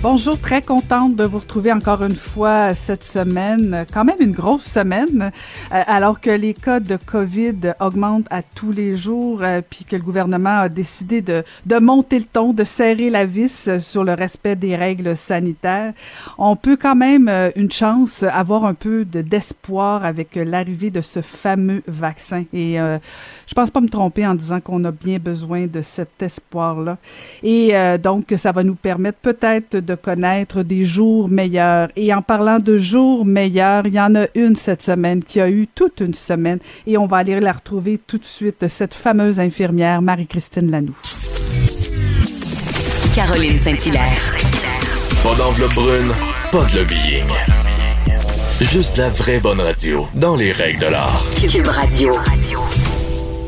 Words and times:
Bonjour, 0.00 0.38
très 0.38 0.62
contente 0.62 1.16
de 1.16 1.24
vous 1.24 1.40
retrouver 1.40 1.72
encore 1.72 2.04
une 2.04 2.14
fois 2.14 2.72
cette 2.76 3.02
semaine, 3.02 3.84
quand 3.92 4.04
même 4.04 4.20
une 4.20 4.30
grosse 4.30 4.64
semaine, 4.64 5.32
euh, 5.72 5.82
alors 5.88 6.20
que 6.20 6.30
les 6.30 6.54
cas 6.54 6.78
de 6.78 6.96
COVID 7.04 7.74
augmentent 7.80 8.28
à 8.30 8.42
tous 8.42 8.70
les 8.70 8.94
jours, 8.94 9.42
euh, 9.42 9.60
puis 9.68 9.84
que 9.84 9.96
le 9.96 10.02
gouvernement 10.02 10.60
a 10.60 10.68
décidé 10.68 11.20
de, 11.20 11.42
de 11.66 11.78
monter 11.80 12.20
le 12.20 12.26
ton, 12.26 12.52
de 12.52 12.62
serrer 12.62 13.10
la 13.10 13.26
vis 13.26 13.80
sur 13.80 14.04
le 14.04 14.14
respect 14.14 14.54
des 14.54 14.76
règles 14.76 15.16
sanitaires. 15.16 15.92
On 16.38 16.54
peut 16.54 16.76
quand 16.80 16.94
même 16.94 17.28
euh, 17.28 17.50
une 17.56 17.72
chance 17.72 18.22
avoir 18.22 18.66
un 18.66 18.74
peu 18.74 19.04
de 19.04 19.20
d'espoir 19.20 20.04
avec 20.04 20.36
l'arrivée 20.36 20.90
de 20.90 21.00
ce 21.00 21.22
fameux 21.22 21.82
vaccin. 21.88 22.44
Et 22.52 22.76
je 22.76 23.54
pense 23.54 23.70
pas 23.70 23.80
me 23.80 23.88
tromper 23.88 24.24
en 24.26 24.36
disant 24.36 24.60
qu'on 24.60 24.84
a 24.84 24.92
bien 24.92 25.18
besoin 25.18 25.66
de 25.66 25.82
cet 25.82 26.22
espoir-là. 26.22 26.98
Et 27.42 27.72
donc, 28.00 28.32
ça 28.36 28.52
va 28.52 28.62
nous 28.62 28.74
permettre 28.76 29.18
peut-être 29.18 29.87
de 29.88 29.94
connaître 29.94 30.62
des 30.62 30.84
jours 30.84 31.28
meilleurs. 31.28 31.88
Et 31.96 32.12
en 32.12 32.20
parlant 32.20 32.58
de 32.58 32.76
jours 32.76 33.24
meilleurs, 33.24 33.86
il 33.86 33.94
y 33.94 34.00
en 34.00 34.14
a 34.14 34.26
une 34.34 34.54
cette 34.54 34.82
semaine 34.82 35.24
qui 35.24 35.40
a 35.40 35.48
eu 35.48 35.66
toute 35.66 36.00
une 36.00 36.14
semaine 36.14 36.58
et 36.86 36.98
on 36.98 37.06
va 37.06 37.18
aller 37.18 37.40
la 37.40 37.52
retrouver 37.52 37.98
tout 38.06 38.18
de 38.18 38.24
suite, 38.24 38.68
cette 38.68 38.94
fameuse 38.94 39.40
infirmière 39.40 40.02
Marie-Christine 40.02 40.70
Lanoux. 40.70 40.96
Caroline 43.14 43.58
Saint-Hilaire. 43.58 44.36
Pas 45.22 45.34
d'enveloppe 45.34 45.74
brune, 45.74 46.12
pas 46.52 46.64
de 46.66 46.78
lobbying. 46.78 47.26
Juste 48.60 48.98
la 48.98 49.08
vraie 49.08 49.40
bonne 49.40 49.60
radio, 49.60 50.06
dans 50.14 50.36
les 50.36 50.52
règles 50.52 50.80
de 50.80 50.86
l'art. 50.86 51.24
Cube 51.50 51.66
Radio. 51.66 52.14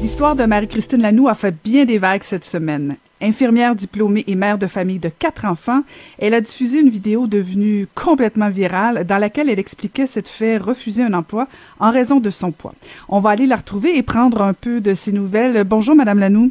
L'histoire 0.01 0.35
de 0.35 0.45
Marie-Christine 0.45 1.03
Lanoux 1.03 1.29
a 1.29 1.35
fait 1.35 1.55
bien 1.63 1.85
des 1.85 1.99
vagues 1.99 2.23
cette 2.23 2.45
semaine. 2.45 2.97
Infirmière 3.23 3.75
diplômée 3.75 4.25
et 4.27 4.35
mère 4.35 4.59
de 4.59 4.67
famille 4.67 4.99
de 4.99 5.11
quatre 5.11 5.45
enfants, 5.45 5.83
elle 6.19 6.35
a 6.35 6.41
diffusé 6.41 6.81
une 6.81 6.89
vidéo 6.89 7.27
devenue 7.27 7.87
complètement 7.95 8.49
virale 8.49 9.05
dans 9.05 9.19
laquelle 9.19 9.51
elle 9.51 9.59
expliquait 9.59 10.07
s'être 10.07 10.29
fait 10.29 10.57
refuser 10.57 11.03
un 11.03 11.13
emploi 11.13 11.47
en 11.79 11.91
raison 11.91 12.21
de 12.21 12.31
son 12.31 12.51
poids. 12.53 12.75
On 13.09 13.21
va 13.21 13.31
aller 13.31 13.47
la 13.47 13.57
retrouver 13.57 13.97
et 13.97 14.03
prendre 14.03 14.43
un 14.43 14.55
peu 14.55 14.81
de 14.81 14.95
ses 14.95 15.13
nouvelles. 15.13 15.65
Bonjour, 15.65 15.95
Madame 15.95 16.19
Lanoux. 16.19 16.51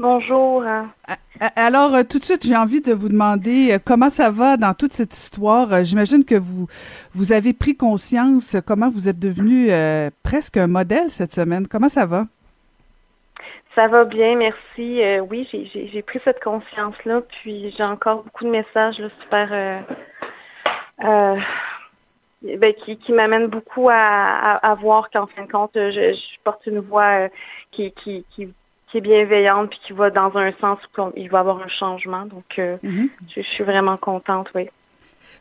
Bonjour. 0.00 0.64
Alors, 1.56 1.94
euh, 1.94 2.02
tout 2.04 2.18
de 2.18 2.24
suite, 2.24 2.46
j'ai 2.46 2.56
envie 2.56 2.80
de 2.80 2.94
vous 2.94 3.10
demander 3.10 3.72
euh, 3.72 3.78
comment 3.84 4.08
ça 4.08 4.30
va 4.30 4.56
dans 4.56 4.72
toute 4.72 4.94
cette 4.94 5.14
histoire? 5.14 5.70
Euh, 5.74 5.84
j'imagine 5.84 6.24
que 6.24 6.36
vous 6.36 6.68
vous 7.12 7.32
avez 7.32 7.52
pris 7.52 7.76
conscience 7.76 8.56
comment 8.64 8.88
vous 8.88 9.10
êtes 9.10 9.18
devenu 9.18 9.68
presque 10.22 10.56
un 10.56 10.68
modèle 10.68 11.10
cette 11.10 11.34
semaine. 11.34 11.66
Comment 11.66 11.90
ça 11.90 12.06
va? 12.06 12.26
Ça 13.74 13.86
va 13.86 14.04
bien, 14.04 14.36
merci. 14.36 15.02
Euh, 15.02 15.20
oui, 15.20 15.48
j'ai 15.52 16.02
pris 16.02 16.20
cette 16.24 16.42
conscience-là, 16.42 17.20
puis 17.20 17.72
j'ai 17.76 17.84
encore 17.84 18.24
beaucoup 18.24 18.44
de 18.44 18.50
messages 18.50 18.98
là, 18.98 19.08
super 19.22 19.48
euh, 19.52 19.80
euh, 21.04 22.56
ben, 22.58 22.74
qui, 22.74 22.96
qui 22.98 23.12
m'amènent 23.12 23.46
beaucoup 23.46 23.88
à, 23.88 24.56
à, 24.56 24.74
voir 24.74 25.08
qu'en 25.10 25.28
fin 25.28 25.44
de 25.44 25.52
compte, 25.52 25.70
je, 25.74 26.12
je 26.12 26.40
porte 26.42 26.66
une 26.66 26.80
voix 26.80 27.28
qui, 27.70 27.92
qui, 27.92 28.24
qui, 28.30 28.52
qui, 28.88 28.98
est 28.98 29.00
bienveillante, 29.00 29.70
puis 29.70 29.78
qui 29.84 29.92
va 29.92 30.10
dans 30.10 30.36
un 30.36 30.50
sens 30.54 30.80
où 30.98 31.12
il 31.14 31.30
va 31.30 31.38
y 31.38 31.40
avoir 31.40 31.62
un 31.62 31.68
changement. 31.68 32.26
Donc, 32.26 32.56
mm-hmm. 32.56 33.08
je, 33.28 33.40
je, 33.40 33.46
suis 33.46 33.62
vraiment 33.62 33.96
contente, 33.96 34.50
oui. 34.56 34.68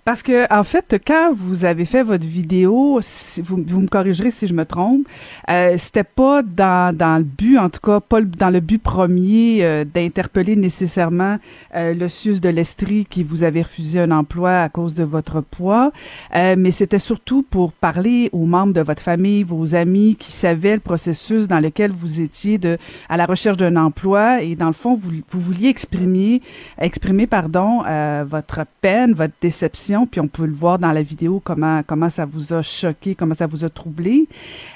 Parce 0.06 0.24
que 0.24 0.52
en 0.54 0.64
fait, 0.64 1.00
quand 1.06 1.34
vous 1.36 1.66
avez 1.66 1.86
fait 1.86 2.04
votre 2.04 2.26
vidéo, 2.26 3.00
vous, 3.44 3.64
vous 3.66 3.82
me 3.82 3.88
corrigerez 3.88 4.32
si 4.32 4.48
je 4.48 4.54
me 4.54 4.66
trompe, 4.66 5.08
euh, 5.50 5.76
c'était 5.78 6.04
pas 6.04 6.42
dans, 6.42 6.96
dans 6.96 7.18
le 7.18 7.24
but, 7.24 7.58
en 7.58 7.70
tout 7.70 7.80
cas 7.82 8.00
pas 8.00 8.22
dans 8.22 8.50
le 8.50 8.60
but 8.60 8.82
premier 8.82 9.60
euh, 9.62 9.86
d'interpeller 9.86 10.56
nécessairement 10.56 11.38
euh, 11.76 11.94
le 11.94 12.08
SUS 12.08 12.42
de 12.42 12.50
l'Estrie 12.50 13.06
qui 13.06 13.24
vous 13.24 13.44
avait 13.44 13.62
refusé 13.62 14.00
un 14.00 14.12
emploi 14.12 14.62
à 14.62 14.70
cause 14.70 14.96
de 14.96 15.04
votre 15.04 15.42
poids, 15.42 15.92
euh, 16.36 16.56
mais 16.58 16.72
c'était 16.72 17.00
surtout 17.00 17.44
pour 17.44 17.72
parler 17.72 18.30
aux 18.32 18.46
membres 18.46 18.74
de 18.74 18.82
votre 18.82 19.02
famille, 19.02 19.44
vos 19.44 19.76
amis 19.76 20.16
qui 20.18 20.32
savaient 20.32 20.76
le 20.76 20.82
processus 20.82 21.48
dans 21.48 21.60
lequel 21.60 21.92
vous 21.92 22.22
étiez 22.22 22.58
de 22.58 22.78
à 23.10 23.18
la 23.18 23.26
recherche 23.26 23.58
d'un 23.58 23.76
emploi. 23.76 24.42
Et 24.42 24.56
dans 24.56 24.68
le 24.68 24.74
fond 24.74 24.96
vous, 24.96 25.12
vous 25.30 25.40
vouliez 25.40 25.70
exprimer 25.70 26.42
exprimer 26.80 27.28
pardon 27.28 27.84
euh, 27.88 28.24
votre 28.28 28.62
peine, 28.82 29.14
votre 29.14 29.34
déception 29.42 29.89
puis 30.10 30.20
on 30.20 30.28
peut 30.28 30.46
le 30.46 30.54
voir 30.54 30.80
dans 30.80 30.92
la 30.92 31.02
vidéo 31.02 31.42
comment 31.44 32.10
ça 32.10 32.26
vous 32.26 32.54
a 32.54 32.62
choqué, 32.62 33.16
comment 33.16 33.34
ça 33.34 33.48
vous 33.48 33.66
a 33.66 33.70
troublé. 33.70 34.28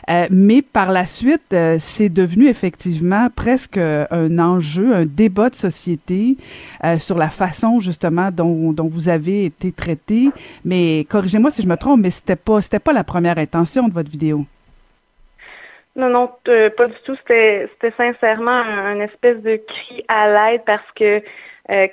Euh, 0.09 0.28
mais 0.31 0.62
par 0.62 0.91
la 0.91 1.06
suite, 1.06 1.53
euh, 1.53 1.75
c'est 1.79 2.09
devenu 2.09 2.47
effectivement 2.47 3.28
presque 3.35 3.78
un 3.78 4.40
enjeu, 4.40 4.94
un 4.94 5.06
débat 5.06 5.50
de 5.50 5.56
société 5.56 6.38
euh, 6.84 6.97
sur 6.97 7.18
la 7.18 7.29
façon 7.29 7.79
justement 7.79 8.29
dont, 8.31 8.74
vous 8.84 9.09
avez 9.09 9.46
été 9.46 9.72
traité. 9.72 10.29
Mais 10.66 11.06
corrigez-moi 11.09 11.51
si 11.51 11.62
je 11.62 11.68
me 11.68 11.78
trompe, 11.78 12.01
mais 12.01 12.09
c'était 12.09 12.35
pas 12.35 12.59
pas 12.84 12.94
la 12.94 13.03
première 13.03 13.38
intention 13.38 13.88
de 13.88 13.94
votre 13.94 14.12
vidéo. 14.12 14.45
Non, 15.95 16.09
non, 16.09 16.30
pas 16.44 16.88
du 16.88 16.95
tout. 17.06 17.16
C'était, 17.16 17.69
c'était 17.74 17.95
sincèrement 17.95 18.51
un, 18.51 19.00
espèce 19.00 19.41
de 19.41 19.57
cri 19.57 20.03
à 20.07 20.28
l'aide 20.28 20.62
parce 20.66 20.91
que 20.95 21.22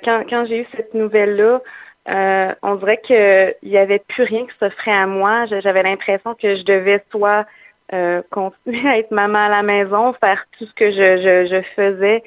quand, 0.03 0.23
quand 0.29 0.45
j'ai 0.45 0.61
eu 0.61 0.65
cette 0.75 0.93
nouvelle-là, 0.93 1.61
euh, 2.11 2.53
on 2.61 2.75
dirait 2.75 2.99
qu'il 3.01 3.55
n'y 3.63 3.77
avait 3.77 3.99
plus 3.99 4.23
rien 4.23 4.45
qui 4.45 4.57
s'offrait 4.59 4.91
à 4.91 5.07
moi. 5.07 5.45
J'avais 5.45 5.83
l'impression 5.83 6.35
que 6.35 6.55
je 6.55 6.63
devais 6.63 7.03
soit 7.09 7.45
euh, 7.93 8.21
continuer 8.31 8.87
à 8.87 8.97
être 8.97 9.11
maman 9.11 9.39
à 9.39 9.49
la 9.49 9.63
maison, 9.63 10.13
faire 10.13 10.45
tout 10.57 10.65
ce 10.65 10.73
que 10.73 10.91
je, 10.91 11.17
je, 11.17 11.45
je 11.55 11.61
faisais 11.75 12.23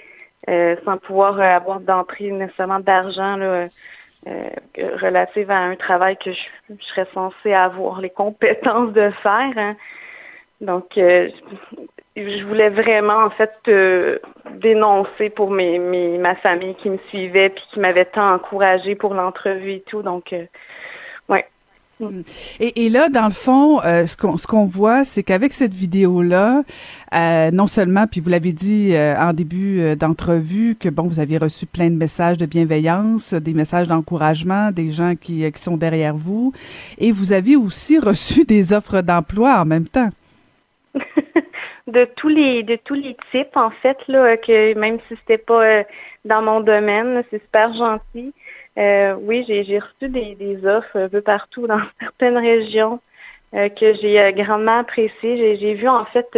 euh, 0.48 0.76
sans 0.84 0.96
pouvoir 0.98 1.40
avoir 1.40 1.80
d'entrée 1.80 2.30
nécessairement 2.30 2.80
d'argent 2.80 3.36
là, 3.36 3.68
relative 5.02 5.50
à 5.50 5.58
un 5.58 5.76
travail 5.76 6.16
que 6.16 6.32
je, 6.32 6.74
serais 6.80 7.06
censée 7.12 7.52
avoir 7.52 8.00
les 8.00 8.10
compétences 8.10 8.92
de 8.92 9.10
faire. 9.22 9.52
Hein. 9.56 9.76
Donc, 10.60 10.98
je 12.16 12.44
voulais 12.44 12.70
vraiment 12.70 13.25
en 13.25 13.30
fait 13.30 13.52
euh, 13.69 14.19
dénoncer 14.60 15.30
pour 15.30 15.50
mes, 15.50 15.78
mes, 15.78 16.19
ma 16.19 16.36
famille 16.36 16.75
qui 16.76 16.91
me 16.91 16.98
suivait 17.08 17.48
puis 17.48 17.64
qui 17.72 17.80
m'avait 17.80 18.04
tant 18.04 18.34
encouragé 18.34 18.94
pour 18.94 19.14
l'entrevue 19.14 19.72
et 19.72 19.80
tout. 19.80 20.02
Donc, 20.02 20.32
euh, 20.32 20.44
ouais. 21.28 21.47
Mm. 21.98 22.20
Et, 22.60 22.86
et, 22.86 22.88
là, 22.88 23.08
dans 23.08 23.25
le 23.25 23.32
fond, 23.32 23.80
euh, 23.82 24.06
ce 24.06 24.16
qu'on 24.16 24.36
ce 24.36 24.47
qu'on 24.47 24.64
voit, 24.64 25.04
c'est 25.04 25.25
qu'avec 25.25 25.52
cette 25.52 25.75
vidéo-là, 25.75 26.62
euh, 27.14 27.50
non 27.50 27.66
seulement, 27.66 28.06
puis 28.06 28.20
vous 28.20 28.31
l'avez 28.31 28.52
dit 28.52 28.94
euh, 28.94 29.16
en 29.16 29.32
début 29.32 29.96
d'entrevue, 29.96 30.76
que 30.78 30.88
bon, 30.88 31.04
vous 31.04 31.19
aviez 31.19 31.38
reçu 31.38 31.66
plein 31.66 31.91
de 31.91 31.96
messages 31.96 32.38
de 32.38 32.46
bienveillance, 32.46 33.34
des 33.34 33.54
messages 33.54 33.88
d'encouragement, 33.88 34.70
des 34.70 34.91
gens 34.92 35.14
qui, 35.20 35.50
qui 35.50 35.62
sont 35.62 35.76
derrière 35.76 36.14
vous, 36.14 36.52
et 36.98 37.10
vous 37.10 37.32
avez 37.32 37.56
aussi 37.56 37.98
reçu 38.00 38.44
des 38.44 38.72
offres 38.72 39.00
d'emploi 39.00 39.60
en 39.60 39.64
même 39.64 39.88
temps. 39.88 40.10
De 41.86 42.06
tous 42.16 42.28
les 42.28 42.62
de 42.62 42.76
tous 42.76 42.94
les 42.94 43.16
types 43.30 43.56
en 43.56 43.70
fait 43.70 43.98
là 44.08 44.36
que 44.36 44.74
même 44.74 44.98
si 45.06 45.16
c'était 45.16 45.38
pas 45.38 45.64
euh, 45.64 45.84
dans 46.24 46.40
mon 46.40 46.60
domaine 46.60 47.22
c'est 47.30 47.42
super 47.42 47.74
gentil. 47.74 48.32
Euh, 48.78 49.14
oui 49.20 49.44
j'ai 49.46 49.64
j'ai 49.64 49.78
reçu 49.78 50.08
des, 50.08 50.34
des 50.34 50.66
offres 50.66 50.98
un 50.98 51.08
peu 51.08 51.20
partout 51.20 51.66
dans 51.66 51.80
certaines 52.00 52.38
régions 52.38 53.00
euh, 53.54 53.68
que 53.68 53.94
j'ai 53.94 54.32
grandement 54.34 54.78
apprécié 54.78 55.36
j'ai 55.36 55.56
j'ai 55.56 55.74
vu 55.74 55.86
en 55.86 56.06
fait 56.06 56.28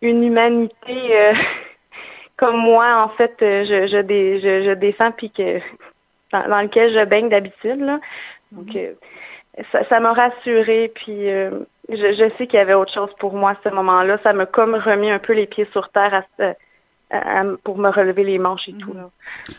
une 0.00 0.22
humanité 0.22 1.34
comme 2.36 2.56
moi 2.56 3.02
en 3.02 3.08
fait 3.16 3.34
je 3.40 3.88
je, 3.88 4.00
dé, 4.00 4.38
je, 4.40 4.62
je 4.62 4.72
défends 4.74 5.10
puis 5.10 5.30
que 5.30 5.58
dans, 6.32 6.48
dans, 6.48 6.62
lequel 6.62 6.92
je 6.92 7.04
baigne 7.04 7.28
d'habitude 7.28 7.80
là. 7.80 7.98
Donc 8.52 8.68
mm-hmm. 8.68 8.94
ça 9.72 9.82
ça 9.88 9.98
m'a 9.98 10.12
rassurée 10.12 10.92
puis 10.94 11.28
je, 11.88 11.96
je 11.96 12.36
sais 12.36 12.46
qu'il 12.46 12.58
y 12.58 12.62
avait 12.62 12.74
autre 12.74 12.92
chose 12.92 13.10
pour 13.18 13.34
moi 13.34 13.50
à 13.50 13.56
ce 13.62 13.68
moment-là. 13.68 14.18
Ça 14.22 14.32
m'a 14.32 14.46
comme 14.46 14.74
remis 14.74 15.10
un 15.10 15.18
peu 15.18 15.32
les 15.32 15.46
pieds 15.46 15.68
sur 15.72 15.90
terre 15.90 16.14
à 16.14 16.22
ce, 16.38 16.54
pour 17.62 17.78
me 17.78 17.88
relever 17.88 18.24
les 18.24 18.38
manches 18.38 18.68
et 18.68 18.72
tout. 18.72 18.92
Là. 18.92 19.10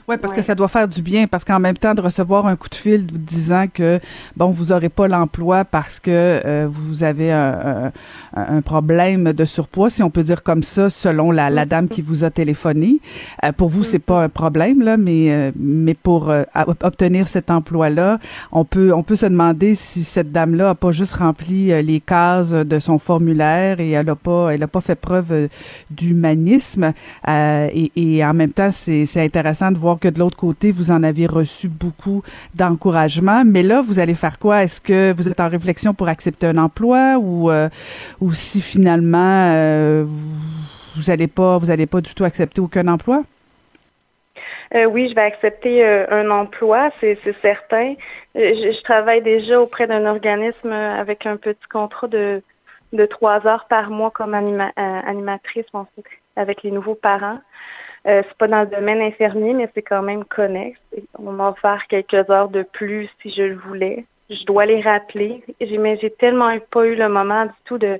Ouais, 0.07 0.17
parce 0.17 0.33
que 0.33 0.41
ça 0.41 0.53
doit 0.53 0.67
faire 0.67 0.87
du 0.87 1.01
bien, 1.01 1.27
parce 1.27 1.45
qu'en 1.45 1.59
même 1.59 1.77
temps 1.77 1.93
de 1.93 2.01
recevoir 2.01 2.45
un 2.45 2.55
coup 2.57 2.67
de 2.67 2.75
fil 2.75 3.05
disant 3.07 3.65
que 3.73 3.99
bon, 4.35 4.49
vous 4.49 4.73
aurez 4.73 4.89
pas 4.89 5.07
l'emploi 5.07 5.63
parce 5.63 5.99
que 5.99 6.11
euh, 6.11 6.67
vous 6.69 7.03
avez 7.03 7.31
un, 7.31 7.91
un, 8.35 8.61
problème 8.61 9.31
de 9.31 9.45
surpoids, 9.45 9.89
si 9.89 10.03
on 10.03 10.09
peut 10.09 10.23
dire 10.23 10.43
comme 10.43 10.63
ça, 10.63 10.89
selon 10.89 11.31
la, 11.31 11.49
la 11.49 11.65
dame 11.65 11.87
qui 11.87 12.01
vous 12.01 12.25
a 12.25 12.29
téléphoné. 12.29 12.99
Euh, 13.45 13.53
pour 13.53 13.69
vous, 13.69 13.83
c'est 13.83 13.99
pas 13.99 14.23
un 14.23 14.29
problème 14.29 14.81
là, 14.81 14.97
mais 14.97 15.31
euh, 15.31 15.51
mais 15.55 15.93
pour 15.93 16.33
obtenir 16.83 17.27
cet 17.27 17.49
emploi-là, 17.49 18.19
on 18.51 18.65
peut 18.65 18.93
on 18.93 19.03
peut 19.03 19.15
se 19.15 19.25
demander 19.25 19.73
si 19.73 20.03
cette 20.03 20.33
dame-là 20.33 20.71
a 20.71 20.75
pas 20.75 20.91
juste 20.91 21.15
rempli 21.15 21.67
les 21.83 21.99
cases 22.01 22.51
de 22.51 22.79
son 22.79 22.99
formulaire 22.99 23.79
et 23.79 23.91
elle 23.91 24.09
a 24.09 24.15
pas 24.15 24.53
elle 24.53 24.63
a 24.63 24.67
pas 24.67 24.81
fait 24.81 24.95
preuve 24.95 25.47
d'humanisme 25.91 26.93
et, 27.73 27.91
et, 27.95 28.25
en 28.25 28.33
même 28.33 28.51
temps, 28.51 28.71
c'est 28.71 29.23
intéressant 29.23 29.71
de 29.71 29.77
voir 29.77 29.99
que 29.99 30.07
de 30.07 30.19
l'autre 30.19 30.37
côté, 30.37 30.71
vous 30.71 30.91
en 30.91 31.03
avez 31.03 31.25
reçu 31.25 31.67
beaucoup 31.67 32.23
d'encouragement. 32.55 33.43
Mais 33.45 33.63
là, 33.63 33.81
vous 33.81 33.99
allez 33.99 34.15
faire 34.15 34.39
quoi? 34.39 34.63
Est-ce 34.63 34.81
que 34.81 35.13
vous 35.13 35.27
êtes 35.27 35.39
en 35.39 35.49
réflexion 35.49 35.93
pour 35.93 36.07
accepter 36.07 36.47
un 36.47 36.57
emploi 36.57 37.17
ou, 37.19 37.49
ou 38.21 38.33
si 38.33 38.61
finalement 38.61 39.53
vous 40.95 41.03
n'allez 41.07 41.27
pas, 41.27 41.57
vous 41.57 41.71
allez 41.71 41.85
pas 41.85 42.01
du 42.01 42.13
tout 42.13 42.23
accepter 42.23 42.61
aucun 42.61 42.87
emploi? 42.87 43.21
Euh, 44.75 44.85
oui, 44.85 45.09
je 45.09 45.15
vais 45.15 45.21
accepter 45.21 45.85
euh, 45.85 46.05
un 46.09 46.29
emploi, 46.29 46.89
c'est 46.99 47.17
certain. 47.41 47.95
Euh, 48.35 48.53
je, 48.53 48.81
travaille 48.83 49.21
déjà 49.21 49.61
auprès 49.61 49.87
d'un 49.87 50.05
organisme 50.05 50.71
avec 50.71 51.25
un 51.25 51.37
petit 51.37 51.67
contrat 51.71 52.07
de, 52.07 52.41
de 52.93 53.05
trois 53.05 53.45
heures 53.47 53.65
par 53.69 53.89
mois 53.89 54.11
comme 54.11 54.33
animatrice 54.33 55.65
avec 56.37 56.63
les 56.63 56.71
nouveaux 56.71 56.95
parents. 56.95 57.39
c'est 58.05 58.37
pas 58.37 58.47
dans 58.47 58.61
le 58.61 58.67
domaine 58.67 59.01
infirmier, 59.01 59.53
mais 59.53 59.69
c'est 59.73 59.81
quand 59.81 60.01
même 60.01 60.23
connexe. 60.23 60.79
On 61.19 61.31
m'a 61.31 61.49
offert 61.49 61.87
quelques 61.87 62.29
heures 62.29 62.49
de 62.49 62.63
plus 62.63 63.09
si 63.21 63.31
je 63.31 63.43
le 63.43 63.55
voulais. 63.55 64.05
Je 64.29 64.45
dois 64.45 64.65
les 64.65 64.81
rappeler. 64.81 65.43
Mais 65.59 65.97
j'ai 65.97 66.11
tellement 66.11 66.57
pas 66.71 66.85
eu 66.85 66.95
le 66.95 67.09
moment 67.09 67.45
du 67.45 67.51
tout 67.65 67.77
de, 67.77 67.99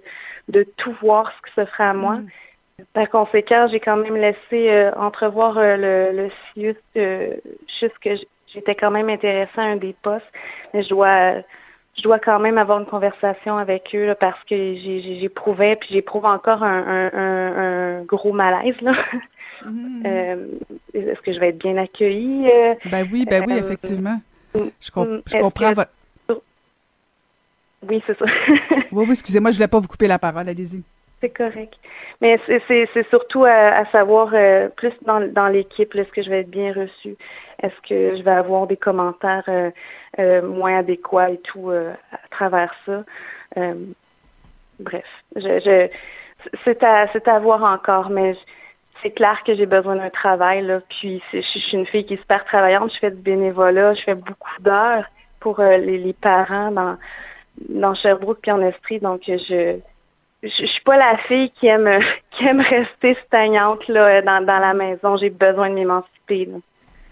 de 0.49 0.63
tout 0.77 0.95
voir 1.01 1.31
ce 1.31 1.41
que 1.41 1.49
ce 1.55 1.65
ferait 1.71 1.85
à 1.85 1.93
moi. 1.93 2.15
Mm. 2.15 2.27
Par 2.93 3.09
conséquent, 3.09 3.67
j'ai 3.71 3.79
quand 3.79 3.97
même 3.97 4.15
laissé 4.15 4.69
euh, 4.69 4.91
entrevoir 4.93 5.57
euh, 5.57 5.77
le, 6.11 6.23
le 6.23 6.29
CIUS 6.53 6.75
euh, 6.97 7.33
juste 7.79 7.97
que 7.99 8.11
j'étais 8.53 8.75
quand 8.75 8.91
même 8.91 9.09
intéressée 9.09 9.49
à 9.57 9.63
un 9.63 9.77
des 9.77 9.95
postes, 10.03 10.31
mais 10.73 10.83
je 10.83 10.89
dois 10.89 11.41
je 11.97 12.03
dois 12.03 12.19
quand 12.19 12.39
même 12.39 12.57
avoir 12.57 12.79
une 12.79 12.85
conversation 12.85 13.57
avec 13.57 13.95
eux 13.95 14.15
parce 14.19 14.41
que 14.43 14.75
j'éprouvais 14.75 15.75
puis 15.75 15.89
j'éprouve 15.91 16.25
encore 16.25 16.63
un, 16.63 17.09
un, 17.13 17.99
un, 17.99 18.03
gros 18.03 18.33
malaise 18.33 18.79
là. 18.81 18.93
Mm-hmm. 19.65 20.37
Est-ce 20.93 21.19
que 21.21 21.33
je 21.33 21.39
vais 21.39 21.49
être 21.49 21.57
bien 21.57 21.77
accueillie? 21.77 22.47
ben 22.91 23.07
oui, 23.11 23.25
ben 23.25 23.43
oui, 23.47 23.53
effectivement. 23.57 24.21
Mm, 24.53 24.67
je, 24.79 24.91
je 25.25 25.37
comprends 25.39 25.73
votre. 25.73 25.91
Oui, 27.87 28.03
c'est 28.05 28.17
ça. 28.17 28.25
oui, 28.91 29.05
oui, 29.05 29.11
excusez-moi, 29.11 29.51
je 29.51 29.55
ne 29.55 29.57
voulais 29.57 29.67
pas 29.67 29.79
vous 29.79 29.87
couper 29.87 30.07
la 30.07 30.19
parole, 30.19 30.47
allez-y. 30.49 30.83
C'est 31.21 31.29
correct. 31.29 31.73
Mais 32.21 32.39
c'est 32.67 33.09
surtout 33.09 33.45
à, 33.45 33.85
savoir 33.91 34.29
euh, 34.33 34.69
plus 34.69 34.93
dans, 35.03 35.19
dans 35.31 35.47
l'équipe, 35.47 35.95
est-ce 35.95 36.11
que 36.11 36.21
je 36.21 36.29
vais 36.29 36.41
être 36.41 36.49
bien 36.49 36.73
reçue? 36.73 37.15
Est-ce 37.61 37.75
que 37.87 38.15
je 38.15 38.23
vais 38.23 38.31
avoir 38.31 38.67
des 38.67 38.77
commentaires 38.77 39.43
euh, 39.47 39.71
euh, 40.19 40.41
moins 40.47 40.77
adéquats 40.77 41.31
et 41.31 41.39
tout 41.39 41.71
à 41.71 42.27
travers 42.29 42.73
ça? 42.85 43.03
bref, 44.79 45.05
je, 45.35 45.89
c'est 46.63 46.83
à 46.83 47.39
voir 47.39 47.63
encore, 47.63 48.11
mais 48.11 48.35
c'est 49.01 49.09
clair 49.09 49.41
que 49.43 49.55
j'ai 49.55 49.65
besoin 49.65 49.95
d'un 49.95 50.11
travail. 50.11 50.61
Là. 50.61 50.81
Puis 50.87 51.23
je, 51.33 51.41
suis 51.41 51.75
une 51.75 51.87
fille 51.87 52.05
qui 52.05 52.13
est 52.13 52.21
super 52.21 52.45
travaillante, 52.45 52.93
je 52.93 52.99
fais 52.99 53.09
du 53.09 53.21
bénévolat, 53.21 53.95
je 53.95 54.03
fais 54.03 54.15
beaucoup 54.15 54.61
d'heures 54.61 55.05
pour 55.39 55.59
les, 55.61 56.13
parents 56.13 56.71
dans 56.71 56.97
dans 57.69 57.95
Sherbrooke 57.95 58.39
puis 58.41 58.51
en 58.51 58.61
Estrie, 58.61 58.99
donc 58.99 59.21
je 59.25 59.79
je, 60.43 60.65
suis 60.65 60.81
pas 60.81 60.97
la 60.97 61.17
fille 61.17 61.49
qui 61.51 61.65
aime 61.65 61.89
qui 62.31 62.45
aime 62.45 62.61
rester 62.61 63.15
stagnante 63.25 63.87
là 63.87 64.21
dans, 64.21 64.45
dans 64.45 64.59
la 64.59 64.75
maison. 64.75 65.17
J'ai 65.17 65.31
besoin 65.31 65.69
de 65.69 65.75
m'émanciper. 65.75 66.49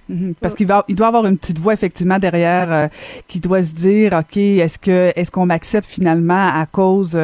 Mhm. 0.08 0.36
parce 0.40 0.54
qu'il 0.54 0.68
va, 0.68 0.86
il 0.88 0.96
doit 0.96 1.08
avoir 1.08 1.26
une 1.26 1.38
petite 1.38 1.58
voix 1.58 1.74
effectivement 1.74 2.20
derrière 2.20 2.72
euh, 2.72 2.88
qui 3.28 3.40
doit 3.40 3.64
se 3.64 3.74
dire, 3.74 4.14
ok, 4.14 4.38
est-ce 4.38 4.78
que, 4.78 5.12
est-ce 5.16 5.32
qu'on 5.32 5.48
m'accepte 5.48 5.88
finalement 5.88 6.48
à 6.48 6.66
cause 6.72 7.18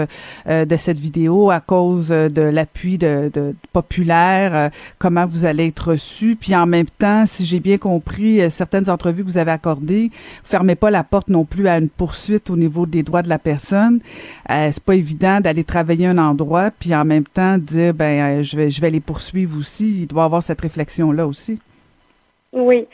euh, 0.47 0.65
de 0.65 0.77
cette 0.77 0.97
vidéo, 0.97 1.51
à 1.51 1.59
cause 1.59 2.09
de 2.09 2.41
l'appui 2.41 2.97
de, 2.97 3.29
de, 3.33 3.53
populaire, 3.71 4.55
euh, 4.55 4.69
comment 4.97 5.25
vous 5.25 5.45
allez 5.45 5.67
être 5.67 5.91
reçu, 5.91 6.35
puis 6.35 6.55
en 6.55 6.65
même 6.65 6.87
temps, 6.97 7.25
si 7.25 7.45
j'ai 7.45 7.59
bien 7.59 7.77
compris 7.77 8.49
certaines 8.49 8.89
entrevues 8.89 9.23
que 9.23 9.29
vous 9.29 9.37
avez 9.37 9.51
accordées, 9.51 10.09
vous 10.13 10.49
fermez 10.49 10.75
pas 10.75 10.89
la 10.89 11.03
porte 11.03 11.29
non 11.29 11.45
plus 11.45 11.67
à 11.67 11.77
une 11.77 11.89
poursuite 11.89 12.49
au 12.49 12.57
niveau 12.57 12.85
des 12.85 13.03
droits 13.03 13.21
de 13.21 13.29
la 13.29 13.39
personne. 13.39 13.99
c'est 14.49 14.83
pas 14.83 14.95
évident 14.95 15.39
d'aller 15.39 15.63
travailler 15.63 16.07
un 16.07 16.17
endroit 16.17 16.71
puis 16.71 16.95
en 16.95 17.05
même 17.05 17.25
temps 17.25 17.57
dire, 17.57 17.93
ben, 17.93 18.41
je 18.41 18.57
vais, 18.57 18.69
je 18.69 18.81
vais 18.81 18.89
les 18.89 18.99
poursuivre 18.99 19.57
aussi. 19.57 20.01
Il 20.01 20.07
doit 20.07 20.23
avoir 20.23 20.41
cette 20.43 20.61
réflexion 20.61 21.11
là 21.11 21.27
aussi. 21.27 21.59
Oui, 22.53 22.87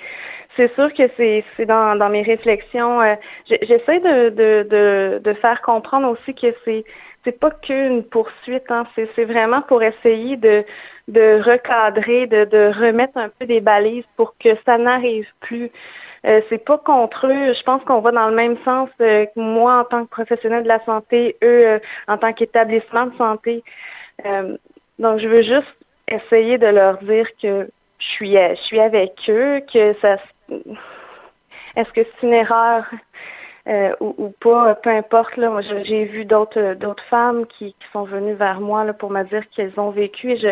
c'est 0.55 0.73
sûr 0.75 0.93
que 0.93 1.03
c'est 1.17 1.65
dans, 1.65 1.95
dans 1.95 2.09
mes 2.09 2.21
réflexions. 2.21 3.01
Euh, 3.01 3.15
J'essaie 3.47 3.99
de, 3.99 4.29
de, 4.29 4.67
de, 4.69 5.21
de 5.23 5.33
faire 5.33 5.61
comprendre 5.61 6.09
aussi 6.09 6.33
que 6.33 6.53
c'est 6.65 6.83
c'est 7.23 7.37
pas 7.37 7.51
qu'une 7.51 8.03
poursuite, 8.05 8.63
hein, 8.69 8.87
c'est 8.95 9.25
vraiment 9.25 9.61
pour 9.61 9.83
essayer 9.83 10.37
de, 10.37 10.63
de 11.09 11.41
recadrer, 11.43 12.25
de, 12.25 12.45
de 12.45 12.71
remettre 12.79 13.17
un 13.17 13.27
peu 13.27 13.45
des 13.45 13.59
balises 13.59 14.05
pour 14.15 14.37
que 14.37 14.49
ça 14.65 14.77
n'arrive 14.77 15.27
plus. 15.41 15.69
Euh, 16.25 16.39
c'est 16.47 16.63
pas 16.63 16.77
contre 16.77 17.27
eux. 17.27 17.53
Je 17.53 17.63
pense 17.63 17.83
qu'on 17.83 17.99
va 17.99 18.11
dans 18.11 18.29
le 18.29 18.35
même 18.35 18.57
sens 18.63 18.89
euh, 19.01 19.25
que 19.25 19.39
moi 19.41 19.79
en 19.79 19.83
tant 19.83 20.05
que 20.05 20.09
professionnel 20.09 20.63
de 20.63 20.69
la 20.69 20.83
santé, 20.85 21.35
eux 21.43 21.67
euh, 21.67 21.79
en 22.07 22.17
tant 22.17 22.31
qu'établissement 22.31 23.07
de 23.07 23.15
santé. 23.17 23.63
donc 24.99 25.19
je 25.19 25.27
veux 25.27 25.41
juste 25.41 25.75
essayer 26.07 26.57
de 26.57 26.67
leur 26.67 26.97
dire 26.99 27.27
que 27.41 27.69
je 27.99 28.05
suis, 28.05 28.33
je 28.33 28.61
suis 28.63 28.79
avec 28.79 29.13
eux, 29.29 29.61
que 29.71 29.93
ça. 30.01 30.17
Est-ce 31.75 31.91
que 31.91 32.01
c'est 32.03 32.27
une 32.27 32.33
erreur 32.33 32.85
euh, 33.67 33.93
ou, 33.99 34.15
ou, 34.17 34.29
pas, 34.39 34.75
peu 34.75 34.89
importe. 34.89 35.35
Là, 35.35 35.59
j'ai 35.83 36.05
vu 36.05 36.23
d'autres 36.23 36.75
d'autres 36.75 37.03
femmes 37.05 37.45
qui, 37.47 37.73
qui, 37.73 37.87
sont 37.91 38.03
venues 38.03 38.33
vers 38.33 38.61
moi 38.61 38.85
là, 38.85 38.93
pour 38.93 39.09
me 39.11 39.23
dire 39.23 39.43
qu'elles 39.49 39.77
ont 39.77 39.89
vécu. 39.89 40.31
Et 40.31 40.37
je, 40.37 40.47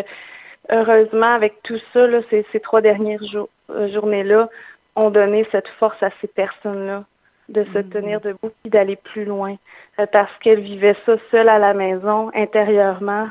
heureusement, 0.70 1.34
avec 1.34 1.64
tout 1.64 1.80
ça, 1.94 2.08
là, 2.08 2.20
ces, 2.30 2.46
ces 2.52 2.60
trois 2.60 2.82
dernières 2.82 3.22
euh, 3.70 3.88
journées-là, 3.88 4.50
ont 4.98 5.12
donné 5.12 5.48
cette 5.52 5.68
force 5.80 6.02
à 6.04 6.10
ces 6.20 6.28
personnes-là 6.28 7.06
de 7.48 7.64
se 7.64 7.70
mm-hmm. 7.70 7.90
tenir 7.90 8.22
debout 8.22 8.52
et 8.66 8.70
d'aller 8.70 8.98
plus 8.98 9.24
loin. 9.24 9.56
Euh, 10.00 10.06
parce 10.12 10.36
qu'elles 10.40 10.62
vivaient 10.62 10.98
ça 11.06 11.16
seules 11.32 11.50
à 11.50 11.60
la 11.60 11.74
maison, 11.74 12.32
intérieurement. 12.34 13.30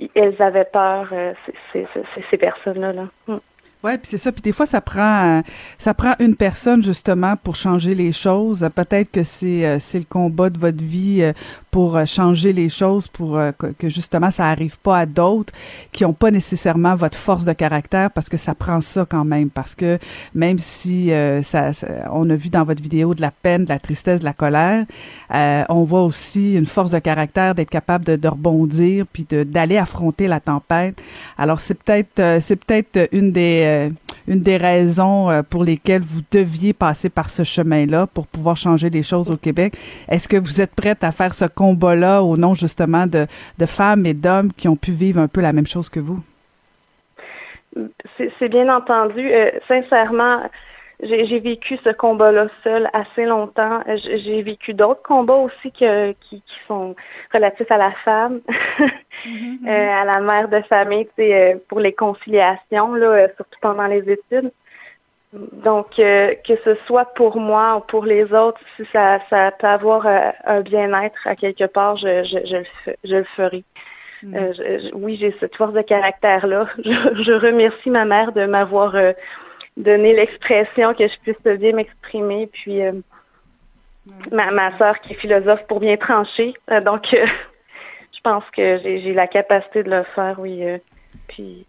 Euh, 0.00 0.06
elles 0.14 0.40
avaient 0.40 0.64
peur, 0.64 1.08
euh, 1.12 1.32
ces 1.72 2.36
personnes-là. 2.36 2.92
Là. 2.92 3.06
Hmm. 3.26 3.38
Ouais, 3.82 3.96
puis 3.96 4.08
c'est 4.08 4.18
ça. 4.18 4.30
Puis 4.30 4.42
des 4.42 4.52
fois, 4.52 4.66
ça 4.66 4.82
prend, 4.82 5.42
ça 5.78 5.94
prend 5.94 6.12
une 6.18 6.36
personne 6.36 6.82
justement 6.82 7.36
pour 7.36 7.56
changer 7.56 7.94
les 7.94 8.12
choses. 8.12 8.68
Peut-être 8.74 9.10
que 9.10 9.22
c'est, 9.22 9.64
euh, 9.64 9.78
c'est 9.78 9.98
le 9.98 10.04
combat 10.04 10.50
de 10.50 10.58
votre 10.58 10.84
vie 10.84 11.22
euh, 11.22 11.32
pour 11.70 11.96
euh, 11.96 12.04
changer 12.04 12.52
les 12.52 12.68
choses, 12.68 13.08
pour 13.08 13.38
que 13.78 13.88
justement 13.88 14.30
ça 14.30 14.46
arrive 14.46 14.78
pas 14.78 14.98
à 14.98 15.06
d'autres 15.06 15.52
qui 15.92 16.04
ont 16.04 16.12
pas 16.12 16.30
nécessairement 16.30 16.94
votre 16.94 17.16
force 17.16 17.44
de 17.44 17.52
caractère, 17.52 18.10
parce 18.10 18.28
que 18.28 18.36
ça 18.36 18.54
prend 18.54 18.80
ça 18.80 19.06
quand 19.08 19.24
même. 19.24 19.50
Parce 19.50 19.74
que 19.74 19.98
même 20.34 20.58
si 20.58 21.10
ça, 21.42 21.70
on 22.12 22.28
a 22.30 22.34
vu 22.34 22.48
dans 22.48 22.64
votre 22.64 22.82
vidéo 22.82 23.14
de 23.14 23.20
la 23.20 23.30
peine, 23.30 23.64
de 23.64 23.68
la 23.68 23.78
tristesse, 23.78 24.20
de 24.20 24.24
la 24.24 24.32
colère, 24.32 24.84
on 25.30 25.82
voit 25.84 26.02
aussi 26.02 26.54
une 26.54 26.66
force 26.66 26.90
de 26.90 26.98
caractère 26.98 27.54
d'être 27.54 27.70
capable 27.70 28.04
de, 28.04 28.16
de 28.16 28.28
rebondir 28.28 29.06
puis 29.12 29.26
d'aller 29.30 29.76
affronter 29.76 30.26
la 30.26 30.40
tempête. 30.40 31.00
Alors 31.38 31.60
c'est 31.60 31.74
peut-être, 31.82 32.40
c'est 32.40 32.56
peut-être 32.56 33.08
une 33.12 33.32
des 33.32 33.60
euh, 33.64 33.90
une 34.30 34.42
des 34.42 34.56
raisons 34.56 35.28
euh, 35.28 35.42
pour 35.42 35.64
lesquelles 35.64 36.02
vous 36.02 36.20
deviez 36.30 36.72
passer 36.72 37.10
par 37.10 37.28
ce 37.28 37.42
chemin-là 37.42 38.06
pour 38.06 38.28
pouvoir 38.28 38.56
changer 38.56 38.88
les 38.88 39.02
choses 39.02 39.28
au 39.30 39.36
Québec. 39.36 39.74
Est-ce 40.08 40.28
que 40.28 40.36
vous 40.36 40.60
êtes 40.60 40.74
prête 40.74 41.02
à 41.02 41.10
faire 41.10 41.34
ce 41.34 41.46
combat-là 41.46 42.22
au 42.22 42.36
nom 42.36 42.54
justement 42.54 43.06
de, 43.08 43.26
femmes 43.66 44.06
et 44.06 44.14
d'hommes 44.14 44.52
qui 44.52 44.68
ont 44.68 44.76
pu 44.76 44.92
vivre 44.92 45.20
un 45.20 45.26
peu 45.26 45.40
la 45.40 45.52
même 45.52 45.66
chose 45.66 45.88
que 45.88 45.98
vous? 45.98 46.20
C'est 48.38 48.48
bien 48.48 48.74
entendu. 48.74 49.20
Euh, 49.20 49.50
sincèrement, 49.66 50.42
j'ai 51.02 51.40
vécu 51.40 51.78
ce 51.82 51.90
combat-là 51.90 52.48
seul 52.62 52.88
assez 52.92 53.24
longtemps. 53.24 53.80
J'ai 53.86 54.42
vécu 54.42 54.74
d'autres 54.74 55.02
combats 55.02 55.34
aussi 55.34 55.72
que, 55.72 56.12
qui, 56.12 56.42
qui, 56.42 56.56
sont 56.66 56.94
relatifs 57.32 57.70
à 57.70 57.78
la 57.78 57.92
femme, 58.04 58.40
mm-hmm, 59.26 59.68
euh, 59.68 60.02
à 60.02 60.04
la 60.04 60.20
mère 60.20 60.48
de 60.48 60.60
famille, 60.62 61.08
euh, 61.18 61.54
pour 61.68 61.80
les 61.80 61.92
conciliations, 61.92 62.94
là, 62.94 63.06
euh, 63.06 63.28
surtout 63.36 63.58
pendant 63.60 63.86
les 63.86 64.10
études. 64.10 64.52
Donc, 65.32 65.90
que 65.94 66.56
ce 66.64 66.74
soit 66.86 67.04
pour 67.14 67.38
moi 67.38 67.76
ou 67.76 67.80
pour 67.80 68.04
les 68.04 68.32
autres, 68.32 68.60
si 68.76 68.84
ça, 68.92 69.20
ça 69.30 69.52
peut 69.52 69.68
avoir 69.68 70.04
un 70.44 70.60
bien-être 70.60 71.24
à 71.24 71.36
quelque 71.36 71.66
part, 71.66 71.96
je, 71.96 72.24
je, 72.24 72.38
je, 72.46 72.56
le, 72.56 72.96
je 73.04 73.16
le 73.16 73.24
ferai. 73.36 73.64
Mm. 74.24 74.36
oui, 74.94 75.16
j'ai 75.20 75.32
cette 75.38 75.54
force 75.54 75.72
de 75.72 75.82
caractère-là. 75.82 76.66
Je, 76.78 77.32
remercie 77.32 77.90
ma 77.90 78.04
mère 78.04 78.32
de 78.32 78.44
m'avoir 78.44 78.94
donner 79.80 80.14
l'expression 80.14 80.94
que 80.94 81.06
je 81.08 81.18
puisse 81.20 81.58
bien 81.58 81.72
m'exprimer. 81.72 82.46
Puis 82.46 82.82
euh, 82.82 82.92
ma, 84.30 84.50
ma 84.50 84.76
soeur 84.78 84.98
qui 85.00 85.12
est 85.12 85.16
philosophe 85.16 85.66
pour 85.66 85.80
bien 85.80 85.96
trancher. 85.96 86.54
Euh, 86.70 86.80
donc, 86.80 87.12
euh, 87.14 87.26
je 88.12 88.20
pense 88.22 88.44
que 88.50 88.78
j'ai 88.78 89.12
la 89.12 89.26
capacité 89.26 89.82
de 89.82 89.90
le 89.90 90.02
faire, 90.14 90.38
oui. 90.38 90.62
puis 91.28 91.66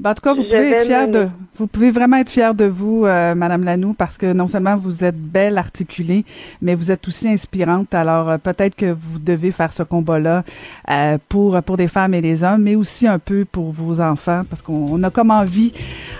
Ben, 0.00 0.10
en 0.10 0.14
tout 0.14 0.22
cas, 0.22 0.32
vous 0.32 0.44
pouvez 0.44 0.70
être 0.70 0.86
fier 0.86 1.08
de, 1.08 1.28
vous 1.56 1.66
pouvez 1.66 1.90
vraiment 1.90 2.18
être 2.18 2.30
fier 2.30 2.54
de 2.54 2.66
vous, 2.66 3.04
euh, 3.04 3.34
Madame 3.34 3.64
Lanou, 3.64 3.94
parce 3.94 4.16
que 4.16 4.32
non 4.32 4.46
seulement 4.46 4.76
vous 4.76 5.02
êtes 5.02 5.18
belle, 5.18 5.58
articulée, 5.58 6.24
mais 6.62 6.76
vous 6.76 6.92
êtes 6.92 7.08
aussi 7.08 7.28
inspirante. 7.28 7.92
Alors 7.94 8.28
euh, 8.30 8.38
peut-être 8.38 8.76
que 8.76 8.92
vous 8.92 9.18
devez 9.18 9.50
faire 9.50 9.72
ce 9.72 9.82
combat-là 9.82 10.44
euh, 10.88 11.18
pour 11.28 11.60
pour 11.62 11.76
des 11.76 11.88
femmes 11.88 12.14
et 12.14 12.20
des 12.20 12.44
hommes, 12.44 12.62
mais 12.62 12.76
aussi 12.76 13.08
un 13.08 13.18
peu 13.18 13.44
pour 13.44 13.72
vos 13.72 14.00
enfants, 14.00 14.42
parce 14.48 14.62
qu'on 14.62 15.02
a 15.02 15.10
comme 15.10 15.32
envie 15.32 15.72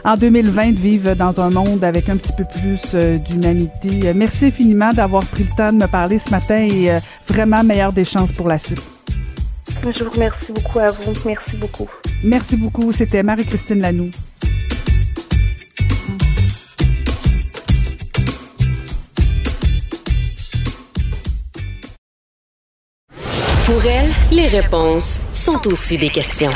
en 0.04 0.16
2020 0.16 0.72
de 0.72 0.76
vivre 0.76 1.14
dans 1.14 1.40
un 1.40 1.50
monde 1.50 1.84
avec 1.84 2.08
un 2.08 2.16
petit 2.16 2.32
peu 2.36 2.44
plus 2.60 2.80
euh, 2.94 3.16
d'humanité. 3.18 4.12
merci 4.12 4.46
infiniment 4.46 4.92
d'avoir 4.92 5.24
pris 5.24 5.44
le 5.44 5.56
temps 5.56 5.72
de 5.72 5.78
me 5.78 5.86
parler 5.86 6.18
ce 6.18 6.30
matin 6.30 6.58
et 6.58 6.90
vraiment 7.28 7.62
meilleure 7.62 7.92
des 7.92 8.04
chances 8.04 8.32
pour 8.32 8.48
la 8.48 8.58
suite. 8.58 8.97
Je 9.82 10.04
vous 10.04 10.10
remercie 10.10 10.52
beaucoup 10.52 10.78
à 10.78 10.90
vous. 10.90 11.12
Merci 11.24 11.56
beaucoup. 11.56 11.88
Merci 12.22 12.56
beaucoup. 12.56 12.92
C'était 12.92 13.22
Marie-Christine 13.22 13.80
Lanoux. 13.80 14.10
Pour 23.78 23.86
elle, 23.86 24.10
les 24.32 24.48
réponses 24.48 25.22
sont 25.32 25.68
aussi 25.68 25.98
des 25.98 26.08
questions. 26.08 26.50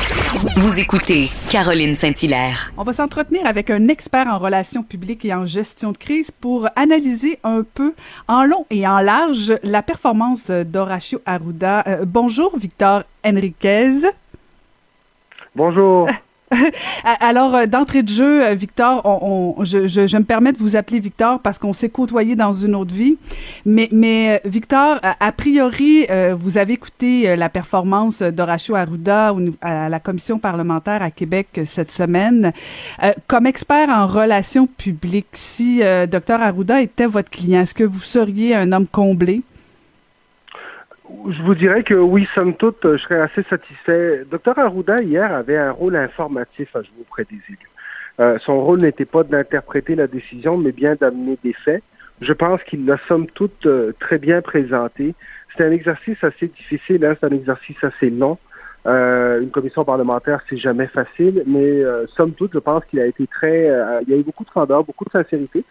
Vous 0.57 0.81
écoutez 0.81 1.31
Caroline 1.49 1.95
Saint-Hilaire. 1.95 2.73
On 2.76 2.83
va 2.83 2.93
s'entretenir 2.93 3.47
avec 3.47 3.71
un 3.71 3.87
expert 3.87 4.26
en 4.26 4.41
relations 4.41 4.83
publiques 4.83 5.25
et 5.25 5.33
en 5.33 5.47
gestion 5.47 5.93
de 5.93 5.99
crise 5.99 6.33
pour 6.33 6.69
analyser 6.75 7.38
un 7.45 7.62
peu 7.62 7.95
en 8.26 8.43
long 8.45 8.67
et 8.71 8.88
en 8.88 8.99
large 8.99 9.55
la 9.62 9.85
performance 9.85 10.50
d'Horacio 10.50 11.21
Arruda. 11.25 11.85
Euh, 11.87 12.05
bonjour 12.05 12.59
Victor 12.59 13.05
Enriquez. 13.25 14.11
Bonjour. 15.55 16.09
Alors, 17.04 17.54
euh, 17.54 17.66
d'entrée 17.66 18.02
de 18.02 18.09
jeu, 18.09 18.44
euh, 18.44 18.54
Victor, 18.54 19.02
on, 19.04 19.64
je, 19.64 19.87
je, 19.87 20.16
me 20.16 20.25
permets 20.25 20.52
de 20.52 20.59
vous 20.59 20.76
appeler 20.76 21.00
Victor 21.00 21.40
parce 21.40 21.59
qu'on 21.59 21.73
s'est 21.73 21.88
côtoyé 21.88 22.37
dans 22.37 22.52
une 22.52 22.75
autre 22.75 22.94
vie. 22.94 23.16
Mais, 23.64 23.88
mais 23.92 24.40
euh, 24.44 24.49
Victor, 24.49 25.00
a, 25.02 25.32
priori, 25.32 26.06
vous 26.38 26.59
avez 26.59 26.75
écouté 26.75 27.37
la 27.37 27.49
performance 27.49 28.23
d'Horacio 28.23 28.75
Arruda 28.75 29.35
à 29.61 29.88
la 29.88 30.00
commission 30.00 30.38
parlementaire 30.38 31.02
à 31.02 31.11
Québec 31.11 31.61
cette 31.64 31.90
semaine. 31.90 32.52
comme 33.26 33.47
expert 33.47 33.88
en 33.88 34.06
relations 34.06 34.66
publiques, 34.66 35.26
si 35.32 35.80
Dr 35.80 36.40
Arruda 36.40 36.80
était 36.80 37.06
votre 37.06 37.30
client, 37.30 37.62
est-ce 37.62 37.75
que 37.75 37.85
vous 37.85 38.00
seriez 38.00 38.54
un 38.54 38.73
homme 38.73 38.87
comblé? 38.87 39.42
Je 41.28 41.42
vous 41.42 41.54
dirais 41.54 41.83
que 41.83 41.95
oui, 41.95 42.28
somme 42.35 42.54
toute, 42.54 42.78
je 42.83 42.97
serais 42.97 43.21
assez 43.21 43.42
satisfait. 43.45 44.25
Docteur 44.31 44.59
Arruda, 44.59 45.02
hier, 45.02 45.33
avait 45.33 45.57
un 45.57 45.71
rôle 45.71 45.97
informatif 45.97 46.75
à 46.75 46.83
jouer 46.83 47.00
auprès 47.00 47.25
des 47.25 47.40
élus. 47.49 47.71
Euh, 48.21 48.38
son 48.40 48.61
rôle 48.61 48.81
n'était 48.81 49.04
pas 49.04 49.23
d'interpréter 49.23 49.95
la 49.95 50.07
décision, 50.07 50.57
mais 50.57 50.73
bien 50.73 50.95
d'amener 50.95 51.38
des 51.42 51.52
faits. 51.52 51.83
Je 52.21 52.33
pense 52.33 52.62
qu'il 52.64 52.87
l'a 52.87 52.99
somme 53.09 53.26
toute 53.28 53.66
euh, 53.66 53.92
très 54.00 54.19
bien 54.19 54.42
présenté. 54.42 55.14
C'est 55.57 55.64
un 55.64 55.71
exercice 55.71 56.23
assez 56.23 56.49
difficile, 56.49 57.04
hein, 57.04 57.16
c'est 57.21 57.26
un 57.26 57.35
exercice 57.35 57.83
assez 57.83 58.11
long. 58.11 58.38
Euh, 58.87 59.40
une 59.40 59.50
commission 59.50 59.85
parlementaire, 59.85 60.40
c'est 60.49 60.57
jamais 60.57 60.88
facile, 60.88 61.42
mais 61.47 61.83
somme 62.16 62.33
toute, 62.33 62.52
je 62.52 62.59
pense 62.59 62.85
qu'il 62.87 63.00
a 63.00 63.07
été 63.07 63.26
très, 63.26 63.71
il 64.02 64.09
y 64.09 64.14
a 64.14 64.16
eu 64.16 64.23
beaucoup 64.23 64.45
de 64.45 64.50
candeur, 64.50 64.83
beaucoup 64.83 65.04
de 65.04 65.11
sincérité, 65.11 65.64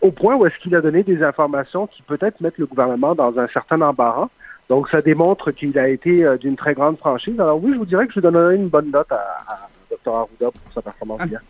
au 0.00 0.10
point 0.10 0.36
où 0.36 0.46
est-ce 0.46 0.58
qu'il 0.58 0.74
a 0.74 0.80
donné 0.80 1.02
des 1.02 1.22
informations 1.22 1.86
qui 1.86 2.02
peut-être 2.02 2.40
mettent 2.40 2.58
le 2.58 2.66
gouvernement 2.66 3.14
dans 3.14 3.38
un 3.38 3.48
certain 3.48 3.80
embarras. 3.80 4.28
Donc, 4.70 4.88
ça 4.88 5.02
démontre 5.02 5.50
qu'il 5.50 5.76
a 5.80 5.88
été 5.88 6.24
euh, 6.24 6.38
d'une 6.38 6.54
très 6.54 6.74
grande 6.74 6.96
franchise. 6.96 7.38
Alors 7.40 7.62
oui, 7.62 7.72
je 7.74 7.78
vous 7.78 7.84
dirais 7.84 8.06
que 8.06 8.12
je 8.12 8.20
donnerais 8.20 8.54
une 8.54 8.68
bonne 8.68 8.92
note 8.92 9.10
à, 9.10 9.68
Dr. 10.04 10.54
Hier. 11.26 11.40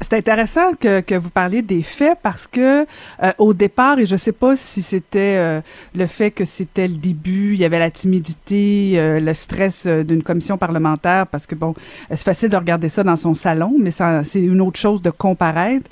C'est 0.00 0.14
intéressant 0.14 0.74
que, 0.74 1.00
que, 1.00 1.14
vous 1.14 1.30
parliez 1.30 1.62
des 1.62 1.82
faits 1.82 2.18
parce 2.22 2.46
que 2.46 2.82
euh, 3.22 3.32
au 3.38 3.54
départ, 3.54 3.98
et 3.98 4.06
je 4.06 4.16
sais 4.16 4.32
pas 4.32 4.56
si 4.56 4.82
c'était 4.82 5.36
euh, 5.38 5.60
le 5.94 6.06
fait 6.06 6.30
que 6.30 6.44
c'était 6.44 6.86
le 6.86 6.94
début, 6.94 7.54
il 7.54 7.60
y 7.60 7.64
avait 7.64 7.78
la 7.78 7.90
timidité, 7.90 8.92
euh, 8.96 9.18
le 9.18 9.34
stress 9.34 9.86
d'une 9.86 10.22
commission 10.22 10.58
parlementaire, 10.58 11.26
parce 11.26 11.46
que 11.46 11.54
bon, 11.54 11.74
c'est 12.10 12.22
facile 12.22 12.50
de 12.50 12.56
regarder 12.56 12.88
ça 12.88 13.02
dans 13.02 13.16
son 13.16 13.34
salon, 13.34 13.74
mais 13.78 13.90
c'est 13.90 14.40
une 14.40 14.60
autre 14.60 14.78
chose 14.78 15.02
de 15.02 15.10
comparaître. 15.10 15.88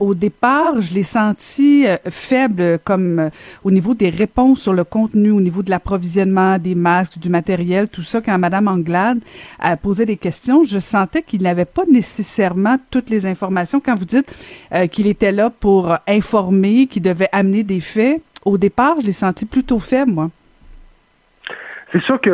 au 0.00 0.14
départ, 0.14 0.80
je 0.80 0.94
l'ai 0.94 1.02
senti 1.02 1.86
faible 2.10 2.78
comme 2.84 3.30
au 3.64 3.70
niveau 3.70 3.94
des 3.94 4.10
réponses 4.10 4.60
sur 4.62 4.72
le 4.72 4.84
contenu, 4.84 5.30
au 5.30 5.40
niveau 5.40 5.62
de 5.62 5.70
l'approvisionnement 5.70 6.58
des 6.58 6.74
masques, 6.74 7.18
du 7.18 7.28
matériel, 7.28 7.88
tout 7.88 8.02
ça. 8.02 8.20
Quand 8.20 8.38
Madame 8.38 8.68
Anglade 8.68 9.20
posé 9.82 10.06
des 10.06 10.16
questions, 10.16 10.62
je 10.62 10.78
sentais 10.78 11.17
qu'il 11.22 11.42
n'avait 11.42 11.64
pas 11.64 11.84
nécessairement 11.90 12.76
toutes 12.90 13.10
les 13.10 13.26
informations. 13.26 13.80
Quand 13.80 13.94
vous 13.94 14.04
dites 14.04 14.34
euh, 14.72 14.86
qu'il 14.86 15.06
était 15.06 15.32
là 15.32 15.50
pour 15.50 15.96
informer, 16.06 16.86
qu'il 16.86 17.02
devait 17.02 17.28
amener 17.32 17.62
des 17.62 17.80
faits, 17.80 18.22
au 18.44 18.58
départ, 18.58 19.00
je 19.00 19.06
l'ai 19.06 19.12
senti 19.12 19.46
plutôt 19.46 19.78
faible, 19.78 20.12
moi. 20.12 20.30
C'est 21.92 22.02
sûr 22.02 22.20
que 22.20 22.30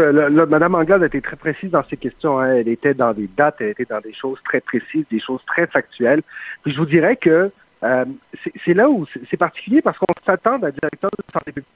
Mme 0.47 0.75
Anglade 0.75 1.03
a 1.05 1.07
été 1.07 1.21
très 1.21 1.37
précise 1.37 1.71
dans 1.71 1.85
ses 1.85 1.97
questions. 1.97 2.41
Hein. 2.41 2.57
Elle 2.57 2.69
était 2.69 2.95
dans 2.95 3.13
des 3.13 3.29
dates, 3.37 3.57
elle 3.61 3.69
était 3.69 3.85
dans 3.85 4.01
des 4.01 4.13
choses 4.13 4.39
très 4.45 4.61
précises, 4.61 5.05
des 5.11 5.21
choses 5.21 5.41
très 5.47 5.69
factuelles. 5.69 6.23
Je 6.67 6.77
vous 6.77 6.87
dirais 6.87 7.17
que 7.17 7.53
euh, 7.85 8.05
c'est 8.65 8.75
là 8.75 8.89
où 8.91 9.07
c'est 9.31 9.37
particulier 9.37 9.81
parce 9.81 9.97
qu'on 9.99 10.07
s'attend 10.27 10.55
à 10.55 10.67
un 10.67 10.71
directeur 10.71 11.11
de 11.17 11.33
santé 11.33 11.53
publique 11.53 11.67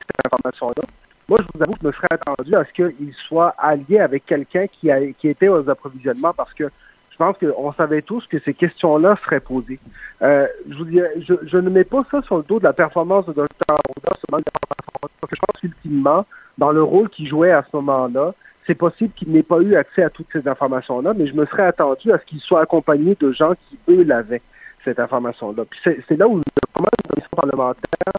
cette 0.00 0.26
information-là. 0.26 0.82
Moi, 1.28 1.38
je 1.40 1.46
vous 1.54 1.62
avoue 1.62 1.72
que 1.74 1.78
je 1.82 1.86
me 1.86 1.92
serais 1.92 2.08
attendu 2.10 2.54
à 2.54 2.64
ce 2.64 2.72
qu'il 2.72 3.14
soit 3.28 3.54
allié 3.58 4.00
avec 4.00 4.26
quelqu'un 4.26 4.66
qui, 4.66 4.90
était 4.90 5.48
aux 5.48 5.68
approvisionnements 5.68 6.32
parce 6.32 6.52
que 6.54 6.70
je 7.10 7.16
pense 7.16 7.36
qu'on 7.38 7.72
savait 7.74 8.02
tous 8.02 8.26
que 8.26 8.38
ces 8.40 8.54
questions-là 8.54 9.16
seraient 9.24 9.40
posées. 9.40 9.78
Euh, 10.22 10.46
je, 10.68 11.56
ne 11.58 11.70
mets 11.70 11.84
pas 11.84 12.02
ça 12.10 12.22
sur 12.22 12.38
le 12.38 12.42
dos 12.42 12.58
de 12.58 12.64
la 12.64 12.72
performance 12.72 13.26
de 13.26 13.32
Dr. 13.32 13.46
Arruda, 13.68 14.12
parce 14.30 15.30
que 15.30 15.36
je 15.36 15.40
pense 15.40 15.60
qu'ultimement, 15.60 16.26
dans 16.58 16.72
le 16.72 16.82
rôle 16.82 17.08
qu'il 17.10 17.26
jouait 17.26 17.52
à 17.52 17.62
ce 17.62 17.76
moment-là, 17.76 18.34
c'est 18.66 18.74
possible 18.74 19.12
qu'il 19.14 19.30
n'ait 19.30 19.42
pas 19.42 19.60
eu 19.60 19.74
accès 19.74 20.02
à 20.02 20.10
toutes 20.10 20.28
ces 20.32 20.46
informations-là, 20.46 21.14
mais 21.14 21.26
je 21.26 21.34
me 21.34 21.46
serais 21.46 21.66
attendu 21.66 22.12
à 22.12 22.18
ce 22.18 22.24
qu'il 22.24 22.40
soit 22.40 22.60
accompagné 22.60 23.16
de 23.18 23.32
gens 23.32 23.54
qui, 23.68 23.78
eux, 23.88 24.02
l'avaient, 24.02 24.42
cette 24.84 24.98
information-là. 24.98 25.64
Puis 25.68 25.80
c'est 25.84 26.16
là 26.16 26.28
où 26.28 26.36
le 26.36 26.42
commission 27.08 27.30
parlementaire, 27.36 28.12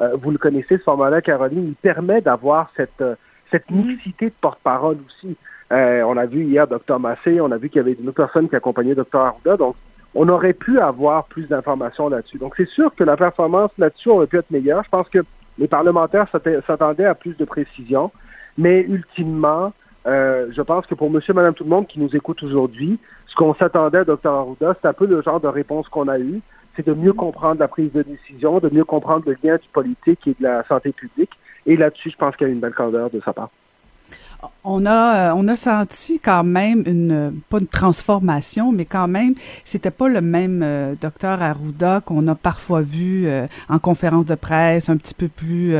euh, 0.00 0.16
vous 0.20 0.30
le 0.30 0.38
connaissez, 0.38 0.78
ce 0.78 0.82
format-là, 0.82 1.20
Caroline, 1.20 1.68
il 1.68 1.74
permet 1.74 2.20
d'avoir 2.20 2.70
cette, 2.76 3.00
euh, 3.00 3.14
cette 3.50 3.70
mixité 3.70 4.26
de 4.26 4.34
porte-parole 4.40 4.98
aussi. 5.06 5.36
Euh, 5.72 6.02
on 6.02 6.16
a 6.16 6.26
vu 6.26 6.44
hier 6.44 6.66
Dr 6.66 6.98
Massé, 6.98 7.40
on 7.40 7.52
a 7.52 7.56
vu 7.56 7.68
qu'il 7.68 7.78
y 7.78 7.80
avait 7.80 7.92
une 7.92 8.08
autre 8.08 8.16
personne 8.16 8.48
qui 8.48 8.56
accompagnait 8.56 8.94
Dr 8.94 9.20
Arruda, 9.20 9.56
donc 9.56 9.76
on 10.14 10.28
aurait 10.28 10.52
pu 10.52 10.80
avoir 10.80 11.26
plus 11.26 11.46
d'informations 11.46 12.08
là-dessus. 12.08 12.38
Donc 12.38 12.54
c'est 12.56 12.68
sûr 12.68 12.92
que 12.94 13.04
la 13.04 13.16
performance 13.16 13.70
là-dessus 13.78 14.08
aurait 14.08 14.26
pu 14.26 14.38
être 14.38 14.50
meilleure. 14.50 14.82
Je 14.82 14.90
pense 14.90 15.08
que 15.08 15.20
les 15.58 15.68
parlementaires 15.68 16.26
s'attendaient 16.66 17.04
à 17.04 17.14
plus 17.14 17.36
de 17.36 17.44
précision, 17.44 18.10
mais 18.58 18.80
ultimement, 18.80 19.72
euh, 20.06 20.48
je 20.50 20.62
pense 20.62 20.86
que 20.86 20.94
pour 20.94 21.10
monsieur, 21.10 21.34
madame, 21.34 21.54
tout 21.54 21.64
le 21.64 21.70
monde 21.70 21.86
qui 21.86 22.00
nous 22.00 22.16
écoute 22.16 22.42
aujourd'hui, 22.42 22.98
ce 23.26 23.34
qu'on 23.36 23.54
s'attendait 23.54 23.98
à 23.98 24.04
Dr 24.04 24.26
Arruda, 24.26 24.74
c'est 24.80 24.88
un 24.88 24.92
peu 24.92 25.06
le 25.06 25.22
genre 25.22 25.40
de 25.40 25.48
réponse 25.48 25.88
qu'on 25.88 26.08
a 26.08 26.18
eue. 26.18 26.40
De 26.86 26.94
mieux 26.94 27.12
comprendre 27.12 27.60
la 27.60 27.68
prise 27.68 27.92
de 27.92 28.02
décision, 28.02 28.58
de 28.58 28.70
mieux 28.72 28.84
comprendre 28.84 29.24
le 29.26 29.36
lien 29.42 29.56
du 29.56 29.68
politique 29.68 30.26
et 30.26 30.34
de 30.38 30.42
la 30.42 30.64
santé 30.66 30.92
publique. 30.92 31.32
Et 31.66 31.76
là-dessus, 31.76 32.10
je 32.10 32.16
pense 32.16 32.36
qu'il 32.36 32.46
y 32.46 32.50
a 32.50 32.52
une 32.52 32.60
belle 32.60 32.74
candeur 32.74 33.10
de 33.10 33.20
sa 33.20 33.32
part 33.32 33.50
on 34.64 34.86
a 34.86 35.30
euh, 35.30 35.34
on 35.36 35.48
a 35.48 35.56
senti 35.56 36.18
quand 36.18 36.44
même 36.44 36.82
une 36.86 37.40
pas 37.48 37.58
une 37.58 37.66
transformation 37.66 38.72
mais 38.72 38.84
quand 38.84 39.08
même 39.08 39.34
c'était 39.64 39.90
pas 39.90 40.08
le 40.08 40.20
même 40.20 40.60
euh, 40.62 40.94
docteur 41.00 41.40
Arruda 41.42 42.02
qu'on 42.04 42.26
a 42.28 42.34
parfois 42.34 42.82
vu 42.82 43.26
euh, 43.26 43.46
en 43.68 43.78
conférence 43.78 44.26
de 44.26 44.34
presse 44.34 44.88
un 44.88 44.96
petit 44.96 45.14
peu 45.14 45.28
plus 45.28 45.74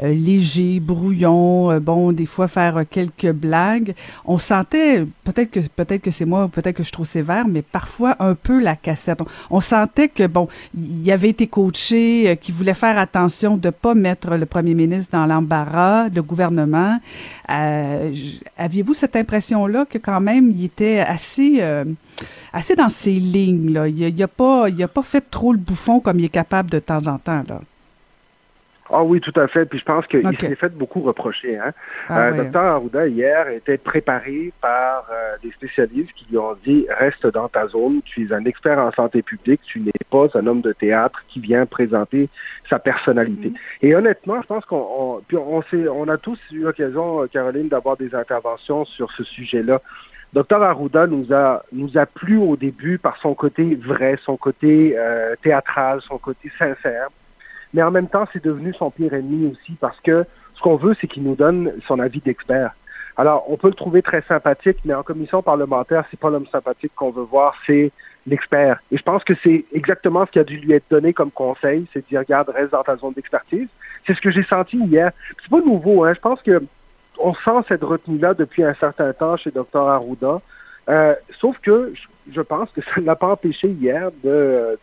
léger 0.00 0.80
brouillon 0.80 1.78
bon 1.80 2.12
des 2.12 2.26
fois 2.26 2.48
faire 2.48 2.82
quelques 2.90 3.30
blagues. 3.30 3.94
On 4.24 4.38
sentait 4.38 5.04
peut-être 5.24 5.50
que 5.50 5.60
peut-être 5.60 6.02
que 6.02 6.10
c'est 6.10 6.24
moi 6.24 6.48
peut-être 6.48 6.76
que 6.76 6.82
je 6.82 6.92
trouve 6.92 7.06
sévère 7.06 7.46
mais 7.46 7.62
parfois 7.62 8.16
un 8.18 8.34
peu 8.34 8.60
la 8.60 8.76
cassette. 8.76 9.20
On, 9.50 9.60
sentait 9.60 10.08
que 10.08 10.26
bon 10.26 10.48
il 10.76 11.10
avait 11.10 11.30
été 11.30 11.46
coaché 11.46 12.38
qu'il 12.40 12.54
voulait 12.54 12.74
faire 12.74 12.98
attention 12.98 13.56
de 13.56 13.70
pas 13.70 13.94
mettre 13.94 14.36
le 14.36 14.46
premier 14.46 14.74
ministre 14.74 15.16
dans 15.16 15.26
l'embarras 15.26 16.08
le 16.08 16.22
gouvernement. 16.22 16.98
Euh, 17.50 18.03
aviez-vous 18.56 18.94
cette 18.94 19.16
impression-là 19.16 19.84
que 19.86 19.98
quand 19.98 20.20
même 20.20 20.50
il 20.50 20.64
était 20.64 21.00
assez, 21.00 21.56
euh, 21.60 21.84
assez 22.52 22.74
dans 22.74 22.88
ses 22.88 23.12
lignes. 23.12 23.78
Il 23.96 24.14
n'a 24.14 24.28
pas, 24.28 24.68
il 24.68 24.82
a 24.82 24.88
pas 24.88 25.02
fait 25.02 25.22
trop 25.30 25.52
le 25.52 25.58
bouffon 25.58 26.00
comme 26.00 26.18
il 26.18 26.26
est 26.26 26.28
capable 26.30 26.70
de 26.70 26.78
temps 26.78 27.06
en 27.06 27.18
temps. 27.18 27.42
Ah 28.96 29.02
oui, 29.02 29.20
tout 29.20 29.32
à 29.34 29.48
fait. 29.48 29.66
Puis 29.66 29.80
je 29.80 29.84
pense 29.84 30.06
qu'il 30.06 30.22
s'est 30.38 30.54
fait 30.54 30.72
beaucoup 30.72 31.00
reprocher. 31.00 31.58
Hein? 31.58 31.72
Ah 32.08 32.26
euh, 32.26 32.44
Docteur 32.44 32.62
Arruda, 32.62 33.08
hier, 33.08 33.48
était 33.48 33.76
préparé 33.76 34.52
par 34.60 35.08
euh, 35.10 35.36
des 35.42 35.50
spécialistes 35.50 36.12
qui 36.14 36.26
lui 36.30 36.38
ont 36.38 36.56
dit 36.64 36.86
reste 36.96 37.26
dans 37.26 37.48
ta 37.48 37.66
zone, 37.66 38.02
tu 38.04 38.26
es 38.26 38.32
un 38.32 38.44
expert 38.44 38.78
en 38.78 38.92
santé 38.92 39.22
publique, 39.22 39.60
tu 39.64 39.80
n'es 39.80 39.90
pas 40.10 40.26
un 40.34 40.46
homme 40.46 40.60
de 40.60 40.72
théâtre 40.72 41.24
qui 41.26 41.40
vient 41.40 41.66
présenter 41.66 42.28
sa 42.70 42.78
personnalité. 42.78 43.48
Mm-hmm. 43.48 43.86
Et 43.86 43.96
honnêtement, 43.96 44.40
je 44.40 44.46
pense 44.46 44.64
qu'on 44.64 45.22
puis 45.26 45.36
on, 45.36 45.62
on 45.92 46.08
a 46.08 46.16
tous 46.16 46.38
eu 46.52 46.60
l'occasion, 46.60 47.26
Caroline, 47.32 47.68
d'avoir 47.68 47.96
des 47.96 48.14
interventions 48.14 48.84
sur 48.84 49.10
ce 49.10 49.24
sujet-là. 49.24 49.80
Docteur 50.32 50.62
Arruda 50.62 51.06
nous 51.06 51.32
a 51.32 51.64
nous 51.72 51.96
a 51.96 52.06
plu 52.06 52.36
au 52.36 52.56
début 52.56 52.98
par 52.98 53.16
son 53.18 53.34
côté 53.34 53.76
vrai, 53.76 54.18
son 54.24 54.36
côté 54.36 54.94
euh, 54.96 55.34
théâtral, 55.42 56.00
son 56.02 56.18
côté 56.18 56.50
sincère. 56.58 57.08
Mais 57.74 57.82
en 57.82 57.90
même 57.90 58.08
temps, 58.08 58.24
c'est 58.32 58.42
devenu 58.42 58.72
son 58.72 58.90
pire 58.90 59.12
ennemi 59.12 59.50
aussi 59.52 59.72
parce 59.80 60.00
que 60.00 60.24
ce 60.54 60.62
qu'on 60.62 60.76
veut, 60.76 60.94
c'est 61.00 61.08
qu'il 61.08 61.24
nous 61.24 61.34
donne 61.34 61.72
son 61.86 61.98
avis 61.98 62.20
d'expert. 62.20 62.70
Alors, 63.16 63.44
on 63.48 63.56
peut 63.56 63.68
le 63.68 63.74
trouver 63.74 64.00
très 64.00 64.22
sympathique, 64.22 64.78
mais 64.84 64.94
en 64.94 65.02
commission 65.02 65.42
parlementaire, 65.42 66.04
c'est 66.10 66.18
pas 66.18 66.30
l'homme 66.30 66.46
sympathique 66.46 66.92
qu'on 66.96 67.10
veut 67.10 67.22
voir, 67.22 67.54
c'est 67.66 67.92
l'expert. 68.26 68.78
Et 68.90 68.96
je 68.96 69.02
pense 69.02 69.22
que 69.22 69.34
c'est 69.42 69.64
exactement 69.72 70.24
ce 70.26 70.30
qui 70.32 70.38
a 70.38 70.44
dû 70.44 70.56
lui 70.56 70.72
être 70.72 70.86
donné 70.90 71.12
comme 71.12 71.30
conseil, 71.30 71.86
c'est 71.92 72.00
de 72.00 72.06
dire, 72.06 72.20
regarde, 72.20 72.48
reste 72.48 72.72
dans 72.72 72.82
ta 72.82 72.96
zone 72.96 73.12
d'expertise. 73.12 73.68
C'est 74.06 74.14
ce 74.14 74.20
que 74.20 74.30
j'ai 74.30 74.42
senti 74.44 74.78
hier. 74.78 75.12
C'est 75.42 75.50
pas 75.50 75.60
nouveau, 75.60 76.04
hein. 76.04 76.12
Je 76.14 76.20
pense 76.20 76.42
que 76.42 76.62
on 77.18 77.34
sent 77.34 77.66
cette 77.68 77.82
retenue-là 77.84 78.34
depuis 78.34 78.64
un 78.64 78.74
certain 78.74 79.12
temps 79.12 79.36
chez 79.36 79.52
Dr. 79.52 79.88
Arruda. 79.88 80.40
Euh, 80.88 81.14
sauf 81.38 81.56
que 81.60 81.92
pense 82.40 82.70
que 82.70 82.80
ça 82.82 83.00
ne 83.00 83.06
l'a 83.06 83.16
pas 83.16 83.28
empêché 83.28 83.68
hier 83.68 84.10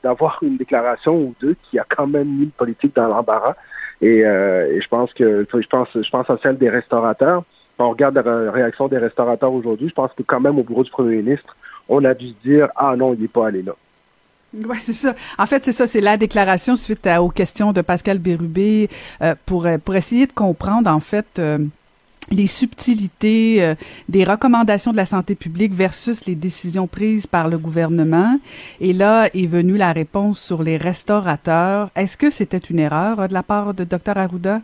d'avoir 0.04 0.40
une 0.42 0.58
déclaration 0.58 1.16
ou 1.16 1.36
deux 1.40 1.56
qui 1.64 1.80
a 1.80 1.86
quand 1.88 2.08
même 2.08 2.28
mis 2.28 2.46
le 2.46 2.52
politique 2.52 2.96
dans 2.96 3.08
l'embarras. 3.08 3.56
Et, 4.02 4.26
euh, 4.26 4.80
je 4.80 4.88
pense 4.88 5.14
que 5.14 5.46
je 5.52 5.68
pense 5.68 5.90
je 5.94 6.10
pense 6.10 6.30
à 6.30 6.38
celle 6.42 6.58
des 6.58 6.70
restaurateurs. 6.70 7.44
On 7.80 7.90
regarde 7.90 8.16
la 8.16 8.52
réaction 8.52 8.88
des 8.88 9.00
restaurateurs 9.00 9.52
aujourd'hui, 9.52 9.90
je 9.90 9.94
pense 9.94 10.12
que 10.14 10.22
quand 10.22 10.40
même 10.40 10.60
au 10.60 10.64
bureau 10.64 10.84
du 10.84 10.92
premier 10.92 11.18
ministre, 11.18 11.56
on 11.90 12.06
a 12.06 12.14
dû 12.14 12.28
se 12.28 12.36
dire 12.44 12.70
ah 12.76 12.96
non, 12.96 13.14
il 13.14 13.22
n'est 13.22 13.28
pas 13.28 13.48
allé 13.48 13.64
là. 13.64 13.74
Oui, 14.54 14.78
c'est 14.80 14.94
ça. 14.94 15.16
En 15.38 15.46
fait, 15.46 15.64
c'est 15.64 15.72
ça, 15.72 15.88
c'est 15.88 16.02
la 16.02 16.18
déclaration 16.18 16.76
suite 16.76 17.08
aux 17.20 17.30
questions 17.30 17.72
de 17.72 17.82
Pascal 17.82 18.20
Bérubé 18.20 18.90
euh, 19.22 19.34
pour, 19.46 19.66
pour 19.84 19.96
essayer 19.96 20.28
de 20.28 20.34
comprendre, 20.34 20.90
en 20.90 21.00
fait, 21.00 21.40
euh, 21.40 21.58
les 22.30 22.48
subtilités 22.48 23.64
euh, 23.64 23.76
des 24.08 24.24
recommandations 24.24 24.92
de 24.92 24.98
la 24.98 25.06
santé 25.06 25.36
publique 25.36 25.74
versus 25.74 26.26
les 26.26 26.36
décisions 26.36 26.88
prises 26.88 27.28
par 27.28 27.48
le 27.48 27.58
gouvernement. 27.58 28.40
Et 28.80 28.94
là 28.94 29.30
est 29.34 29.48
venue 29.48 29.78
la 29.78 29.92
réponse 29.92 30.40
sur 30.40 30.64
les 30.64 30.78
restaurateurs. 30.78 31.90
Est-ce 31.96 32.18
que 32.18 32.30
c'était 32.30 32.58
une 32.58 32.80
erreur 32.80 33.28
de 33.28 33.34
la 33.34 33.44
part 33.44 33.74
de 33.74 33.84
Dr. 33.84 34.18
Arruda? 34.18 34.62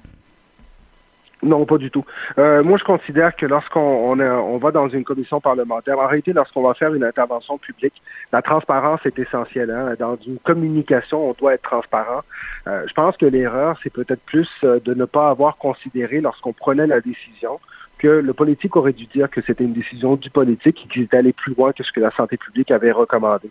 Non, 1.43 1.65
pas 1.65 1.77
du 1.77 1.91
tout. 1.91 2.03
Euh, 2.39 2.63
moi, 2.63 2.77
je 2.77 2.83
considère 2.83 3.35
que 3.35 3.45
lorsqu'on 3.45 3.79
on, 3.79 4.19
on, 4.19 4.57
va 4.57 4.71
dans 4.71 4.89
une 4.89 5.03
commission 5.03 5.39
parlementaire, 5.39 5.99
en 5.99 6.07
réalité, 6.07 6.33
lorsqu'on 6.33 6.63
va 6.63 6.73
faire 6.73 6.93
une 6.93 7.03
intervention 7.03 7.59
publique, 7.59 8.01
la 8.31 8.41
transparence 8.41 9.01
est 9.05 9.19
essentielle. 9.19 9.69
Hein. 9.69 9.93
Dans 9.99 10.17
une 10.25 10.39
communication, 10.39 11.29
on 11.29 11.33
doit 11.33 11.53
être 11.53 11.61
transparent. 11.61 12.21
Euh, 12.67 12.83
je 12.87 12.93
pense 12.93 13.17
que 13.17 13.27
l'erreur, 13.27 13.77
c'est 13.83 13.91
peut-être 13.91 14.21
plus 14.25 14.49
euh, 14.63 14.79
de 14.83 14.95
ne 14.95 15.05
pas 15.05 15.29
avoir 15.29 15.57
considéré 15.57 16.21
lorsqu'on 16.21 16.53
prenait 16.53 16.87
la 16.87 17.01
décision 17.01 17.59
que 17.97 18.07
le 18.07 18.33
politique 18.33 18.75
aurait 18.75 18.93
dû 18.93 19.05
dire 19.05 19.29
que 19.29 19.41
c'était 19.41 19.63
une 19.63 19.73
décision 19.73 20.15
du 20.15 20.29
politique 20.29 20.85
et 20.85 20.87
qu'il 20.87 21.01
était 21.03 21.17
allé 21.17 21.33
plus 21.33 21.53
loin 21.55 21.73
que 21.73 21.83
ce 21.83 21.91
que 21.91 21.99
la 21.99 22.11
santé 22.11 22.37
publique 22.37 22.71
avait 22.71 22.91
recommandé. 22.91 23.49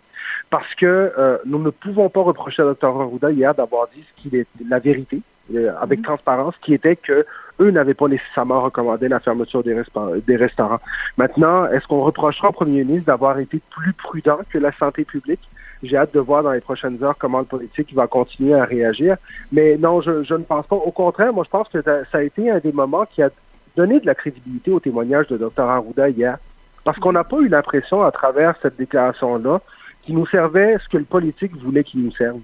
Parce 0.49 0.73
que 0.75 0.85
euh, 1.17 1.37
nous 1.45 1.59
ne 1.59 1.69
pouvons 1.69 2.09
pas 2.09 2.21
reprocher 2.21 2.61
à 2.61 2.73
Dr. 2.73 2.87
Arruda 2.87 3.31
hier 3.31 3.53
d'avoir 3.53 3.87
dit 3.93 4.03
ce 4.03 4.21
qui 4.21 4.35
est 4.35 4.47
la 4.67 4.79
vérité, 4.79 5.21
euh, 5.53 5.71
avec 5.79 5.99
mm-hmm. 5.99 6.03
transparence, 6.03 6.55
qui 6.61 6.73
était 6.73 6.95
que 6.95 7.25
eux 7.59 7.71
n'avaient 7.71 7.93
pas 7.93 8.07
nécessairement 8.07 8.61
recommandé 8.61 9.07
la 9.07 9.19
fermeture 9.19 9.63
des, 9.63 9.75
des 10.25 10.35
restaurants. 10.35 10.79
Maintenant, 11.17 11.65
est-ce 11.67 11.87
qu'on 11.87 12.01
reprochera 12.01 12.49
au 12.49 12.51
premier 12.51 12.83
ministre 12.83 13.07
d'avoir 13.07 13.39
été 13.39 13.61
plus 13.71 13.93
prudent 13.93 14.39
que 14.49 14.57
la 14.57 14.71
santé 14.73 15.05
publique? 15.05 15.41
J'ai 15.83 15.97
hâte 15.97 16.13
de 16.13 16.19
voir 16.19 16.43
dans 16.43 16.51
les 16.51 16.61
prochaines 16.61 17.03
heures 17.03 17.17
comment 17.19 17.39
le 17.39 17.45
politique 17.45 17.93
va 17.93 18.07
continuer 18.07 18.55
à 18.55 18.65
réagir. 18.65 19.17
Mais 19.51 19.77
non, 19.77 20.01
je, 20.01 20.23
je 20.23 20.33
ne 20.33 20.43
pense 20.43 20.65
pas. 20.65 20.75
Au 20.75 20.91
contraire, 20.91 21.33
moi, 21.33 21.43
je 21.43 21.49
pense 21.49 21.69
que 21.69 21.81
ça 21.83 22.17
a 22.17 22.21
été 22.21 22.49
un 22.49 22.59
des 22.59 22.71
moments 22.71 23.05
qui 23.05 23.21
a 23.21 23.29
donné 23.75 23.99
de 23.99 24.05
la 24.05 24.15
crédibilité 24.15 24.71
au 24.71 24.79
témoignage 24.79 25.27
de 25.27 25.37
Dr. 25.37 25.61
Arruda 25.61 26.09
hier. 26.09 26.37
Parce 26.83 26.97
qu'on 26.99 27.11
n'a 27.11 27.23
pas 27.23 27.37
eu 27.37 27.47
l'impression, 27.47 28.01
à 28.01 28.11
travers 28.11 28.55
cette 28.61 28.77
déclaration-là, 28.77 29.61
qu'il 30.03 30.15
nous 30.15 30.25
servait 30.25 30.77
ce 30.79 30.89
que 30.89 30.97
le 30.97 31.03
politique 31.03 31.55
voulait 31.57 31.83
qu'il 31.83 32.01
nous 32.03 32.11
serve. 32.11 32.39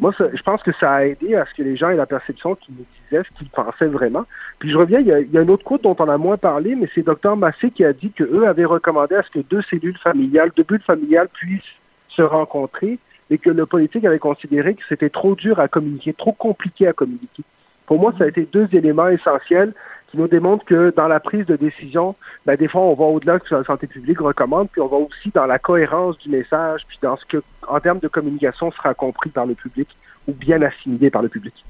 Moi, 0.00 0.12
je 0.18 0.42
pense 0.42 0.62
que 0.62 0.72
ça 0.72 0.92
a 0.92 1.04
aidé 1.04 1.34
à 1.34 1.46
ce 1.46 1.54
que 1.54 1.62
les 1.62 1.76
gens 1.76 1.90
aient 1.90 1.96
la 1.96 2.06
perception 2.06 2.54
qu'ils 2.54 2.74
nous 2.74 2.84
disaient 3.04 3.22
ce 3.22 3.38
qu'ils 3.38 3.48
pensaient 3.48 3.86
vraiment. 3.86 4.26
Puis 4.58 4.70
je 4.70 4.76
reviens, 4.76 5.00
il 5.00 5.06
y, 5.06 5.12
a, 5.12 5.20
il 5.20 5.30
y 5.30 5.38
a 5.38 5.42
une 5.42 5.50
autre 5.50 5.64
côte 5.64 5.82
dont 5.82 5.96
on 5.98 6.08
a 6.08 6.18
moins 6.18 6.36
parlé, 6.36 6.74
mais 6.74 6.88
c'est 6.94 7.02
Dr 7.02 7.36
Massé 7.36 7.70
qui 7.70 7.84
a 7.84 7.92
dit 7.92 8.10
qu'eux 8.10 8.46
avaient 8.46 8.64
recommandé 8.64 9.14
à 9.14 9.22
ce 9.22 9.30
que 9.30 9.40
deux 9.40 9.62
cellules 9.62 9.98
familiales, 9.98 10.50
deux 10.56 10.64
bulles 10.64 10.82
familiales 10.82 11.28
puissent 11.28 11.62
se 12.08 12.22
rencontrer 12.22 12.98
et 13.30 13.38
que 13.38 13.50
le 13.50 13.66
politique 13.66 14.04
avait 14.04 14.18
considéré 14.18 14.74
que 14.74 14.82
c'était 14.88 15.10
trop 15.10 15.34
dur 15.34 15.60
à 15.60 15.68
communiquer, 15.68 16.12
trop 16.14 16.32
compliqué 16.32 16.86
à 16.86 16.92
communiquer. 16.92 17.42
Pour 17.86 17.98
moi, 17.98 18.12
ça 18.18 18.24
a 18.24 18.28
été 18.28 18.46
deux 18.50 18.68
éléments 18.72 19.08
essentiels 19.08 19.72
qui 20.10 20.16
nous 20.16 20.28
démontrent 20.28 20.64
que 20.64 20.92
dans 20.96 21.08
la 21.08 21.20
prise 21.20 21.46
de 21.46 21.56
décision, 21.56 22.14
ben, 22.46 22.56
des 22.56 22.68
fois, 22.68 22.80
on 22.80 22.94
va 22.94 23.04
au-delà 23.04 23.38
de 23.38 23.44
ce 23.44 23.50
que 23.50 23.54
la 23.54 23.64
santé 23.64 23.86
publique 23.86 24.20
recommande, 24.20 24.68
puis 24.70 24.80
on 24.80 24.88
va 24.88 24.96
aussi 24.96 25.30
dans 25.34 25.46
la 25.46 25.58
cohérence 25.58 26.18
du 26.18 26.30
message, 26.30 26.82
puis 26.88 26.98
dans 27.02 27.16
ce 27.16 27.24
que, 27.26 27.42
en 27.66 27.78
termes 27.80 27.98
de 27.98 28.08
communication, 28.08 28.70
sera 28.72 28.94
compris 28.94 29.30
par 29.30 29.46
le 29.46 29.54
public 29.54 29.88
ou 30.26 30.32
bien 30.32 30.60
assimilé 30.62 31.10
par 31.10 31.22
le 31.22 31.28
public. 31.28 31.64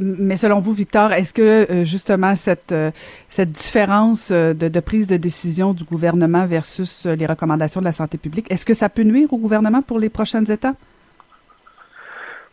Mais 0.00 0.36
selon 0.36 0.60
vous, 0.60 0.72
Victor, 0.72 1.12
est-ce 1.12 1.34
que 1.34 1.70
euh, 1.70 1.84
justement 1.84 2.34
cette 2.36 2.72
euh, 2.72 2.90
cette 3.28 3.52
différence 3.52 4.30
euh, 4.30 4.54
de, 4.54 4.68
de, 4.68 4.80
prise 4.80 5.06
de 5.06 5.16
décision 5.16 5.74
du 5.74 5.84
gouvernement 5.84 6.46
versus 6.46 7.06
les 7.06 7.26
recommandations 7.26 7.80
de 7.80 7.84
la 7.84 7.92
santé 7.92 8.16
publique, 8.16 8.50
est-ce 8.50 8.64
que 8.64 8.74
ça 8.74 8.88
peut 8.88 9.02
nuire 9.02 9.30
au 9.32 9.36
gouvernement 9.36 9.82
pour 9.82 9.98
les 9.98 10.08
prochaines 10.08 10.50
étapes? 10.50 10.76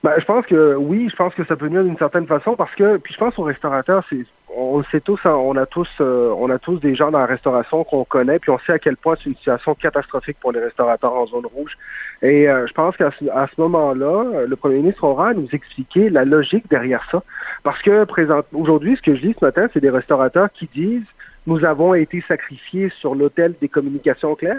Ben, 0.04 0.14
je 0.18 0.26
pense 0.26 0.46
que 0.48 0.76
oui, 0.76 1.10
je 1.10 1.16
pense 1.16 1.34
que 1.36 1.46
ça 1.46 1.56
peut 1.56 1.68
nuire 1.68 1.84
d'une 1.84 1.98
certaine 1.98 2.26
façon 2.26 2.56
parce 2.56 2.74
que, 2.76 2.98
puis 2.98 3.14
je 3.14 3.20
pense 3.20 3.38
aux 3.38 3.44
restaurateurs, 3.44 4.04
c'est 4.10 4.26
on 4.56 4.80
le 4.80 4.86
sait 4.92 5.02
tous, 5.02 5.20
hein, 5.26 5.34
on 5.34 5.56
a 5.56 5.66
tous, 5.66 5.90
euh, 6.00 6.34
on 6.38 6.50
a 6.50 6.60
tous 6.60 6.80
des 6.80 6.96
gens 6.96 7.12
dans 7.12 7.20
la 7.20 7.26
restauration 7.26 7.84
qu'on 7.84 8.04
connaît, 8.04 8.40
puis 8.40 8.52
on 8.52 8.60
sait 8.60 8.74
à 8.74 8.80
quel 8.80 8.98
point 8.98 9.16
c'est 9.18 9.30
une 9.30 9.36
situation 9.36 9.76
catastrophique 9.76 10.38
pour 10.40 10.52
les 10.52 10.60
restaurateurs 10.60 11.14
en 11.14 11.26
zone 11.28 11.46
rouge. 11.46 11.78
Et 12.22 12.50
euh, 12.50 12.68
je 12.68 12.74
pense 12.74 12.96
qu'à 12.98 13.12
ce, 13.12 13.26
moment-là, 13.62 14.46
le 14.46 14.56
premier 14.56 14.78
ministre 14.78 15.04
aura 15.04 15.30
à 15.30 15.34
nous 15.34 15.48
expliquer 15.54 16.10
la 16.10 16.26
logique 16.26 16.70
derrière 16.70 17.06
ça, 17.12 17.24
parce 17.64 17.82
que 17.82 18.06
aujourd'hui, 18.54 18.96
ce 18.98 19.02
que 19.02 19.16
je 19.16 19.22
dis 19.22 19.36
ce 19.40 19.46
matin, 19.46 19.68
c'est 19.74 19.80
des 19.80 19.90
restaurateurs 19.90 20.52
qui 20.52 20.70
disent 20.74 21.08
nous 21.48 21.66
avons 21.66 21.94
été 21.94 22.24
sacrifiés 22.28 22.92
sur 23.00 23.16
l'autel 23.16 23.56
des 23.62 23.70
communications 23.70 24.36
claires. 24.36 24.58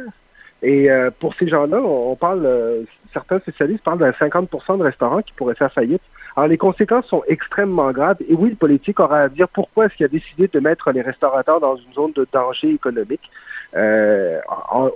Et 0.62 0.90
euh, 0.90 1.10
pour 1.18 1.34
ces 1.34 1.48
gens-là, 1.48 1.80
on, 1.80 2.16
parle, 2.16 2.48
certains 3.12 3.40
spécialistes 3.40 3.84
parlent 3.84 3.98
d'un 3.98 4.10
50% 4.10 4.78
de 4.78 4.82
restaurants 4.82 5.22
qui 5.22 5.32
pourraient 5.32 5.54
faire 5.54 5.72
faillite. 5.72 6.02
Alors, 6.36 6.48
les 6.48 6.58
conséquences 6.58 7.06
sont 7.06 7.22
extrêmement 7.28 7.90
graves. 7.92 8.16
Et 8.28 8.34
oui, 8.34 8.50
le 8.50 8.56
politique 8.56 9.00
aura 9.00 9.20
à 9.20 9.28
dire 9.28 9.48
pourquoi 9.48 9.86
est-ce 9.86 9.94
qu'il 9.96 10.06
a 10.06 10.08
décidé 10.08 10.48
de 10.48 10.60
mettre 10.60 10.90
les 10.92 11.02
restaurateurs 11.02 11.60
dans 11.60 11.76
une 11.76 11.92
zone 11.92 12.12
de 12.12 12.26
danger 12.32 12.70
économique. 12.70 13.30
Euh, 13.74 14.40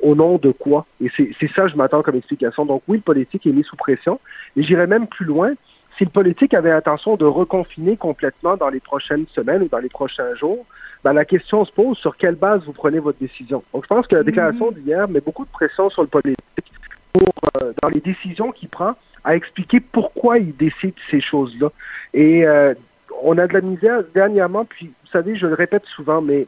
au 0.03 0.15
nom 0.15 0.37
de 0.39 0.51
quoi? 0.51 0.87
Et 1.01 1.11
c'est 1.17 1.51
ça, 1.55 1.67
je 1.67 1.77
m'attends 1.77 2.03
comme 2.03 2.17
explication. 2.17 2.67
Donc 2.67 2.83
oui, 2.89 2.99
le 2.99 3.03
politique 3.03 3.47
est 3.47 3.53
mis 3.53 3.65
sous 3.65 3.77
pression. 3.77 4.21
Et 4.57 4.63
j'irai 4.63 4.87
même 4.87 5.07
plus 5.07 5.25
loin. 5.25 5.53
Si 5.99 6.05
le 6.05 6.11
politique 6.11 6.53
avait 6.53 6.71
l'intention 6.71 7.17
de 7.17 7.25
reconfiner 7.25 7.97
complètement 7.97 8.57
dans 8.57 8.69
les 8.69 8.81
prochaines 8.81 9.27
semaines 9.29 9.63
ou 9.63 9.69
dans 9.69 9.79
les 9.79 9.89
prochains 9.89 10.35
jours, 10.35 10.67
ben, 11.05 11.15
la 11.15 11.25
question 11.25 11.65
se 11.65 11.73
pose 11.73 11.97
sur 11.97 12.17
quelle 12.19 12.35
base 12.35 12.65
vous 12.65 12.73
prenez 12.73 12.99
votre 12.99 13.19
décision. 13.19 13.63
Donc 13.73 13.85
je 13.85 13.89
pense 13.89 14.07
que 14.07 14.17
la 14.17 14.23
déclaration 14.23 14.71
mm-hmm. 14.71 14.83
d'hier 14.83 15.09
met 15.09 15.21
beaucoup 15.21 15.47
de 15.47 15.51
pression 15.51 15.89
sur 15.89 16.03
le 16.03 16.09
politique 16.09 16.73
pour, 17.15 17.33
euh, 17.63 17.73
dans 17.83 17.89
les 17.89 18.01
décisions 18.01 18.53
qu'il 18.53 18.69
prend 18.69 18.95
à 19.27 19.35
expliquer 19.35 19.81
pourquoi 19.81 20.39
il 20.39 20.57
décide 20.57 20.95
ces 21.11 21.21
choses-là. 21.21 21.71
Et 22.15 22.47
euh, 22.47 22.75
on 23.23 23.37
a 23.39 23.47
de 23.47 23.53
la 23.53 23.61
misère 23.61 24.05
dernièrement, 24.15 24.65
puis 24.65 24.87
vous 24.87 25.11
savez, 25.11 25.35
je 25.35 25.47
le 25.47 25.55
répète 25.55 25.85
souvent, 25.85 26.23
mais 26.23 26.47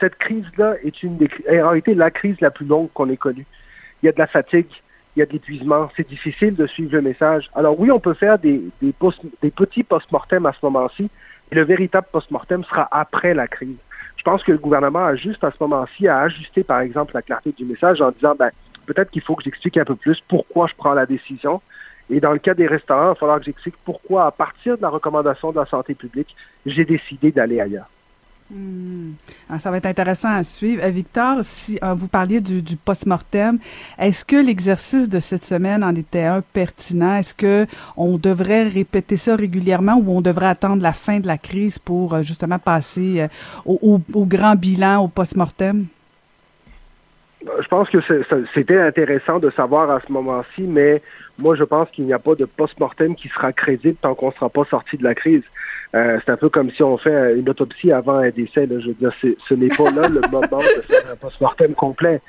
cette 0.00 0.16
crise-là 0.16 0.76
est 0.82 1.02
une 1.02 1.18
en 1.48 1.68
réalité 1.68 1.94
la 1.94 2.10
crise 2.10 2.40
la 2.40 2.50
plus 2.50 2.66
longue 2.66 2.88
qu'on 2.94 3.10
ait 3.10 3.18
connue. 3.18 3.46
Il 4.02 4.06
y 4.06 4.08
a 4.08 4.12
de 4.12 4.18
la 4.18 4.26
fatigue, 4.26 4.66
il 5.14 5.20
y 5.20 5.22
a 5.22 5.26
de 5.26 5.32
l'épuisement, 5.32 5.90
c'est 5.94 6.08
difficile 6.08 6.54
de 6.54 6.66
suivre 6.66 6.92
le 6.94 7.02
message. 7.02 7.50
Alors 7.54 7.78
oui, 7.78 7.90
on 7.90 8.00
peut 8.00 8.14
faire 8.14 8.38
des, 8.38 8.62
petits 9.54 9.82
post-mortem 9.82 10.46
à 10.46 10.52
ce 10.52 10.58
moment-ci, 10.62 11.10
mais 11.50 11.58
le 11.58 11.64
véritable 11.64 12.06
post-mortem 12.10 12.64
sera 12.64 12.88
après 12.92 13.34
la 13.34 13.46
crise. 13.46 13.76
Je 14.16 14.22
pense 14.22 14.42
que 14.42 14.52
le 14.52 14.58
gouvernement 14.58 15.04
a 15.04 15.16
juste 15.16 15.44
à 15.44 15.50
ce 15.50 15.56
moment-ci 15.60 16.08
à 16.08 16.20
ajuster, 16.20 16.64
par 16.64 16.80
exemple, 16.80 17.12
la 17.14 17.20
clarté 17.20 17.52
du 17.52 17.66
message 17.66 18.00
en 18.00 18.10
disant, 18.10 18.34
ben, 18.38 18.50
peut-être 18.86 19.10
qu'il 19.10 19.22
faut 19.22 19.34
que 19.34 19.44
j'explique 19.44 19.76
un 19.76 19.84
peu 19.84 19.96
plus 19.96 20.22
pourquoi 20.28 20.66
je 20.66 20.74
prends 20.74 20.94
la 20.94 21.04
décision, 21.04 21.60
et 22.10 22.20
dans 22.20 22.32
le 22.32 22.38
cas 22.38 22.54
des 22.54 22.66
restaurants, 22.66 23.06
il 23.06 23.08
va 23.08 23.14
falloir 23.16 23.38
que 23.38 23.44
j'explique 23.44 23.76
pourquoi, 23.84 24.26
à 24.26 24.30
partir 24.30 24.76
de 24.76 24.82
la 24.82 24.88
recommandation 24.88 25.50
de 25.50 25.58
la 25.58 25.66
santé 25.66 25.94
publique, 25.94 26.34
j'ai 26.64 26.84
décidé 26.84 27.32
d'aller 27.32 27.60
ailleurs. 27.60 27.88
Hmm. 28.48 29.14
Ah, 29.50 29.58
ça 29.58 29.72
va 29.72 29.78
être 29.78 29.86
intéressant 29.86 30.30
à 30.30 30.44
suivre. 30.44 30.80
Euh, 30.84 30.90
Victor, 30.90 31.38
si 31.42 31.80
euh, 31.82 31.94
vous 31.94 32.06
parliez 32.06 32.40
du, 32.40 32.76
post-mortem, 32.76 33.58
est-ce 33.98 34.24
que 34.24 34.36
l'exercice 34.36 35.08
de 35.08 35.18
cette 35.18 35.44
semaine 35.44 35.82
en 35.82 35.92
était 35.96 36.22
un 36.22 36.42
pertinent? 36.52 37.16
Est-ce 37.16 37.34
que 37.34 37.66
on 37.96 38.18
devrait 38.18 38.68
répéter 38.68 39.16
ça 39.16 39.34
régulièrement 39.34 39.96
ou 39.96 40.16
on 40.16 40.20
devrait 40.20 40.46
attendre 40.46 40.80
la 40.80 40.92
fin 40.92 41.18
de 41.18 41.26
la 41.26 41.38
crise 41.38 41.80
pour 41.80 42.14
euh, 42.14 42.22
justement 42.22 42.60
passer 42.60 43.26
au, 43.64 44.00
au, 44.14 44.24
grand 44.26 44.54
bilan, 44.54 45.02
au 45.02 45.08
post-mortem? 45.08 45.86
Je 47.44 47.68
pense 47.68 47.90
que 47.90 47.98
c'était 48.54 48.80
intéressant 48.80 49.38
de 49.38 49.50
savoir 49.50 49.90
à 49.90 50.00
ce 50.00 50.10
moment-ci, 50.10 50.62
mais 50.62 51.02
moi, 51.38 51.54
je 51.54 51.64
pense 51.64 51.90
qu'il 51.90 52.06
n'y 52.06 52.12
a 52.12 52.18
pas 52.18 52.34
de 52.34 52.46
post-mortem 52.46 53.14
qui 53.14 53.28
sera 53.28 53.52
crédible 53.52 53.96
tant 54.00 54.14
qu'on 54.14 54.28
ne 54.28 54.32
sera 54.32 54.48
pas 54.48 54.64
sorti 54.64 54.96
de 54.96 55.04
la 55.04 55.14
crise. 55.14 55.42
Euh, 55.94 56.18
c'est 56.24 56.32
un 56.32 56.36
peu 56.36 56.48
comme 56.48 56.70
si 56.70 56.82
on 56.82 56.96
fait 56.96 57.36
une 57.36 57.48
autopsie 57.48 57.92
avant 57.92 58.16
un 58.16 58.30
décès. 58.30 58.66
Je 58.68 58.88
veux 58.88 58.94
dire, 58.94 59.12
ce 59.20 59.54
n'est 59.54 59.68
pas 59.68 59.90
là 59.90 60.08
le 60.08 60.20
moment 60.30 60.40
de 60.40 60.82
faire 60.82 61.12
un 61.12 61.16
post-mortem 61.16 61.74
complet. 61.74 62.20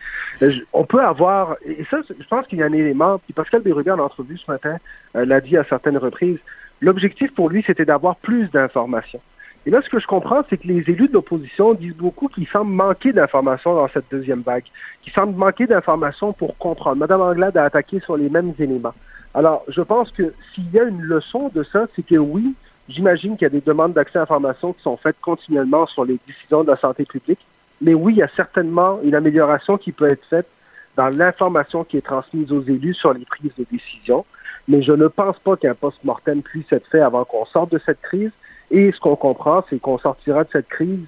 Euh, 0.41 0.51
on 0.73 0.83
peut 0.83 1.01
avoir, 1.01 1.55
et 1.65 1.85
ça, 1.89 1.99
je 2.07 2.27
pense 2.27 2.45
qu'il 2.47 2.59
y 2.59 2.63
a 2.63 2.65
un 2.65 2.73
élément, 2.73 3.19
puis 3.19 3.33
Pascal 3.33 3.61
Bérubé, 3.61 3.91
en 3.91 3.99
entrevue 3.99 4.37
ce 4.37 4.51
matin, 4.51 4.77
euh, 5.15 5.25
l'a 5.25 5.39
dit 5.39 5.57
à 5.57 5.63
certaines 5.63 5.97
reprises, 5.97 6.39
l'objectif 6.81 7.33
pour 7.33 7.49
lui, 7.49 7.63
c'était 7.65 7.85
d'avoir 7.85 8.17
plus 8.17 8.49
d'informations. 8.51 9.21
Et 9.67 9.69
là, 9.69 9.81
ce 9.81 9.89
que 9.89 9.99
je 9.99 10.07
comprends, 10.07 10.43
c'est 10.49 10.55
que 10.55 10.65
les 10.65 10.89
élus 10.89 11.09
de 11.09 11.13
l'opposition 11.13 11.73
disent 11.73 11.97
beaucoup 11.97 12.29
qu'ils 12.29 12.47
semblent 12.47 12.71
manquer 12.71 13.11
d'informations 13.11 13.75
dans 13.75 13.89
cette 13.89 14.05
deuxième 14.09 14.39
vague, 14.39 14.63
qu'ils 15.01 15.11
semblent 15.11 15.35
manquer 15.35 15.67
d'informations 15.67 16.31
pour 16.31 16.57
comprendre. 16.57 16.95
Madame 16.95 17.19
Anglade 17.19 17.57
a 17.57 17.65
attaqué 17.65 17.99
sur 17.99 18.15
les 18.15 18.29
mêmes 18.29 18.53
éléments. 18.59 18.93
Alors, 19.33 19.65
je 19.67 19.81
pense 19.81 20.09
que 20.13 20.33
s'il 20.53 20.71
y 20.71 20.79
a 20.79 20.83
une 20.83 21.01
leçon 21.01 21.51
de 21.53 21.63
ça, 21.63 21.87
c'est 21.97 22.05
que 22.05 22.15
oui, 22.15 22.55
j'imagine 22.87 23.33
qu'il 23.35 23.43
y 23.43 23.47
a 23.47 23.49
des 23.49 23.59
demandes 23.59 23.91
d'accès 23.91 24.19
à 24.19 24.21
l'information 24.21 24.71
qui 24.71 24.81
sont 24.83 24.95
faites 24.95 25.19
continuellement 25.19 25.85
sur 25.85 26.05
les 26.05 26.17
décisions 26.25 26.63
de 26.63 26.71
la 26.71 26.77
santé 26.77 27.03
publique. 27.03 27.45
Mais 27.81 27.93
oui, 27.93 28.13
il 28.13 28.19
y 28.19 28.23
a 28.23 28.29
certainement 28.37 29.01
une 29.03 29.15
amélioration 29.15 29.77
qui 29.77 29.91
peut 29.91 30.09
être 30.09 30.25
faite 30.29 30.47
dans 30.95 31.09
l'information 31.09 31.83
qui 31.83 31.97
est 31.97 32.05
transmise 32.05 32.53
aux 32.53 32.61
élus 32.61 32.93
sur 32.93 33.11
les 33.11 33.25
prises 33.25 33.53
de 33.57 33.65
décision. 33.69 34.23
Mais 34.69 34.81
je 34.81 34.93
ne 34.93 35.07
pense 35.07 35.37
pas 35.39 35.57
qu'un 35.57 35.75
post-mortem 35.75 36.41
puisse 36.41 36.71
être 36.71 36.87
fait 36.87 37.01
avant 37.01 37.25
qu'on 37.25 37.43
sorte 37.43 37.73
de 37.73 37.79
cette 37.79 37.99
crise. 37.99 38.31
Et 38.71 38.91
ce 38.91 38.99
qu'on 38.99 39.15
comprend, 39.15 39.63
c'est 39.69 39.79
qu'on 39.79 39.97
sortira 39.97 40.43
de 40.43 40.49
cette 40.51 40.67
crise 40.67 41.05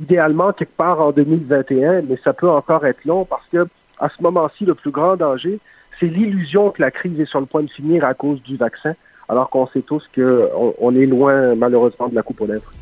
idéalement 0.00 0.52
quelque 0.52 0.76
part 0.76 1.00
en 1.00 1.12
2021, 1.12 2.02
mais 2.02 2.18
ça 2.24 2.32
peut 2.32 2.50
encore 2.50 2.84
être 2.86 3.04
long 3.04 3.24
parce 3.24 3.46
que 3.52 3.66
à 3.98 4.08
ce 4.08 4.22
moment-ci, 4.22 4.64
le 4.64 4.74
plus 4.74 4.90
grand 4.90 5.16
danger, 5.16 5.60
c'est 6.00 6.06
l'illusion 6.06 6.70
que 6.70 6.82
la 6.82 6.90
crise 6.90 7.18
est 7.20 7.26
sur 7.26 7.40
le 7.40 7.46
point 7.46 7.62
de 7.62 7.70
finir 7.70 8.04
à 8.04 8.14
cause 8.14 8.42
du 8.42 8.56
vaccin, 8.56 8.94
alors 9.28 9.50
qu'on 9.50 9.66
sait 9.68 9.82
tous 9.82 10.08
qu'on 10.14 10.74
on 10.78 10.94
est 10.96 11.06
loin, 11.06 11.54
malheureusement, 11.54 12.08
de 12.08 12.14
la 12.14 12.22
coupe 12.22 12.40
aux 12.40 12.46
lèvres. 12.46 12.72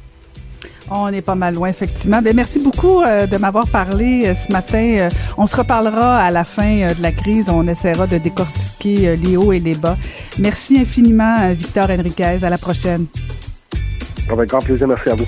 On 0.91 1.09
est 1.09 1.23
pas 1.23 1.35
mal 1.35 1.55
loin, 1.55 1.69
effectivement. 1.69 2.21
Bien, 2.21 2.33
merci 2.35 2.59
beaucoup 2.59 3.03
euh, 3.03 3.27
de 3.27 3.37
m'avoir 3.37 3.69
parlé 3.71 4.27
euh, 4.27 4.35
ce 4.35 4.53
matin. 4.53 4.97
Euh, 4.99 5.09
on 5.39 5.47
se 5.47 5.57
reparlera 5.57 6.19
à 6.19 6.31
la 6.31 6.45
fin 6.45 6.87
de 6.87 7.03
la 7.03 7.13
crise. 7.13 7.49
On 7.49 7.67
essaiera 7.67 8.07
de 8.07 8.19
décortiquer 8.19 9.17
les 9.17 9.37
hauts 9.37 9.53
et 9.53 9.59
les 9.59 9.75
bas. 9.75 9.97
Merci 10.39 10.79
infiniment, 10.79 11.51
Victor 11.53 11.89
Henriquez. 11.91 12.45
À 12.45 12.51
la 12.51 12.59
prochaine. 12.59 13.07
Avec 14.33 14.49
grand 14.49 14.61
plaisir. 14.61 14.89
Merci 14.89 15.11
à 15.11 15.15
vous. 15.15 15.27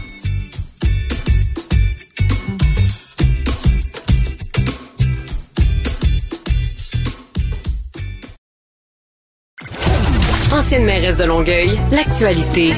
Ancienne 10.50 10.86
mairesse 10.86 11.18
de 11.18 11.24
Longueuil, 11.24 11.78
l'actualité. 11.92 12.70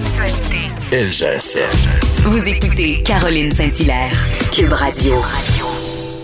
LGSN. 0.90 1.60
Vous 2.24 2.42
écoutez 2.48 3.02
Caroline 3.04 3.52
Saint-Hilaire, 3.52 4.10
Cube 4.52 4.72
Radio. 4.72 5.14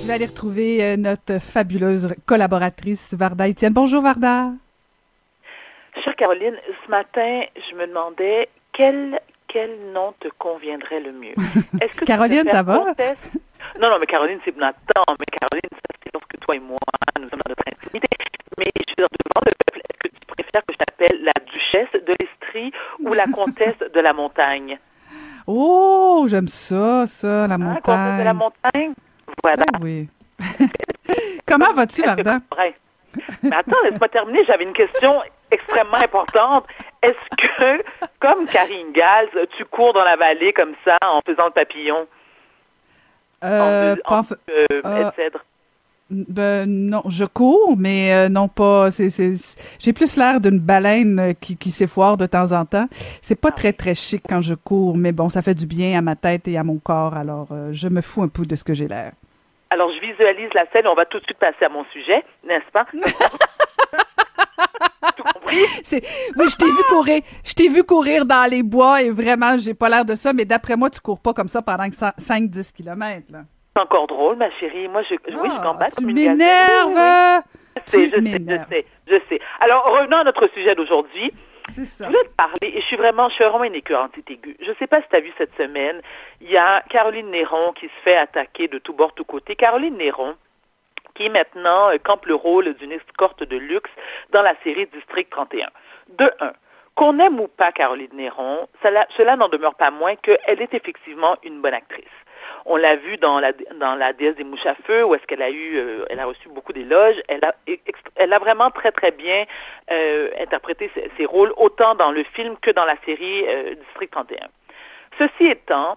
Je 0.02 0.06
vais 0.08 0.14
aller 0.14 0.26
retrouver 0.26 0.96
notre 0.96 1.38
fabuleuse 1.38 2.12
collaboratrice 2.26 3.14
Varda 3.14 3.48
Etienne. 3.48 3.72
Bonjour 3.72 4.02
Varda. 4.02 4.50
Chère 6.02 6.16
Caroline, 6.16 6.56
ce 6.84 6.90
matin, 6.90 7.42
je 7.54 7.76
me 7.76 7.86
demandais 7.86 8.48
quel 8.72 9.20
quel 9.52 9.92
nom 9.92 10.14
te 10.18 10.28
conviendrait 10.38 11.00
le 11.00 11.12
mieux? 11.12 11.34
Est-ce 11.80 12.00
que 12.00 12.04
Caroline, 12.04 12.46
ça 12.48 12.62
va? 12.62 12.78
Non, 13.80 13.90
non, 13.90 13.98
mais 14.00 14.06
Caroline, 14.06 14.38
c'est 14.44 14.52
temps. 14.52 15.14
Mais 15.18 15.26
Caroline, 15.38 15.70
ça, 15.70 15.96
c'est 16.02 16.12
lorsque 16.12 16.40
toi 16.40 16.56
et 16.56 16.60
moi, 16.60 16.78
nous 17.20 17.28
sommes 17.28 17.40
dans 17.44 17.50
notre 17.50 17.64
intimité. 17.66 18.08
Mais 18.56 18.64
je 18.74 18.80
veux 18.80 18.96
dire, 18.96 19.08
devant 19.08 19.42
le 19.44 19.52
peuple, 19.66 19.80
est-ce 19.80 20.08
que 20.08 20.08
tu 20.08 20.26
préfères 20.26 20.62
que 20.66 20.72
je 20.72 20.78
t'appelle 20.78 21.22
la 21.22 21.32
duchesse 21.52 21.92
de 21.92 22.14
l'Estrie 22.18 22.72
ou 23.00 23.12
la 23.12 23.26
comtesse 23.32 23.78
de 23.94 24.00
la 24.00 24.12
montagne? 24.12 24.78
Oh, 25.46 26.26
j'aime 26.28 26.48
ça, 26.48 27.06
ça, 27.06 27.46
la 27.46 27.58
montagne. 27.58 27.74
La 27.74 27.80
comtesse 27.80 28.18
de 28.18 28.24
la 28.24 28.34
montagne? 28.34 28.92
Voilà. 29.42 29.64
Ah 29.74 29.78
oui. 29.82 30.08
Comment 31.46 31.72
vas-tu, 31.74 32.02
Varda? 32.02 32.38
Mais 33.42 33.54
attends, 33.54 33.76
laisse-moi 33.84 34.08
terminer. 34.08 34.44
J'avais 34.44 34.64
une 34.64 34.72
question 34.72 35.20
extrêmement 35.50 35.98
importante. 35.98 36.64
Est-ce 37.02 37.36
que, 37.36 37.82
comme 38.20 38.46
Karine 38.46 38.92
Gals, 38.92 39.28
tu 39.56 39.64
cours 39.64 39.92
dans 39.92 40.04
la 40.04 40.16
vallée 40.16 40.52
comme 40.52 40.74
ça 40.84 40.96
en 41.02 41.20
faisant 41.26 41.46
le 41.46 41.52
papillon? 41.52 42.06
Euh, 43.44 43.96
en, 44.04 44.22
euh, 44.50 44.66
euh, 44.86 45.10
ben, 46.10 46.68
non, 46.68 47.02
je 47.08 47.24
cours, 47.24 47.74
mais 47.76 48.14
euh, 48.14 48.28
non 48.28 48.46
pas. 48.46 48.90
j'ai 48.90 49.92
plus 49.92 50.16
l'air 50.16 50.40
d'une 50.40 50.60
baleine 50.60 51.34
qui, 51.40 51.56
qui 51.56 51.70
s'effoire 51.70 52.16
de 52.16 52.26
temps 52.26 52.52
en 52.52 52.64
temps. 52.64 52.86
C'est 53.20 53.40
pas 53.40 53.48
ah 53.50 53.56
très 53.56 53.72
très 53.72 53.96
chic 53.96 54.22
quand 54.28 54.40
je 54.40 54.54
cours, 54.54 54.96
mais 54.96 55.10
bon, 55.10 55.28
ça 55.28 55.42
fait 55.42 55.54
du 55.54 55.66
bien 55.66 55.98
à 55.98 56.02
ma 56.02 56.14
tête 56.14 56.46
et 56.46 56.56
à 56.56 56.62
mon 56.62 56.78
corps. 56.78 57.14
Alors, 57.14 57.48
je 57.72 57.88
me 57.88 58.00
fous 58.00 58.22
un 58.22 58.28
peu 58.28 58.46
de 58.46 58.54
ce 58.54 58.62
que 58.62 58.74
j'ai 58.74 58.86
l'air. 58.86 59.12
Alors, 59.70 59.90
je 59.90 60.00
visualise 60.00 60.50
la 60.54 60.66
scène. 60.70 60.86
On 60.86 60.94
va 60.94 61.06
tout 61.06 61.18
de 61.18 61.24
suite 61.24 61.38
passer 61.38 61.64
à 61.64 61.68
mon 61.68 61.84
sujet, 61.86 62.22
n'est-ce 62.46 62.70
pas? 62.70 62.86
oui, 66.36 66.48
je 66.48 66.56
t'ai 66.56 66.66
vu 66.66 66.82
courir, 66.88 67.22
je 67.44 67.52
t'ai 67.54 67.68
vu 67.68 67.84
courir 67.84 68.24
dans 68.24 68.50
les 68.50 68.62
bois 68.62 69.02
et 69.02 69.10
vraiment, 69.10 69.58
j'ai 69.58 69.74
pas 69.74 69.88
l'air 69.88 70.04
de 70.04 70.14
ça, 70.14 70.32
mais 70.32 70.44
d'après 70.44 70.76
moi, 70.76 70.90
tu 70.90 71.00
cours 71.00 71.20
pas 71.20 71.32
comme 71.32 71.48
ça 71.48 71.62
pendant 71.62 71.84
5-10 71.84 72.72
km, 72.72 73.26
C'est 73.28 73.82
encore 73.82 74.06
drôle, 74.06 74.36
ma 74.36 74.50
chérie. 74.52 74.88
Moi, 74.88 75.02
je, 75.02 75.14
oui, 75.14 75.50
je 75.50 75.56
ah, 75.62 75.86
Tu 75.96 76.04
m'énerves! 76.04 77.42
Je 77.74 77.90
sais, 77.90 78.04
je 78.06 78.20
sais, 78.20 78.38
je 78.46 78.56
sais, 78.68 78.86
je 79.06 79.14
sais. 79.28 79.40
Alors, 79.60 79.84
revenons 79.84 80.18
à 80.18 80.24
notre 80.24 80.46
sujet 80.48 80.74
d'aujourd'hui. 80.74 81.32
C'est 81.68 81.84
ça. 81.84 82.04
Je 82.04 82.10
voulais 82.10 82.24
te 82.24 82.34
parler, 82.34 82.72
et 82.74 82.80
je 82.80 82.86
suis 82.86 82.96
vraiment, 82.96 83.28
je 83.28 83.34
suis 83.34 83.44
vraiment 83.44 83.64
une 83.64 83.74
aiguë. 83.74 84.56
Je 84.60 84.72
sais 84.78 84.86
pas 84.86 85.00
si 85.00 85.08
tu 85.08 85.16
as 85.16 85.20
vu 85.20 85.32
cette 85.38 85.54
semaine, 85.56 86.00
il 86.40 86.50
y 86.50 86.56
a 86.56 86.82
Caroline 86.90 87.30
Néron 87.30 87.72
qui 87.72 87.86
se 87.86 88.02
fait 88.04 88.16
attaquer 88.16 88.68
de 88.68 88.78
tous 88.78 88.92
bords, 88.92 89.14
tous 89.14 89.24
côtés. 89.24 89.56
Caroline 89.56 89.96
Néron, 89.96 90.34
qui 91.14 91.28
maintenant 91.28 91.90
euh, 91.90 91.98
campe 92.02 92.26
le 92.26 92.34
rôle 92.34 92.74
d'une 92.74 92.92
escorte 92.92 93.42
de 93.42 93.56
luxe 93.56 93.90
dans 94.30 94.42
la 94.42 94.54
série 94.62 94.86
District 94.86 95.30
31. 95.30 95.68
De 96.08 96.30
un, 96.40 96.52
qu'on 96.94 97.18
aime 97.18 97.40
ou 97.40 97.48
pas 97.48 97.72
Caroline 97.72 98.10
Néron, 98.12 98.68
cela, 98.82 99.06
cela 99.16 99.36
n'en 99.36 99.48
demeure 99.48 99.74
pas 99.74 99.90
moins 99.90 100.14
qu'elle 100.16 100.60
est 100.60 100.74
effectivement 100.74 101.36
une 101.42 101.62
bonne 101.62 101.74
actrice. 101.74 102.04
On 102.66 102.76
l'a 102.76 102.96
vu 102.96 103.16
dans 103.16 103.40
la, 103.40 103.52
dans 103.52 103.94
la 103.94 104.12
déesse 104.12 104.36
des 104.36 104.44
mouches 104.44 104.66
à 104.66 104.74
feu, 104.86 105.04
où 105.04 105.14
est-ce 105.14 105.26
qu'elle 105.26 105.42
a 105.42 105.50
eu, 105.50 105.76
euh, 105.76 106.04
elle 106.10 106.20
a 106.20 106.26
reçu 106.26 106.48
beaucoup 106.48 106.72
d'éloges. 106.72 107.20
Elle 107.28 107.44
a, 107.44 107.54
elle 108.16 108.32
a 108.32 108.38
vraiment 108.38 108.70
très 108.70 108.92
très 108.92 109.10
bien 109.10 109.44
euh, 109.90 110.28
interprété 110.38 110.90
ses, 110.94 111.10
ses, 111.16 111.24
rôles, 111.24 111.52
autant 111.56 111.94
dans 111.94 112.12
le 112.12 112.24
film 112.24 112.56
que 112.60 112.70
dans 112.70 112.84
la 112.84 112.96
série 113.04 113.44
District 113.86 114.10
31. 114.10 114.48
Ceci 115.18 115.46
étant, 115.46 115.96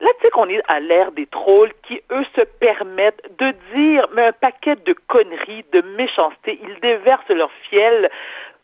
Là, 0.00 0.08
tu 0.18 0.24
sais 0.24 0.30
qu'on 0.30 0.48
est 0.48 0.62
à 0.66 0.80
l'ère 0.80 1.12
des 1.12 1.26
trolls 1.26 1.72
qui, 1.82 2.00
eux, 2.10 2.24
se 2.34 2.40
permettent 2.40 3.22
de 3.38 3.52
dire 3.74 4.08
mais 4.14 4.26
un 4.26 4.32
paquet 4.32 4.76
de 4.76 4.94
conneries, 5.08 5.64
de 5.72 5.82
méchanceté. 5.82 6.58
Ils 6.62 6.80
déversent 6.80 7.28
leur 7.28 7.52
fiel 7.68 8.10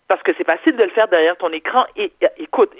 parce 0.08 0.22
que 0.22 0.32
c'est 0.36 0.46
facile 0.46 0.76
de 0.76 0.84
le 0.84 0.90
faire 0.90 1.08
derrière 1.08 1.36
ton 1.36 1.50
écran. 1.50 1.84
Et, 1.96 2.12
écoute, 2.38 2.72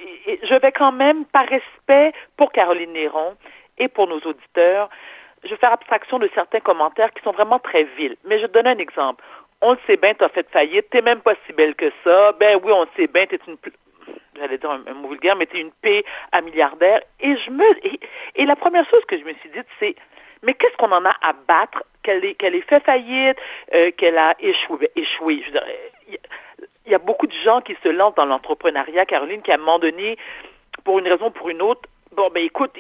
je 0.43 0.55
vais 0.55 0.73
quand 0.73 0.93
même, 0.93 1.25
par 1.27 1.47
respect 1.47 2.13
pour 2.37 2.53
Caroline 2.53 2.93
Néron 2.93 3.37
et 3.79 3.89
pour 3.89 4.07
nos 4.07 4.21
auditeurs, 4.21 4.89
je 5.45 5.51
vais 5.51 5.57
faire 5.57 5.73
abstraction 5.73 6.19
de 6.19 6.31
certains 6.35 6.61
commentaires 6.61 7.13
qui 7.13 7.23
sont 7.23 7.33
vraiment 7.33 7.59
très 7.59 7.85
vils. 7.99 8.17
Mais 8.25 8.39
je 8.39 8.47
donne 8.47 8.67
un 8.67 8.79
exemple. 8.79 9.23
On 9.61 9.73
le 9.73 9.79
sait 9.87 9.97
bien, 9.97 10.15
tu 10.15 10.25
as 10.25 10.29
fait 10.29 10.49
faillite, 10.51 10.89
t'es 10.91 11.03
même 11.03 11.21
pas 11.21 11.35
si 11.47 11.53
belle 11.53 11.75
que 11.75 11.91
ça. 12.05 12.33
Ben 12.33 12.59
oui, 12.63 12.73
on 12.73 12.83
le 12.83 12.89
sait 12.97 13.07
bien, 13.07 13.27
t'es 13.27 13.41
une 13.47 13.57
j'allais 14.37 14.59
dire 14.59 14.71
un, 14.71 14.95
mot 14.95 15.09
vulgaire, 15.09 15.37
mais 15.37 15.49
une 15.55 15.73
paix 15.83 16.05
à 16.33 16.41
milliardaire. 16.41 17.01
Et 17.21 17.37
je 17.37 17.51
me 17.51 17.65
et, 18.37 18.47
la 18.47 18.57
première 18.57 18.89
chose 18.89 19.05
que 19.07 19.19
je 19.19 19.25
me 19.25 19.35
suis 19.35 19.51
dite, 19.51 19.67
c'est 19.79 19.95
mais 20.43 20.55
qu'est-ce 20.55 20.77
qu'on 20.77 20.93
en 20.93 21.05
a 21.05 21.15
à 21.23 21.33
battre? 21.33 21.83
Qu'elle 22.03 22.25
ait, 22.25 22.35
qu'elle 22.35 22.55
ait 22.55 22.61
fait 22.61 22.85
faillite, 22.85 23.37
euh, 23.75 23.91
qu'elle 23.97 24.17
a 24.19 24.37
échoué, 24.39 24.91
échoué. 24.95 25.43
Je 25.45 26.19
il 26.87 26.93
y 26.93 26.95
a 26.95 26.99
beaucoup 26.99 27.27
de 27.27 27.33
gens 27.45 27.61
qui 27.61 27.77
se 27.83 27.89
lancent 27.89 28.15
dans 28.15 28.27
l'entrepreneuriat, 28.27 29.07
Caroline, 29.07 29.43
qui 29.43 29.51
à 29.51 29.55
un 29.55 29.59
moment 29.59 29.79
donné, 29.79 30.17
pour 30.85 30.99
une 30.99 31.09
raison 31.09 31.27
ou 31.27 31.31
pour 31.31 31.49
une 31.49 31.63
autre, 31.63 31.89
bon, 32.17 32.31
ben 32.33 32.45
écoute, 32.45 32.73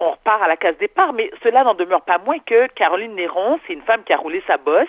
on 0.00 0.10
repart 0.10 0.42
à 0.42 0.48
la 0.48 0.56
case 0.56 0.76
départ, 0.78 1.12
mais 1.12 1.30
cela 1.42 1.64
n'en 1.64 1.74
demeure 1.74 2.02
pas 2.02 2.18
moins 2.18 2.38
que 2.40 2.66
Caroline 2.68 3.14
Néron, 3.14 3.60
c'est 3.66 3.72
une 3.72 3.82
femme 3.82 4.02
qui 4.04 4.12
a 4.12 4.16
roulé 4.16 4.42
sa 4.46 4.56
bosse 4.56 4.88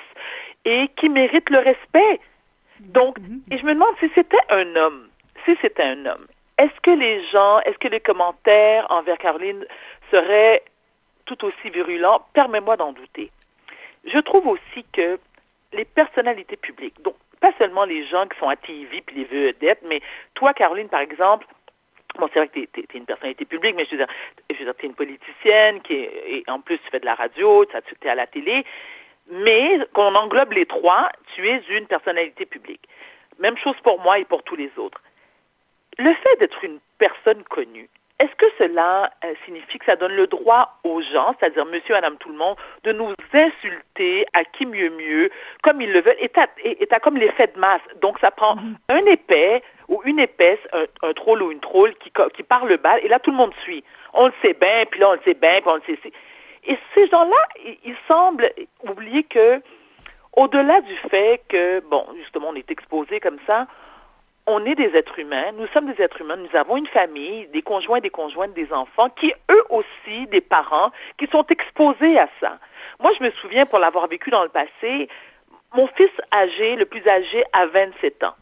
et 0.66 0.88
qui 0.96 1.10
mérite 1.10 1.50
le 1.50 1.60
respect. 1.60 2.20
Donc, 2.80 3.20
mm-hmm. 3.20 3.54
et 3.54 3.58
je 3.58 3.66
me 3.66 3.74
demande 3.74 3.96
si 4.00 4.10
c'était 4.16 4.38
un 4.50 4.76
homme, 4.76 5.08
si 5.46 5.56
c'était 5.62 5.84
un 5.84 6.06
homme, 6.06 6.28
est-ce 6.58 6.80
que 6.82 6.92
les 6.92 7.24
gens, 7.28 7.60
est-ce 7.62 7.78
que 7.78 7.88
les 7.88 8.00
commentaires 8.00 8.88
envers 8.90 9.18
Caroline 9.18 9.66
seraient 10.12 10.64
tout 11.26 11.44
aussi 11.46 11.70
virulents? 11.70 12.26
Permets-moi 12.34 12.78
d'en 12.78 12.94
douter. 12.94 13.32
Je 14.06 14.20
trouve 14.20 14.48
aussi 14.48 14.86
que 14.94 15.20
les 15.74 15.86
personnalités 15.86 16.56
publiques, 16.58 17.02
donc 17.02 17.16
pas 17.42 17.52
seulement 17.60 17.86
les 17.86 18.06
gens 18.08 18.28
qui 18.28 18.38
sont 18.40 18.48
à 18.48 18.56
TV 18.56 19.02
puis 19.02 19.18
les 19.18 19.26
vedettes, 19.26 19.82
mais 19.84 20.02
toi, 20.34 20.54
Caroline, 20.54 20.90
par 20.90 21.02
exemple, 21.02 21.46
Bon, 22.18 22.30
c'est 22.34 22.40
vrai 22.40 22.48
que 22.48 22.60
tu 22.60 22.80
es, 22.80 22.98
une 22.98 23.06
personnalité 23.06 23.46
publique, 23.46 23.76
mais 23.76 23.86
je 23.86 23.92
veux 23.92 23.98
dire, 23.98 24.08
je 24.50 24.56
veux 24.56 24.66
dire 24.66 24.74
tu 24.78 24.86
es 24.86 24.90
une 24.90 24.96
politicienne 24.96 25.82
qui 25.82 25.96
et 25.96 26.44
en 26.48 26.62
plus 26.62 26.78
tu 26.78 26.90
fais 26.90 27.00
de 27.00 27.06
la 27.06 27.16
radio, 27.16 27.66
tu 27.66 27.76
es 27.76 28.10
à 28.10 28.16
la 28.16 28.28
télé. 28.28 28.64
Mais 29.30 29.80
quand 29.94 30.12
on 30.12 30.16
englobe 30.16 30.54
les 30.54 30.66
trois, 30.66 31.10
tu 31.34 31.48
es 31.48 31.62
une 31.70 31.88
personnalité 31.88 32.46
publique. 32.46 32.88
Même 33.40 33.58
chose 33.58 33.76
pour 33.84 34.00
moi 34.00 34.20
et 34.20 34.26
pour 34.26 34.44
tous 34.44 34.56
les 34.56 34.72
autres. 34.78 35.02
Le 35.98 36.14
fait 36.14 36.40
d'être 36.40 36.64
une 36.64 36.80
personne 36.98 37.44
connue, 37.44 37.90
est-ce 38.18 38.34
que 38.36 38.46
cela 38.58 39.12
euh, 39.26 39.34
signifie 39.44 39.78
que 39.78 39.86
ça 39.86 39.98
donne 39.98 40.14
le 40.14 40.28
droit 40.28 40.80
aux 40.86 41.02
gens, 41.02 41.36
c'est-à-dire 41.38 41.66
monsieur, 41.66 41.96
madame, 41.96 42.18
tout 42.18 42.30
le 42.30 42.38
monde, 42.38 42.56
de 42.84 42.94
nous 42.94 43.14
insulter 43.34 44.26
à 44.32 44.46
qui 44.46 44.66
mieux 44.66 44.90
mieux, 44.90 45.30
comme 45.64 45.82
ils 45.82 45.92
le 45.92 46.00
veulent, 46.00 46.16
et 46.20 46.30
t'as 46.30 47.00
comme 47.00 47.18
l'effet 47.18 47.52
de 47.54 47.60
masse? 47.60 47.82
Donc, 48.02 48.18
ça 48.20 48.32
prend 48.32 48.56
mm-hmm. 48.56 48.76
un 48.88 49.06
épais 49.06 49.62
ou 49.90 50.02
une 50.06 50.20
épaisse, 50.20 50.60
un, 50.72 51.14
troll 51.14 51.44
ou 51.44 51.52
une 51.52 51.60
troll 51.60 51.94
qui, 51.96 52.12
qui 52.34 52.44
parle 52.44 52.78
bas, 52.78 53.00
et 53.00 53.10
là, 53.10 53.20
tout 53.20 53.32
le 53.32 53.38
monde 53.38 53.54
suit. 53.64 53.84
On 54.14 54.28
le 54.28 54.34
sait 54.42 54.54
bien, 54.54 54.86
puis 54.90 55.02
là, 55.02 55.10
on 55.10 55.14
le 55.14 55.22
sait 55.26 55.34
bien, 55.34 55.60
puis 55.60 55.70
on 55.70 55.76
le 55.76 55.82
sait. 55.82 56.12
Et 56.68 56.78
ces 56.94 57.08
gens-là, 57.08 57.48
ils 57.84 57.98
semblent 58.08 58.50
oublier 58.84 59.24
que, 59.24 59.62
au-delà 60.34 60.80
du 60.82 60.96
fait 61.10 61.42
que, 61.50 61.82
bon, 61.82 62.06
justement, 62.18 62.50
on 62.50 62.56
est 62.56 62.72
exposé 62.72 63.20
comme 63.20 63.40
ça, 63.46 63.68
on 64.48 64.64
est 64.66 64.76
des 64.76 64.96
êtres 64.96 65.18
humains, 65.20 65.52
nous 65.54 65.68
sommes 65.68 65.92
des 65.92 66.02
êtres 66.02 66.22
humains, 66.22 66.36
nous 66.36 66.56
avons 66.56 66.78
une 66.78 66.88
famille, 66.88 67.48
des 67.48 67.62
conjoints, 67.62 68.00
des 68.00 68.10
conjointes, 68.12 68.54
des 68.54 68.72
enfants, 68.72 69.10
qui 69.10 69.34
eux 69.52 69.64
aussi, 69.70 70.28
des 70.28 70.42
parents, 70.42 70.92
qui 71.18 71.28
sont 71.28 71.46
exposés 71.48 72.20
à 72.20 72.30
ça. 72.40 72.60
Moi, 73.00 73.12
je 73.18 73.24
me 73.24 73.32
souviens, 73.32 73.66
pour 73.66 73.80
l'avoir 73.80 74.08
vécu 74.08 74.30
dans 74.30 74.44
le 74.44 74.50
passé, 74.50 75.10
mon 75.74 75.88
fils 75.88 76.12
âgé, 76.32 76.76
le 76.76 76.86
plus 76.86 77.06
âgé, 77.08 77.44
a 77.54 77.66
27 77.66 78.24
ans. 78.24 78.36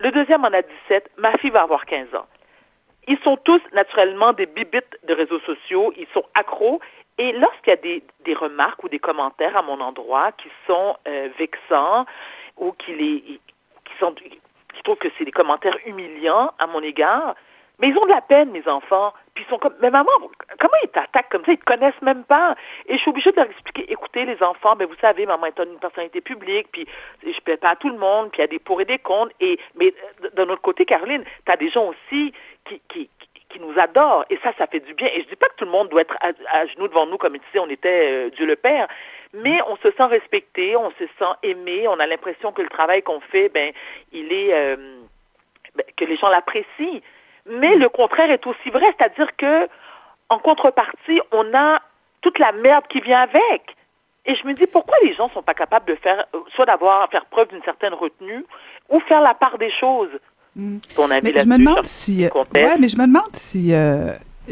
Le 0.00 0.10
deuxième 0.10 0.44
en 0.44 0.52
a 0.52 0.62
17, 0.62 1.10
ma 1.18 1.36
fille 1.38 1.50
va 1.50 1.62
avoir 1.62 1.86
15 1.86 2.14
ans. 2.14 2.26
Ils 3.06 3.18
sont 3.20 3.36
tous 3.36 3.60
naturellement 3.72 4.32
des 4.32 4.46
bibites 4.46 4.98
de 5.04 5.14
réseaux 5.14 5.40
sociaux, 5.40 5.92
ils 5.96 6.06
sont 6.12 6.24
accros. 6.34 6.80
Et 7.18 7.32
lorsqu'il 7.32 7.70
y 7.70 7.72
a 7.72 7.76
des, 7.76 8.02
des, 8.24 8.34
remarques 8.34 8.82
ou 8.82 8.88
des 8.88 8.98
commentaires 8.98 9.56
à 9.56 9.62
mon 9.62 9.80
endroit 9.80 10.32
qui 10.32 10.48
sont 10.66 10.96
euh, 11.06 11.28
vexants 11.38 12.06
ou 12.56 12.72
qui, 12.72 12.94
les, 12.94 13.20
qui 13.20 13.98
sont 13.98 14.14
qui 14.74 14.82
trouvent 14.82 14.96
que 14.96 15.08
c'est 15.18 15.24
des 15.24 15.32
commentaires 15.32 15.76
humiliants 15.86 16.52
à 16.58 16.66
mon 16.66 16.82
égard. 16.82 17.34
Mais 17.80 17.88
ils 17.88 17.96
ont 17.96 18.04
de 18.04 18.10
la 18.10 18.20
peine, 18.20 18.50
mes 18.50 18.66
enfants. 18.68 19.14
Puis 19.34 19.44
ils 19.46 19.50
sont 19.50 19.58
comme, 19.58 19.74
mais 19.80 19.90
maman, 19.90 20.10
comment 20.58 20.74
ils 20.82 20.88
t'attaquent 20.88 21.30
comme 21.30 21.44
ça? 21.46 21.52
Ils 21.52 21.58
te 21.58 21.64
connaissent 21.64 22.02
même 22.02 22.24
pas. 22.24 22.54
Et 22.86 22.94
je 22.96 23.00
suis 23.00 23.10
obligée 23.10 23.30
de 23.32 23.36
leur 23.36 23.50
expliquer, 23.50 23.90
écoutez, 23.90 24.26
les 24.26 24.42
enfants, 24.42 24.76
ben 24.76 24.86
vous 24.86 24.96
savez, 25.00 25.24
maman 25.24 25.46
est 25.46 25.58
une 25.58 25.78
personnalité 25.78 26.20
publique, 26.20 26.68
puis 26.72 26.86
je 27.24 27.40
plais 27.40 27.56
pas 27.56 27.70
à 27.70 27.76
tout 27.76 27.88
le 27.88 27.96
monde, 27.96 28.30
puis 28.30 28.40
il 28.40 28.42
y 28.42 28.44
a 28.44 28.48
des 28.48 28.58
pour 28.58 28.80
et 28.82 28.84
des 28.84 28.98
contre. 28.98 29.32
Et, 29.40 29.58
mais 29.76 29.94
d'un 30.34 30.48
autre 30.50 30.60
côté, 30.60 30.84
Caroline, 30.84 31.24
tu 31.46 31.52
as 31.52 31.56
des 31.56 31.70
gens 31.70 31.86
aussi 31.86 32.34
qui, 32.66 32.82
qui, 32.88 33.08
qui 33.50 33.60
nous 33.60 33.78
adorent. 33.78 34.24
Et 34.30 34.38
ça, 34.42 34.52
ça 34.56 34.66
fait 34.66 34.80
du 34.80 34.94
bien. 34.94 35.08
Et 35.12 35.22
je 35.22 35.28
dis 35.28 35.36
pas 35.36 35.48
que 35.48 35.56
tout 35.56 35.64
le 35.64 35.70
monde 35.70 35.88
doit 35.88 36.02
être 36.02 36.16
à, 36.20 36.66
genoux 36.66 36.88
devant 36.88 37.06
nous 37.06 37.18
comme 37.18 37.36
si 37.52 37.58
on 37.58 37.68
était 37.68 38.26
euh, 38.26 38.30
Dieu 38.30 38.46
le 38.46 38.56
Père 38.56 38.88
mais 39.32 39.60
on 39.68 39.76
se 39.76 39.90
sent 39.96 40.04
respecté, 40.04 40.76
on 40.76 40.90
se 40.92 41.04
sent 41.18 41.32
aimé, 41.42 41.86
on 41.88 41.98
a 42.00 42.06
l'impression 42.06 42.52
que 42.52 42.62
le 42.62 42.68
travail 42.68 43.02
qu'on 43.02 43.20
fait, 43.20 43.48
ben, 43.48 43.72
il 44.12 44.32
est 44.32 44.52
euh, 44.52 44.76
ben, 45.76 45.84
que 45.96 46.04
les 46.04 46.16
gens 46.16 46.28
l'apprécient. 46.28 47.00
Mais 47.46 47.76
le 47.76 47.88
contraire 47.88 48.30
est 48.30 48.46
aussi 48.46 48.70
vrai, 48.70 48.86
c'est-à-dire 48.98 49.34
que 49.36 49.68
en 50.28 50.38
contrepartie, 50.38 51.20
on 51.32 51.54
a 51.54 51.80
toute 52.20 52.38
la 52.38 52.52
merde 52.52 52.86
qui 52.88 53.00
vient 53.00 53.20
avec. 53.20 53.76
Et 54.26 54.34
je 54.34 54.46
me 54.46 54.52
dis 54.52 54.66
pourquoi 54.66 54.96
les 55.02 55.14
gens 55.14 55.30
sont 55.30 55.42
pas 55.42 55.54
capables 55.54 55.86
de 55.86 55.94
faire 55.96 56.26
euh, 56.34 56.38
soit 56.54 56.66
d'avoir 56.66 57.08
faire 57.10 57.24
preuve 57.26 57.48
d'une 57.48 57.62
certaine 57.62 57.94
retenue 57.94 58.44
ou 58.88 59.00
faire 59.00 59.22
la 59.22 59.34
part 59.34 59.58
des 59.58 59.70
choses? 59.70 60.10
Mmh. 60.56 60.78
mais 61.22 61.32
je 61.38 61.46
me 61.46 61.58
demande 61.58 61.86
si 61.86 62.24
ouais, 62.24 62.76
mais 62.78 62.88
je 62.88 62.96
me 62.96 63.06
demande 63.06 63.34
si 63.34 63.72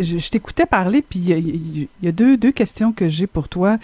je, 0.01 0.31
t'écoutais 0.31 0.67
parler, 0.67 1.03
puis 1.03 1.19
il 1.19 1.89
y, 2.03 2.09
a 2.09 2.13
deux, 2.13 2.37
deux 2.37 2.53
questions 2.53 2.93
que 2.93 3.09
j'ai 3.09 3.27
pour 3.27 3.49
toi. 3.49 3.79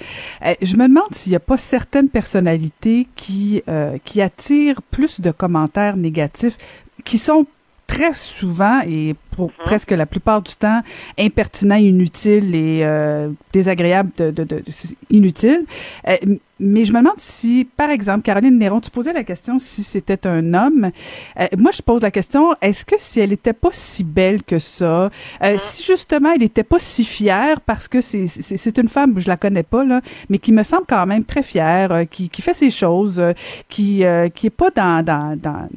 Euh, 0.45 0.55
je 0.63 0.77
me 0.77 0.89
demande 0.89 1.13
s'il 1.13 1.31
n'y 1.31 1.37
a 1.37 1.41
pas 1.41 1.57
certaines 1.57 2.09
personnalités 2.09 3.07
qui, 3.17 3.63
euh, 3.69 3.99
qui 4.05 4.21
attirent 4.21 4.83
plus 4.83 5.21
de 5.21 5.31
commentaires 5.31 5.97
négatifs, 5.97 6.57
qui 7.05 7.19
sont 7.19 7.47
très 7.87 8.15
souvent 8.15 8.81
et 8.87 9.15
pour 9.31 9.47
mhm. 9.47 9.65
presque 9.65 9.91
la 9.91 10.07
plupart 10.07 10.43
du 10.43 10.55
temps 10.55 10.81
impertinent, 11.19 11.77
inutile 11.77 12.55
et 12.55 12.81
euh, 12.83 13.31
désagréable, 13.53 14.11
de, 14.17 14.31
de, 14.31 14.45
de, 14.45 14.63
inutile. 15.11 15.65
Euh, 16.09 16.17
mais 16.61 16.85
je 16.85 16.93
me 16.93 16.99
demande 16.99 17.19
si, 17.19 17.69
par 17.77 17.91
exemple, 17.91 18.23
Caroline 18.23 18.57
Néron, 18.57 18.81
tu 18.81 18.91
posais 18.91 19.13
la 19.13 19.25
question 19.25 19.59
si 19.59 19.83
c'était 19.83 20.27
un 20.27 20.55
homme. 20.55 20.91
Euh, 21.41 21.47
moi, 21.59 21.73
je 21.73 21.83
pose 21.83 22.01
la 22.03 22.13
question, 22.13 22.55
est-ce 22.63 22.85
que 22.85 22.95
si 22.97 23.21
elle 23.21 23.31
n'était 23.31 23.53
pas 23.53 23.71
si 23.73 24.05
belle 24.05 24.43
que 24.43 24.59
ça, 24.61 25.11
mhm. 25.43 25.59
si 25.59 25.83
justement 25.83 26.33
elle 26.33 26.41
n'était 26.41 26.63
pas 26.63 26.79
si 26.79 27.05
fière, 27.05 27.61
parce 27.61 27.89
que 27.89 28.01
c'est, 28.01 28.27
c'est, 28.27 28.79
une 28.79 28.89
femme, 28.89 29.19
je 29.19 29.29
la 29.29 29.37
connais 29.37 29.65
pas, 29.65 29.85
là, 29.85 30.01
mais 30.29 30.39
qui 30.39 30.53
me 30.53 30.63
semble 30.63 30.85
quand 30.89 31.07
même 31.07 31.25
très 31.25 31.43
fière, 31.43 32.05
qui, 32.11 32.29
qui 32.29 32.41
fait 32.41 32.55
ses 32.55 32.71
choses, 32.71 33.23
qui, 33.69 34.05
qui 34.35 34.47
est 34.47 34.57
pas 34.57 34.71
dans, 34.71 35.05
dans, 35.05 35.39
dans 35.39 35.69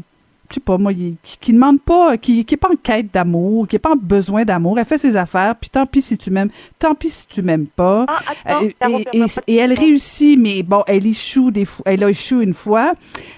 je 0.49 0.55
sais 0.55 0.59
pas 0.59 0.77
moi, 0.77 0.93
qui, 0.93 1.17
qui 1.23 1.53
demande 1.53 1.81
pas, 1.81 2.17
qui, 2.17 2.45
qui 2.45 2.53
est 2.53 2.57
pas 2.57 2.69
en 2.69 2.75
quête 2.75 3.13
d'amour, 3.13 3.67
qui 3.67 3.75
est 3.75 3.79
pas 3.79 3.91
en 3.91 3.95
besoin 3.95 4.45
d'amour. 4.45 4.79
Elle 4.79 4.85
fait 4.85 4.97
ses 4.97 5.15
affaires, 5.15 5.55
puis 5.55 5.69
tant 5.69 5.85
pis 5.85 6.01
si 6.01 6.17
tu 6.17 6.31
m'aimes, 6.31 6.49
tant 6.79 6.95
pis 6.95 7.09
si 7.09 7.27
tu 7.27 7.41
m'aimes 7.41 7.67
pas. 7.67 8.05
Ah, 8.45 8.61
et, 8.61 9.25
et, 9.47 9.55
elle 9.55 9.73
réussit, 9.73 10.39
mais 10.39 10.63
bon, 10.63 10.83
elle 10.87 11.05
échoue 11.05 11.51
des 11.51 11.65
fois, 11.65 11.83
elle 11.85 12.03
a 12.03 12.09
échoué 12.09 12.43
une 12.43 12.53
fois, 12.53 12.93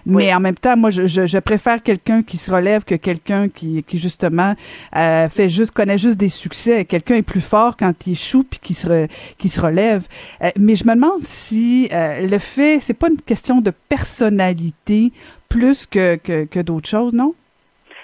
mais 0.06 0.34
en 0.34 0.40
même 0.40 0.56
temps, 0.56 0.78
moi, 0.78 0.90
je, 0.90 1.08
je, 1.08 1.40
préfère 1.40 1.82
quelqu'un 1.82 2.22
qui 2.22 2.38
se 2.38 2.52
relève 2.52 2.84
que 2.84 2.96
quelqu'un 2.96 3.50
qui, 3.50 3.84
qui 3.84 3.98
justement 3.98 4.56
euh, 4.96 5.30
fait 5.30 5.50
juste 5.50 5.72
connaît 5.72 5.98
juste 5.98 6.18
des 6.18 6.30
succès. 6.30 6.86
Quelqu'un 6.86 7.16
est 7.16 7.22
plus 7.22 7.42
fort 7.42 7.76
quand 7.78 7.94
il 8.08 8.12
échoue 8.12 8.44
puis 8.44 8.60
qui 8.62 8.74
se 8.74 9.08
qui 9.38 9.50
se 9.50 9.60
relève. 9.60 10.08
Euh, 10.44 10.50
mais 10.58 10.76
je 10.76 10.86
me 10.86 10.94
demande 10.94 11.20
si 11.20 11.90
euh, 11.92 12.28
le 12.28 12.38
fait, 12.38 12.80
c'est 12.80 12.94
pas 12.94 13.08
une 13.10 13.22
question 13.22 13.62
de 13.62 13.72
personnalité 13.90 15.12
plus 15.50 15.86
que, 15.88 16.16
que, 16.16 16.60
d'autres 16.62 16.88
choses, 16.88 17.14
non? 17.14 17.34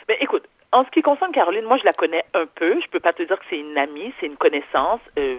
Mais 0.10 0.18
écoute, 0.20 0.44
en 0.72 0.84
ce 0.84 0.90
qui 0.90 1.02
concerne 1.02 1.32
Caroline, 1.32 1.66
moi, 1.66 1.78
je 1.78 1.86
la 1.86 1.94
connais 1.94 2.26
un 2.34 2.46
peu. 2.46 2.80
Je 2.82 2.88
peux 2.90 3.00
pas 3.00 3.14
te 3.14 3.24
dire 3.24 3.40
que 3.40 3.46
c'est 3.50 3.60
une 3.60 3.78
amie, 3.78 4.14
c'est 4.20 4.26
une 4.26 4.36
connaissance. 4.36 5.00
Euh, 5.18 5.38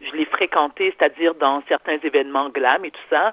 je 0.00 0.12
l'ai 0.12 0.24
fréquentée, 0.24 0.94
c'est-à-dire 0.96 1.34
dans 1.34 1.62
certains 1.68 1.98
événements 2.02 2.48
glam 2.48 2.84
et 2.84 2.90
tout 2.90 3.08
ça. 3.10 3.32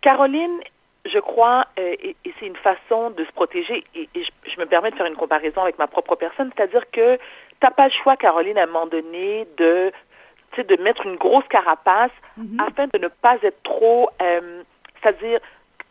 Caroline, 0.00 0.60
je 1.04 1.18
crois, 1.18 1.66
euh, 1.78 1.94
et, 2.02 2.16
c'est 2.38 2.46
une 2.46 2.56
façon 2.56 3.10
de 3.10 3.24
se 3.24 3.32
protéger, 3.32 3.84
et, 3.94 4.08
je, 4.14 4.60
me 4.60 4.66
permets 4.66 4.90
de 4.90 4.96
faire 4.96 5.06
une 5.06 5.16
comparaison 5.16 5.62
avec 5.62 5.78
ma 5.78 5.86
propre 5.86 6.16
personne, 6.16 6.50
c'est-à-dire 6.56 6.90
que 6.90 7.16
tu 7.16 7.22
n'as 7.62 7.70
pas 7.70 7.86
le 7.86 7.92
choix, 7.92 8.16
Caroline, 8.16 8.58
à 8.58 8.64
un 8.64 8.66
moment 8.66 8.86
donné, 8.86 9.46
de, 9.56 9.92
de 10.58 10.82
mettre 10.82 11.06
une 11.06 11.16
grosse 11.16 11.46
carapace 11.48 12.12
mm-hmm. 12.38 12.66
afin 12.68 12.86
de 12.86 12.98
ne 12.98 13.08
pas 13.08 13.36
être 13.42 13.62
trop, 13.62 14.10
euh, 14.20 14.62
c'est-à-dire 15.00 15.40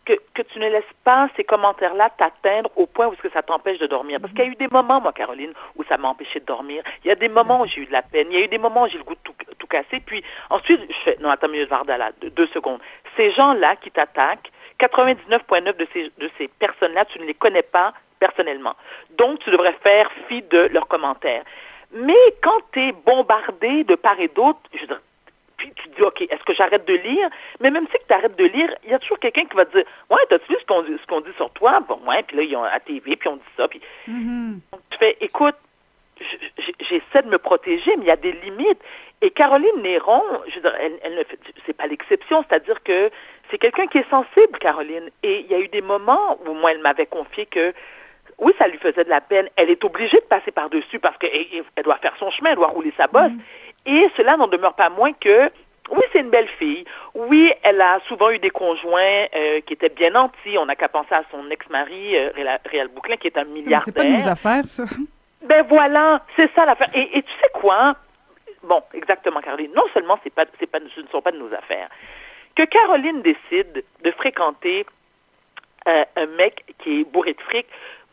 que, 0.06 0.14
que 0.34 0.42
tu 0.42 0.60
ne 0.60 0.68
laisses 0.70 0.84
pas 1.04 1.30
ces 1.36 1.44
commentaires-là 1.44 2.10
t'atteindre 2.18 2.70
au 2.76 2.88
point 2.88 3.08
où 3.08 3.16
ce 3.16 3.22
que 3.22 3.30
ça 3.32 3.42
t'empêche 3.42 3.78
de 3.80 3.88
dormir. 3.88 4.20
Parce 4.20 4.34
qu'il 4.34 4.44
y 4.44 4.48
a 4.48 4.52
eu 4.52 4.56
des 4.56 4.68
moments, 4.68 5.00
moi, 5.00 5.14
Caroline, 5.14 5.54
où 5.76 5.84
ça 5.84 5.98
m'a 5.98 6.10
empêché 6.10 6.40
de 6.40 6.46
dormir. 6.46 6.84
Il 7.04 7.08
y 7.08 7.12
a 7.12 7.16
des 7.16 7.30
moments 7.30 7.62
où 7.62 7.66
j'ai 7.68 7.82
eu 7.82 7.86
de 7.86 7.92
la 7.92 8.02
peine. 8.02 8.28
Il 8.32 8.40
y 8.40 8.42
a 8.42 8.46
eu 8.46 8.48
des 8.48 8.58
moments 8.58 8.84
où 8.84 8.88
j'ai 8.88 8.98
le 8.98 9.04
goût 9.04 9.16
de 9.16 9.20
tout, 9.24 9.36
tout 9.58 9.68
casser. 9.68 10.00
Puis 10.06 10.24
ensuite, 10.50 10.82
je 10.90 10.98
fais, 11.04 11.18
non, 11.20 11.30
attends, 11.30 11.50
mieux 11.50 11.68
deux, 12.22 12.30
deux 12.32 12.48
secondes. 12.48 12.80
Ces 13.16 13.32
gens-là 13.32 13.76
qui 13.76 13.92
t'attaquent, 13.92 14.52
99,9 14.80 15.78
de 15.78 15.88
ces, 15.94 16.12
de 16.18 16.30
ces 16.38 16.48
personnes-là, 16.48 17.06
tu 17.06 17.20
ne 17.20 17.26
les 17.26 17.36
connais 17.36 17.62
pas 17.62 17.94
personnellement. 18.20 18.76
Donc, 19.18 19.40
tu 19.40 19.52
devrais 19.52 19.76
faire 19.84 20.10
fi 20.28 20.42
de 20.44 20.70
leurs 20.72 20.88
commentaires. 20.88 21.44
Mais 21.94 22.36
quand 22.42 22.60
tu 22.72 22.80
es 22.80 22.92
bombardé 22.92 23.84
de 23.84 23.96
part 23.96 24.20
et 24.20 24.30
d'autre, 24.30 24.60
je 24.74 24.82
veux 24.82 24.88
dire, 24.88 25.02
puis 25.62 25.71
tu 25.76 25.89
te 25.89 25.95
dis, 25.95 26.02
OK, 26.02 26.21
est-ce 26.21 26.43
que 26.43 26.54
j'arrête 26.54 26.88
de 26.88 26.95
lire? 26.95 27.30
Mais 27.60 27.69
même 27.69 27.86
si 27.91 27.97
tu 28.08 28.13
arrêtes 28.13 28.36
de 28.36 28.45
lire, 28.45 28.74
il 28.84 28.89
y 28.89 28.93
a 28.93 29.00
toujours 29.00 29.19
quelqu'un 29.19 29.45
qui 29.45 29.56
va 29.56 29.65
te 29.65 29.78
dire, 29.78 29.86
ouais, 30.10 30.17
t'as-tu 30.30 30.52
vu 30.52 30.58
ce 30.60 30.65
qu'on 30.65 30.82
dit, 30.82 30.97
ce 31.00 31.06
qu'on 31.06 31.21
dit 31.21 31.34
sur 31.38 31.52
toi? 31.52 31.82
Bon, 31.88 32.00
ouais, 32.08 32.24
puis 32.24 32.38
là, 32.38 32.43
ils 32.43 32.56
ont 32.56 32.63
à 32.63 32.80
TV, 32.80 33.15
puis 33.15 33.30
on 33.30 33.36
dit 33.36 33.54
ça. 33.56 33.67
Puis 33.67 33.80
mm-hmm. 34.10 34.60
tu 34.89 34.97
fais, 34.97 35.17
écoute, 35.21 35.56
j'essaie 36.80 37.21
de 37.24 37.30
me 37.30 37.38
protéger, 37.38 37.95
mais 37.97 38.06
il 38.06 38.08
y 38.08 38.12
a 38.12 38.15
des 38.15 38.32
limites. 38.32 38.82
Et 39.21 39.30
Caroline 39.30 39.82
Néron, 39.84 40.24
je 40.47 40.56
veux 40.56 40.62
dire, 40.62 40.76
elle, 40.80 41.00
elle 41.04 41.15
ne 41.15 41.24
c'est 41.65 41.74
pas 41.74 41.86
l'exception, 41.86 42.43
c'est-à-dire 42.47 42.82
que 42.84 43.12
c'est 43.50 43.60
quelqu'un 43.60 43.86
qui 43.86 44.00
est 44.00 44.10
sensible, 44.10 44.58
Caroline. 44.60 45.12
Et 45.21 45.41
il 45.41 45.47
y 45.52 45.54
a 45.54 45.60
eu 45.60 45.67
des 45.67 45.82
moments 45.82 46.39
où 46.45 46.54
moi, 46.54 46.71
elle 46.71 46.82
m'avait 46.82 47.06
confié 47.06 47.45
que 47.45 47.74
oui, 48.39 48.54
ça 48.58 48.67
lui 48.67 48.80
faisait 48.80 49.04
de 49.04 49.10
la 49.10 49.21
peine. 49.21 49.47
Elle 49.56 49.69
est 49.69 49.84
obligée 49.84 50.17
de 50.17 50.26
passer 50.26 50.52
par-dessus 50.52 50.97
parce 50.97 51.17
qu'elle 51.17 51.84
doit 51.84 51.97
faire 51.97 52.15
son 52.17 52.32
chemin, 52.32 52.52
elle 52.52 52.56
doit 52.56 52.67
rouler 52.67 52.93
sa 52.97 53.08
bosse. 53.08 53.32
Mm-hmm. 53.32 53.39
Et 53.86 54.10
cela 54.15 54.38
n'en 54.38 54.48
demeure 54.48 54.74
pas 54.74 54.89
moins 54.89 55.13
que 55.13 55.52
oui, 55.91 56.04
c'est 56.13 56.20
une 56.20 56.30
belle 56.30 56.48
fille. 56.48 56.86
Oui, 57.13 57.52
elle 57.63 57.82
a 57.82 58.00
souvent 58.08 58.30
eu 58.30 58.39
des 58.39 58.50
conjoints 58.50 59.26
euh, 59.36 59.60
qui 59.62 59.74
étaient 59.74 59.89
bien 59.89 60.12
nantis. 60.12 60.58
On 60.58 60.65
n'a 60.65 60.76
qu'à 60.76 60.88
penser 60.88 61.13
à 61.13 61.24
son 61.32 61.50
ex-mari, 61.50 62.15
euh, 62.15 62.30
Réal 62.65 62.88
Bouclin, 62.88 63.17
qui 63.17 63.28
est 63.28 63.38
un 63.38 63.44
milliardaire. 63.44 63.82
C'est 63.82 63.91
pas 63.91 64.04
de 64.04 64.10
nos 64.10 64.28
affaires, 64.28 64.65
ça. 64.65 64.86
Ben 65.44 65.65
voilà, 65.67 66.24
c'est 66.36 66.50
ça 66.54 66.65
l'affaire. 66.65 66.89
Et, 66.94 67.17
et, 67.17 67.24
tu 67.24 67.32
sais 67.41 67.50
quoi? 67.54 67.96
Bon, 68.63 68.82
exactement, 68.94 69.41
Caroline. 69.41 69.72
Non 69.76 69.86
seulement 69.94 70.20
c'est 70.24 70.34
pas, 70.34 70.46
c'est 70.60 70.67
pas, 70.67 70.80
ce 70.96 71.02
ne 71.02 71.08
sont 71.08 71.22
pas 71.22 71.32
de 71.32 71.39
nos 71.39 71.52
affaires. 71.54 71.89
Que 72.56 72.63
Caroline 72.63 73.22
décide 73.22 73.84
de 74.04 74.12
fréquenter 74.12 74.86
euh, 75.88 76.06
un 76.15 76.26
mec 76.28 76.63
qui 76.78 77.02
est 77.02 77.04
bourré 77.06 77.34
de 77.34 77.41
fric, 77.41 77.65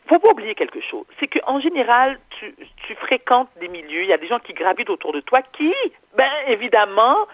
faut 0.08 0.18
pas 0.18 0.30
oublier 0.30 0.54
quelque 0.54 0.80
chose. 0.80 1.04
C'est 1.20 1.28
qu'en 1.28 1.60
général, 1.60 2.18
tu, 2.38 2.54
tu 2.86 2.94
fréquentes 2.96 3.50
des 3.60 3.68
milieux, 3.68 4.02
il 4.02 4.08
y 4.08 4.12
a 4.12 4.18
des 4.18 4.26
gens 4.26 4.38
qui 4.38 4.54
gravitent 4.54 4.90
autour 4.90 5.12
de 5.12 5.20
toi 5.20 5.42
qui, 5.52 5.74
ben 6.16 6.30
évidemment, 6.46 7.26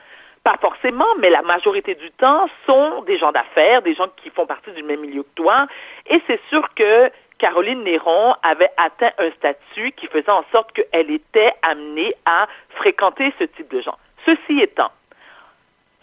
Pas 0.45 0.59
forcément, 0.61 1.07
mais 1.21 1.31
la 1.31 1.41
majorité 1.41 1.95
du 1.95 2.11
temps 2.11 2.47
sont 2.67 3.03
des 3.05 3.17
gens 3.17 3.33
d'affaires, 3.33 3.81
des 3.81 3.95
gens 3.95 4.09
qui 4.17 4.29
font 4.29 4.47
partie 4.47 4.73
du 4.73 4.83
même 4.83 5.01
milieu 5.01 5.23
que 5.23 5.35
toi. 5.37 5.67
Et 6.07 6.21
c'est 6.27 6.41
sûr 6.51 6.69
que 6.75 7.11
Caroline 7.39 7.83
Néron 7.83 8.35
avait 8.43 8.71
atteint 8.77 9.13
un 9.17 9.31
statut 9.31 9.93
qui 9.93 10.07
faisait 10.09 10.31
en 10.31 10.45
sorte 10.53 10.71
qu'elle 10.73 11.11
était 11.11 11.55
amenée 11.63 12.15
à 12.27 12.47
fréquenter 12.77 13.33
ce 13.39 13.45
type 13.45 13.71
de 13.73 13.81
gens. 13.81 13.97
Ceci 14.27 14.61
étant, 14.61 14.93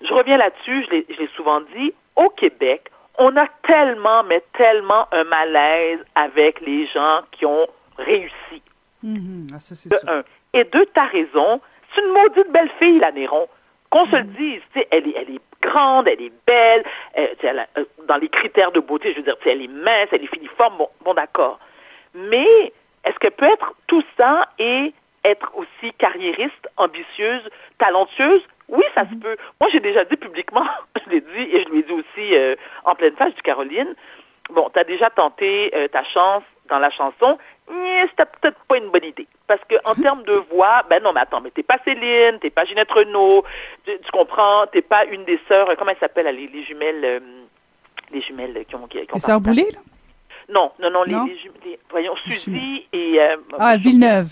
je 0.02 0.12
reviens 0.12 0.38
là-dessus, 0.38 0.88
je 0.90 1.20
l'ai 1.20 1.30
souvent 1.36 1.62
dit, 1.76 1.94
au 2.16 2.30
Québec, 2.30 2.90
on 3.22 3.38
a 3.38 3.48
tellement, 3.64 4.24
mais 4.24 4.44
tellement 4.58 5.08
un 5.12 5.24
malaise 5.24 6.00
avec 6.16 6.60
les 6.62 6.88
gens 6.88 7.22
qui 7.32 7.46
ont 7.46 7.68
réussi. 7.98 8.62
Mm-hmm. 9.06 9.54
Ah, 9.54 9.90
de 9.90 10.12
un. 10.12 10.24
Et 10.54 10.64
deux, 10.64 10.86
t'as 10.94 11.06
raison, 11.06 11.62
c'est 11.94 12.02
une 12.02 12.14
maudite 12.14 12.52
belle 12.52 12.72
fille, 12.80 13.00
la 13.00 13.12
Néron. 13.12 13.48
Qu'on 13.92 14.06
se 14.06 14.16
le 14.16 14.24
mm-hmm. 14.24 14.38
dise, 14.38 14.62
elle 14.90 15.08
est, 15.08 15.14
elle 15.16 15.36
est 15.36 15.42
grande, 15.62 16.08
elle 16.08 16.22
est 16.22 16.34
belle, 16.48 16.84
euh, 17.18 17.28
euh, 17.44 17.86
dans 18.08 18.18
les 18.18 18.30
critères 18.30 18.72
de 18.72 18.80
beauté, 18.80 19.12
je 19.12 19.18
veux 19.18 19.24
dire, 19.24 19.36
elle 19.46 19.62
est 19.62 19.68
mince, 19.68 20.08
elle 20.12 20.24
est 20.24 20.34
filiforme, 20.34 20.78
bon, 20.78 20.90
bon 21.06 21.14
d'accord. 21.14 21.60
Mais 22.16 22.74
est-ce 23.04 23.18
qu'elle 23.20 23.32
peut 23.32 23.46
être 23.46 23.74
tout 23.88 24.04
ça 24.18 24.50
et 24.58 24.94
être 25.24 25.52
aussi 25.56 25.94
carriériste, 25.94 26.68
ambitieuse, 26.78 27.48
talentueuse? 27.78 28.42
Oui, 28.72 28.84
ça 28.96 29.06
se 29.08 29.14
mhm. 29.14 29.20
peut. 29.20 29.38
Moi, 29.60 29.70
j'ai 29.72 29.80
déjà 29.80 30.04
dit 30.06 30.18
publiquement, 30.18 30.66
je 31.06 31.12
l'ai 31.12 31.22
dit 31.22 31.56
et 31.56 31.64
je 31.64 31.70
lui 31.70 31.80
ai 31.80 31.84
dit 31.84 31.94
aussi 31.94 32.36
euh, 32.36 32.56
en 32.86 32.96
pleine 32.96 33.16
face 33.16 33.36
du 33.36 33.42
Caroline, 33.44 33.94
bon, 34.50 34.70
tu 34.74 34.80
as 34.80 34.84
déjà 34.84 35.10
tenté 35.10 35.72
ta 35.92 36.04
chance 36.04 36.44
dans 36.68 36.80
la 36.80 36.90
chanson, 36.90 37.38
c'était 38.10 38.26
peut-être 38.26 38.60
pas 38.68 38.78
une 38.78 38.90
bonne 38.90 39.04
idée. 39.04 39.28
Parce 39.48 39.62
que 39.68 39.76
en 39.86 39.96
termes 39.96 40.24
de 40.24 40.34
voix, 40.52 40.84
ben 40.90 41.04
non, 41.04 41.12
mais 41.14 41.22
attends, 41.22 41.42
mais 41.42 41.52
t'es 41.52 41.64
pas 41.64 41.78
Céline, 41.84 42.40
t'es 42.40 42.50
pas 42.50 42.66
Ginette 42.66 42.92
Renault, 42.92 43.44
tu, 43.86 44.12
comprends, 44.12 44.66
t'es 44.72 44.82
pas 44.82 45.06
une 45.06 45.26
des 45.26 45.40
sœurs, 45.48 45.68
comment 45.78 45.92
elles 45.92 45.98
s'appellent, 46.00 46.34
les, 46.34 46.48
les, 46.48 46.64
jumelles, 46.64 47.04
euh, 47.04 47.20
les 48.12 48.22
jumelles 48.22 48.66
qui 48.68 48.76
ont, 48.76 48.88
qui, 48.88 49.00
Les 49.14 49.20
sœurs 49.20 49.42
Boulay, 49.42 49.68
là? 49.74 49.80
Non, 50.50 50.72
non, 50.80 50.90
non, 50.90 51.04
Les, 51.04 51.38
les, 51.66 51.80
voyons, 51.90 52.16
Suzy 52.16 52.88
et... 52.92 53.22
Euh, 53.22 53.38
ah, 53.60 53.78
Villeneuve. 53.78 54.32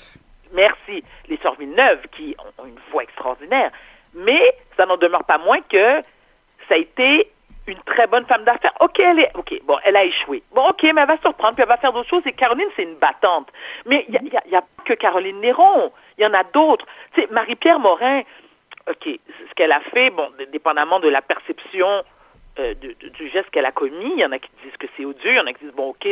Merci. 0.53 1.03
Les 1.27 1.37
sœurs 1.37 1.55
Villeneuve, 1.55 1.99
qui 2.11 2.35
ont 2.57 2.65
une 2.65 2.79
voix 2.91 3.03
extraordinaire. 3.03 3.71
Mais 4.13 4.53
ça 4.77 4.85
n'en 4.85 4.97
demeure 4.97 5.23
pas 5.23 5.37
moins 5.37 5.61
que 5.61 6.01
ça 6.67 6.75
a 6.75 6.77
été 6.77 7.31
une 7.67 7.79
très 7.83 8.07
bonne 8.07 8.25
femme 8.25 8.43
d'affaires. 8.43 8.73
OK, 8.79 8.99
elle 8.99 9.19
est, 9.19 9.31
OK, 9.35 9.53
bon, 9.63 9.77
elle 9.83 9.95
a 9.95 10.03
échoué. 10.03 10.43
Bon, 10.53 10.69
OK, 10.69 10.83
mais 10.83 11.01
elle 11.01 11.07
va 11.07 11.17
se 11.17 11.27
reprendre, 11.27 11.53
puis 11.53 11.63
elle 11.63 11.69
va 11.69 11.77
faire 11.77 11.93
d'autres 11.93 12.09
choses. 12.09 12.23
Et 12.25 12.31
Caroline, 12.31 12.67
c'est 12.75 12.83
une 12.83 12.95
battante. 12.95 13.49
Mais 13.85 14.05
il 14.09 14.19
n'y 14.21 14.55
a, 14.55 14.61
pas 14.61 14.83
que 14.85 14.93
Caroline 14.93 15.39
Néron. 15.39 15.91
Il 16.17 16.23
y 16.23 16.27
en 16.27 16.33
a 16.33 16.43
d'autres. 16.43 16.85
Tu 17.13 17.21
sais, 17.21 17.27
Marie-Pierre 17.31 17.79
Morin, 17.79 18.21
OK, 18.89 19.05
ce 19.05 19.53
qu'elle 19.55 19.71
a 19.71 19.81
fait, 19.81 20.09
bon, 20.09 20.29
dépendamment 20.51 20.99
de 20.99 21.09
la 21.09 21.21
perception 21.21 22.03
euh, 22.59 22.73
du 22.73 23.29
geste 23.29 23.49
qu'elle 23.51 23.65
a 23.65 23.71
commis, 23.71 24.13
il 24.13 24.19
y 24.19 24.25
en 24.25 24.31
a 24.31 24.39
qui 24.39 24.49
disent 24.63 24.77
que 24.77 24.87
c'est 24.97 25.05
odieux, 25.05 25.31
il 25.31 25.37
y 25.37 25.39
en 25.39 25.45
a 25.45 25.53
qui 25.53 25.63
disent, 25.63 25.75
bon, 25.75 25.89
OK, 25.89 26.07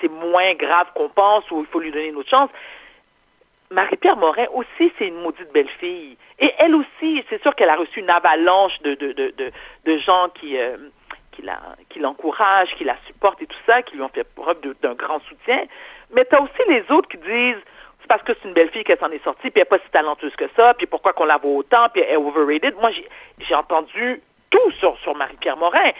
c'est 0.00 0.10
moins 0.10 0.54
grave 0.54 0.88
qu'on 0.94 1.08
pense 1.08 1.48
ou 1.50 1.60
il 1.60 1.66
faut 1.66 1.80
lui 1.80 1.92
donner 1.92 2.08
une 2.08 2.16
autre 2.16 2.28
chance. 2.28 2.50
Marie-Pierre 3.74 4.16
Morin 4.16 4.46
aussi, 4.54 4.92
c'est 4.98 5.08
une 5.08 5.20
maudite 5.20 5.52
belle 5.52 5.68
fille. 5.80 6.16
Et 6.38 6.52
elle 6.58 6.74
aussi, 6.74 7.24
c'est 7.28 7.42
sûr 7.42 7.54
qu'elle 7.54 7.68
a 7.68 7.76
reçu 7.76 8.00
une 8.00 8.10
avalanche 8.10 8.80
de, 8.82 8.94
de, 8.94 9.12
de, 9.12 9.52
de, 9.84 9.98
gens 9.98 10.28
qui, 10.34 10.56
euh, 10.56 10.76
qui, 11.32 11.42
qui 11.90 11.98
l'encouragent, 11.98 12.74
qui 12.76 12.84
la 12.84 12.96
supportent 13.06 13.42
et 13.42 13.46
tout 13.46 13.58
ça, 13.66 13.82
qui 13.82 13.96
lui 13.96 14.02
ont 14.02 14.08
fait 14.08 14.24
preuve 14.24 14.58
d'un 14.80 14.94
grand 14.94 15.20
soutien. 15.28 15.64
Mais 16.12 16.24
tu 16.24 16.34
as 16.36 16.40
aussi 16.40 16.62
les 16.68 16.84
autres 16.90 17.08
qui 17.08 17.18
disent 17.18 17.62
c'est 18.00 18.08
parce 18.08 18.22
que 18.22 18.32
c'est 18.34 18.48
une 18.48 18.54
belle 18.54 18.70
fille 18.70 18.84
qu'elle 18.84 18.98
s'en 18.98 19.10
est 19.10 19.24
sortie, 19.24 19.50
puis 19.50 19.52
elle 19.56 19.60
n'est 19.62 19.78
pas 19.78 19.78
si 19.78 19.90
talentueuse 19.90 20.36
que 20.36 20.44
ça, 20.56 20.74
puis 20.74 20.86
pourquoi 20.86 21.14
qu'on 21.14 21.24
la 21.24 21.38
voit 21.38 21.52
autant, 21.52 21.88
puis 21.88 22.02
elle 22.02 22.12
est 22.12 22.16
overrated. 22.16 22.76
Moi, 22.76 22.90
j'ai 23.38 23.54
entendu 23.54 24.20
tout 24.50 24.70
sur, 24.72 24.98
sur 24.98 25.14
Marie-Pierre 25.14 25.56
Morin. 25.56 25.90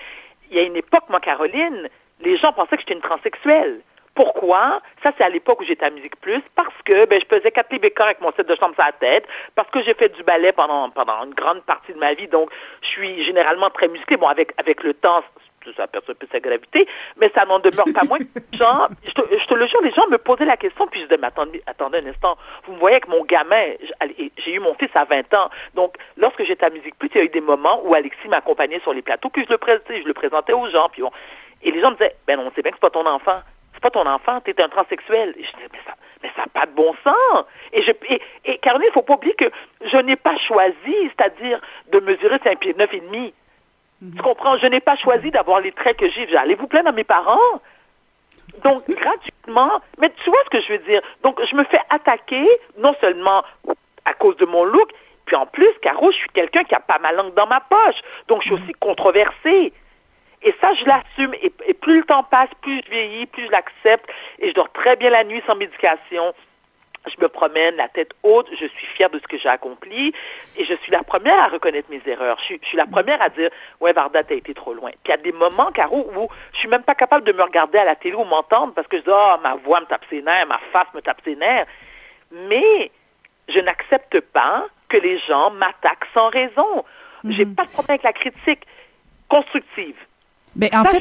Il 0.50 0.56
y 0.56 0.60
a 0.60 0.64
une 0.64 0.76
époque, 0.76 1.04
moi, 1.08 1.18
Caroline, 1.20 1.88
les 2.20 2.36
gens 2.36 2.52
pensaient 2.52 2.76
que 2.76 2.82
j'étais 2.82 2.94
une 2.94 3.00
transsexuelle. 3.00 3.80
Pourquoi? 4.14 4.80
Ça, 5.02 5.12
c'est 5.16 5.24
à 5.24 5.28
l'époque 5.28 5.60
où 5.60 5.64
j'étais 5.64 5.84
à 5.84 5.90
Musique 5.90 6.16
Plus, 6.20 6.40
parce 6.54 6.74
que 6.84 7.06
ben, 7.06 7.20
je 7.20 7.26
pesais 7.26 7.50
4 7.50 7.72
livres 7.72 7.90
avec 7.98 8.20
mon 8.20 8.32
set 8.32 8.46
de 8.46 8.54
chambre 8.54 8.74
sur 8.74 8.84
la 8.84 8.92
tête, 8.92 9.26
parce 9.54 9.68
que 9.70 9.82
j'ai 9.82 9.94
fait 9.94 10.08
du 10.10 10.22
ballet 10.22 10.52
pendant, 10.52 10.90
pendant 10.90 11.24
une 11.24 11.34
grande 11.34 11.62
partie 11.62 11.92
de 11.92 11.98
ma 11.98 12.14
vie, 12.14 12.28
donc 12.28 12.50
je 12.82 12.88
suis 12.88 13.24
généralement 13.24 13.70
très 13.70 13.88
musclée. 13.88 14.16
Bon, 14.16 14.28
avec, 14.28 14.52
avec 14.56 14.82
le 14.84 14.94
temps, 14.94 15.22
ça 15.76 15.86
perd 15.86 16.04
un 16.08 16.14
peu 16.14 16.26
sa 16.30 16.40
gravité, 16.40 16.86
mais 17.16 17.30
ça 17.34 17.44
n'en 17.44 17.58
demeure 17.58 17.86
pas 17.94 18.04
moins. 18.04 18.18
Genre, 18.52 18.88
je 19.04 19.12
te, 19.12 19.22
je 19.38 19.46
te, 19.46 19.54
le 19.54 19.66
jure, 19.66 19.80
les 19.82 19.92
gens 19.92 20.06
me 20.08 20.18
posaient 20.18 20.44
la 20.44 20.56
question, 20.56 20.86
puis 20.86 21.00
je 21.00 21.06
disais, 21.06 21.18
mais 21.18 21.28
attendez, 21.28 21.62
attendez 21.66 21.98
un 21.98 22.06
instant, 22.06 22.36
vous 22.66 22.74
me 22.74 22.78
voyez 22.78 22.96
avec 22.96 23.08
mon 23.08 23.24
gamin, 23.24 23.72
j'ai 24.36 24.54
eu 24.54 24.60
mon 24.60 24.74
fils 24.74 24.90
à 24.94 25.04
20 25.04 25.32
ans, 25.34 25.50
donc 25.74 25.96
lorsque 26.16 26.44
j'étais 26.44 26.66
à 26.66 26.70
Musique 26.70 26.96
Plus, 26.98 27.10
il 27.14 27.18
y 27.18 27.20
a 27.20 27.24
eu 27.24 27.30
des 27.30 27.40
moments 27.40 27.80
où 27.84 27.94
Alexis 27.94 28.28
m'accompagnait 28.28 28.80
sur 28.80 28.92
les 28.92 29.02
plateaux, 29.02 29.30
puis 29.30 29.44
je 29.44 29.50
le 29.50 29.58
présentais, 29.58 30.02
je 30.02 30.06
le 30.06 30.14
présentais 30.14 30.52
aux 30.52 30.68
gens, 30.68 30.88
puis 30.90 31.02
bon, 31.02 31.10
et 31.62 31.70
les 31.70 31.80
gens 31.80 31.90
me 31.90 31.96
disaient, 31.96 32.14
ben 32.26 32.36
non, 32.36 32.46
on 32.46 32.54
sait 32.54 32.62
bien 32.62 32.70
que 32.70 32.76
c'est 32.76 32.80
pas 32.80 32.90
ton 32.90 33.06
enfant 33.06 33.40
pas 33.80 33.90
ton 33.90 34.06
enfant, 34.06 34.40
tu 34.40 34.50
es 34.50 34.62
un 34.62 34.68
transsexuel. 34.68 35.34
je 35.36 35.42
dis, 35.42 35.68
mais 35.72 35.78
ça 35.86 35.94
mais 36.24 36.30
ça 36.34 36.42
n'a 36.42 36.60
pas 36.60 36.66
de 36.66 36.72
bon 36.72 36.94
sens. 37.04 37.44
Et, 37.72 37.82
je, 37.82 37.92
et, 38.08 38.20
et 38.46 38.58
Caroline, 38.58 38.86
il 38.86 38.88
ne 38.88 38.94
faut 38.94 39.02
pas 39.02 39.14
oublier 39.14 39.34
que 39.34 39.50
je 39.82 39.96
n'ai 39.98 40.16
pas 40.16 40.36
choisi, 40.38 40.74
c'est-à-dire 40.86 41.60
de 41.92 42.00
mesurer 42.00 42.40
5 42.42 42.58
pieds 42.58 42.74
9 42.76 42.94
et 42.94 43.00
demi. 43.00 43.34
Tu 44.16 44.22
comprends? 44.22 44.56
Je 44.56 44.66
n'ai 44.66 44.80
pas 44.80 44.96
choisi 44.96 45.30
d'avoir 45.30 45.60
les 45.60 45.72
traits 45.72 45.98
que 45.98 46.08
j'ai. 46.08 46.34
Allez 46.36 46.54
vous 46.54 46.66
plaindre 46.66 46.88
à 46.88 46.92
mes 46.92 47.04
parents? 47.04 47.60
Donc, 48.62 48.84
gratuitement, 48.88 49.80
mais 49.98 50.10
tu 50.22 50.30
vois 50.30 50.40
ce 50.44 50.50
que 50.50 50.60
je 50.62 50.72
veux 50.72 50.78
dire? 50.78 51.02
Donc, 51.22 51.40
je 51.44 51.54
me 51.54 51.64
fais 51.64 51.80
attaquer, 51.90 52.46
non 52.78 52.94
seulement 53.00 53.44
à 54.04 54.14
cause 54.14 54.36
de 54.38 54.46
mon 54.46 54.64
look, 54.64 54.90
puis 55.26 55.36
en 55.36 55.46
plus, 55.46 55.70
Caro, 55.80 56.10
je 56.10 56.16
suis 56.16 56.28
quelqu'un 56.30 56.64
qui 56.64 56.74
a 56.74 56.80
pas 56.80 56.98
ma 56.98 57.12
langue 57.12 57.34
dans 57.34 57.46
ma 57.46 57.60
poche. 57.60 58.00
Donc, 58.28 58.42
je 58.42 58.46
suis 58.46 58.54
aussi 58.54 58.72
controversée. 58.74 59.72
Et 60.44 60.54
ça, 60.60 60.74
je 60.74 60.84
l'assume. 60.84 61.34
Et, 61.42 61.74
plus 61.74 61.98
le 61.98 62.04
temps 62.04 62.22
passe, 62.22 62.50
plus 62.60 62.80
je 62.84 62.90
vieillis, 62.90 63.26
plus 63.26 63.46
je 63.46 63.50
l'accepte. 63.50 64.08
Et 64.38 64.50
je 64.50 64.54
dors 64.54 64.70
très 64.72 64.94
bien 64.96 65.10
la 65.10 65.24
nuit 65.24 65.42
sans 65.46 65.56
médication. 65.56 66.34
Je 67.06 67.20
me 67.20 67.28
promène 67.28 67.76
la 67.76 67.88
tête 67.88 68.12
haute, 68.22 68.48
je 68.52 68.66
suis 68.66 68.86
fière 68.94 69.10
de 69.10 69.18
ce 69.18 69.26
que 69.26 69.36
j'ai 69.36 69.50
accompli 69.50 70.14
et 70.56 70.64
je 70.64 70.72
suis 70.76 70.90
la 70.90 71.02
première 71.02 71.38
à 71.38 71.48
reconnaître 71.48 71.90
mes 71.90 72.00
erreurs. 72.06 72.38
Je 72.38 72.56
suis, 72.66 72.76
la 72.78 72.86
première 72.86 73.20
à 73.20 73.28
dire 73.28 73.50
Ouais, 73.80 73.92
Varda, 73.92 74.24
t'as 74.24 74.34
été 74.34 74.54
trop 74.54 74.72
loin. 74.72 74.90
Puis 74.90 75.00
il 75.04 75.10
y 75.10 75.12
a 75.12 75.18
des 75.18 75.32
moments, 75.32 75.70
Caro, 75.70 76.10
où 76.16 76.28
je 76.54 76.58
suis 76.60 76.68
même 76.68 76.82
pas 76.82 76.94
capable 76.94 77.26
de 77.26 77.32
me 77.32 77.42
regarder 77.42 77.76
à 77.76 77.84
la 77.84 77.94
télé 77.94 78.14
ou 78.14 78.24
m'entendre 78.24 78.72
parce 78.72 78.88
que 78.88 78.96
je 78.96 79.02
dis 79.02 79.10
oh, 79.10 79.34
ma 79.42 79.54
voix 79.56 79.80
me 79.80 79.86
tape 79.86 80.06
ses 80.08 80.22
nerfs, 80.22 80.46
ma 80.46 80.58
face 80.72 80.86
me 80.94 81.02
tape 81.02 81.20
ses 81.24 81.36
nerfs. 81.36 81.66
Mais 82.32 82.90
je 83.48 83.60
n'accepte 83.60 84.20
pas 84.20 84.64
que 84.88 84.96
les 84.96 85.18
gens 85.18 85.50
m'attaquent 85.50 86.08
sans 86.14 86.30
raison. 86.30 86.86
J'ai 87.24 87.44
mhm. 87.44 87.54
pas 87.54 87.64
de 87.64 87.70
problème 87.70 87.98
avec 88.00 88.02
la 88.02 88.12
critique 88.14 88.66
constructive. 89.28 89.96
Mais 90.56 90.74
en 90.74 90.84
fait, 90.84 91.00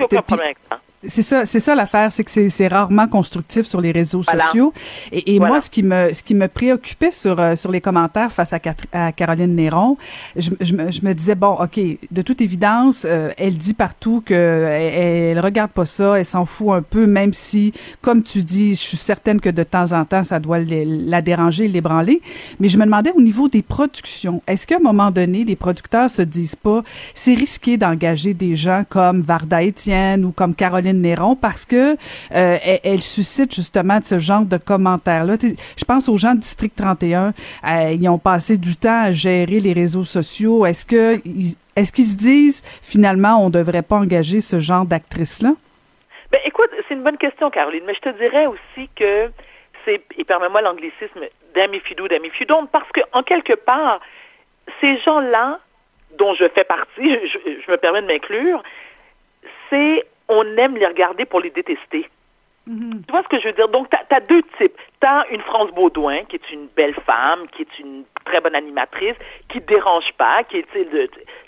c'est 1.08 1.22
ça, 1.22 1.46
c'est 1.46 1.60
ça 1.60 1.76
l'affaire, 1.76 2.12
c'est 2.12 2.24
que 2.24 2.50
c'est 2.50 2.68
rarement 2.68 3.08
constructif 3.08 3.66
sur 3.66 3.82
les 3.82 3.92
réseaux 3.92 4.24
sociaux. 4.24 4.74
Et, 5.12 5.36
et 5.36 5.40
moi, 5.40 5.62
ce 5.62 5.70
qui 5.70 5.84
me, 5.84 6.14
ce 6.14 6.24
qui 6.24 6.36
me 6.36 6.48
préoccupait 6.48 7.12
sur 7.12 7.40
euh, 7.40 7.56
sur 7.56 7.72
les 7.72 7.82
commentaires 7.82 8.32
face 8.32 8.54
à, 8.54 8.60
à 8.92 9.12
Caroline 9.12 9.56
Néron, 9.56 9.98
je, 10.36 10.52
je, 10.62 10.74
me, 10.74 10.92
je, 10.92 11.06
me, 11.06 11.14
disais 11.14 11.36
bon, 11.36 11.58
ok, 11.60 11.80
de 12.12 12.22
toute 12.22 12.42
évidence, 12.42 13.06
euh, 13.08 13.32
elle 13.38 13.58
dit 13.58 13.74
partout 13.74 14.24
que 14.26 14.34
elle, 14.34 15.40
regarde 15.40 15.72
pas 15.72 15.86
ça, 15.86 16.20
elle 16.20 16.26
s'en 16.26 16.46
fout 16.46 16.70
un 16.70 16.82
peu, 16.82 17.06
même 17.06 17.34
si, 17.34 17.74
comme 18.02 18.24
tu 18.24 18.44
dis, 18.44 18.76
je 18.76 18.82
suis 18.82 18.98
certaine 18.98 19.42
que 19.42 19.50
de 19.50 19.64
temps 19.64 19.92
en 19.92 20.06
temps, 20.06 20.24
ça 20.24 20.40
doit 20.40 20.60
la 20.60 21.22
déranger, 21.22 21.68
l'ébranler. 21.68 22.22
Mais 22.60 22.68
je 22.68 22.78
me 22.78 22.86
demandais 22.86 23.12
au 23.12 23.22
niveau 23.22 23.50
des 23.50 23.62
productions, 23.62 24.42
est-ce 24.48 24.68
qu'à 24.68 24.78
un 24.78 24.84
moment 24.84 25.12
donné, 25.12 25.44
les 25.44 25.56
producteurs 25.56 26.10
se 26.10 26.22
disent 26.22 26.56
pas, 26.56 26.84
c'est 27.14 27.34
risqué 27.34 27.78
d'engager 27.78 28.34
des 28.34 28.56
gens 28.56 28.84
comme 28.88 29.22
Varda 29.22 29.64
Étienne 29.64 30.26
ou 30.26 30.32
comme 30.32 30.56
Caroline 30.56 30.93
Néron 30.94 31.36
parce 31.36 31.66
que 31.66 31.94
euh, 31.94 32.58
elle, 32.84 33.02
suscite 33.02 33.54
justement 33.54 34.00
ce 34.02 34.20
genre 34.20 34.44
de 34.46 34.58
commentaires-là. 34.58 35.36
Je 35.42 35.86
pense 35.86 36.10
aux 36.10 36.18
gens 36.18 36.36
de 36.36 36.40
District 36.40 36.76
31, 36.76 37.28
euh, 37.28 37.92
ils 37.92 38.10
ont 38.10 38.20
passé 38.20 38.58
du 38.58 38.76
temps 38.76 39.04
à 39.04 39.12
gérer 39.12 39.60
les 39.60 39.74
réseaux 39.74 40.04
sociaux. 40.04 40.66
Est-ce 40.66 40.86
que 40.86 41.22
est-ce 41.76 41.92
qu'ils 41.92 42.06
se 42.06 42.18
disent 42.18 42.64
finalement 42.82 43.44
on 43.44 43.50
devrait 43.50 43.82
pas 43.82 43.98
engager 43.98 44.42
ce 44.42 44.60
genre 44.60 44.86
d'actrice-là? 44.86 45.54
Ben 46.32 46.40
écoute, 46.46 46.70
c'est 46.88 46.96
une 46.96 47.04
bonne 47.04 47.18
question, 47.18 47.52
Caroline, 47.52 47.84
mais 47.86 47.94
je 47.94 48.00
te 48.00 48.10
dirais 48.18 48.48
aussi 48.48 48.90
que 48.96 49.30
c'est, 49.86 50.02
et 50.18 50.24
permets-moi 50.24 50.62
l'anglicisme, 50.62 51.22
d'ami 51.54 51.80
fidou, 51.80 52.08
d'ami 52.08 52.30
fidon, 52.30 52.66
parce 52.66 52.90
que 52.92 53.02
en 53.12 53.24
quelque 53.24 53.54
part, 53.54 54.00
ces 54.82 54.98
gens-là, 55.00 55.60
dont 56.18 56.34
je 56.34 56.46
fais 56.50 56.64
partie, 56.64 56.88
je, 57.28 57.62
je 57.66 57.72
me 57.72 57.78
permets 57.78 58.02
de 58.02 58.08
m'inclure, 58.08 58.64
c'est 59.70 60.06
on 60.30 60.44
aime 60.58 60.78
les 60.78 60.86
regarder 60.86 61.26
pour 61.26 61.40
les 61.40 61.50
détester. 61.50 62.10
Mhm. 62.66 63.04
Tu 63.06 63.12
vois 63.12 63.24
ce 63.24 63.28
que 63.28 63.40
je 63.40 63.48
veux 63.48 63.54
dire? 63.54 63.68
Donc, 63.68 63.90
tu 63.90 64.16
as, 64.16 64.20
deux 64.22 64.42
types. 64.58 64.78
Tu 65.02 65.08
as 65.08 65.26
une 65.32 65.42
France 65.42 65.72
Baudouin, 65.72 66.24
qui 66.24 66.38
est 66.38 66.52
une 66.52 66.68
belle 66.68 66.94
femme, 67.06 67.48
qui 67.52 67.64
est 67.64 67.80
une 67.80 68.06
très 68.26 68.40
bonne 68.40 68.56
animatrice, 68.56 69.16
qui 69.50 69.60
dérange 69.60 70.14
pas, 70.18 70.44
qui 70.44 70.58
est, 70.58 70.66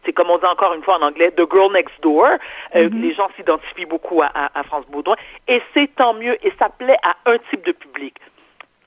c'est 0.03 0.13
comme 0.13 0.30
on 0.30 0.38
dit 0.38 0.45
encore 0.45 0.73
une 0.73 0.84
fois 0.84 0.97
en 0.99 1.03
anglais, 1.03 1.32
The 1.32 1.49
Girl 1.49 1.71
Next 1.71 1.95
Door. 2.01 2.32
Euh, 2.76 2.89
mhm. 2.89 3.01
Les 3.01 3.13
gens 3.13 3.30
s'identifient 3.38 3.86
beaucoup 3.86 4.21
à, 4.21 4.30
à, 4.34 4.63
France 4.63 4.86
Baudouin. 4.89 5.15
Et 5.47 5.61
c'est 5.73 5.93
tant 5.95 6.13
mieux, 6.13 6.38
et 6.45 6.51
ça 6.59 6.69
plaît 6.69 6.97
à 7.03 7.15
un 7.32 7.38
type 7.49 7.65
de 7.65 7.71
public. 7.71 8.15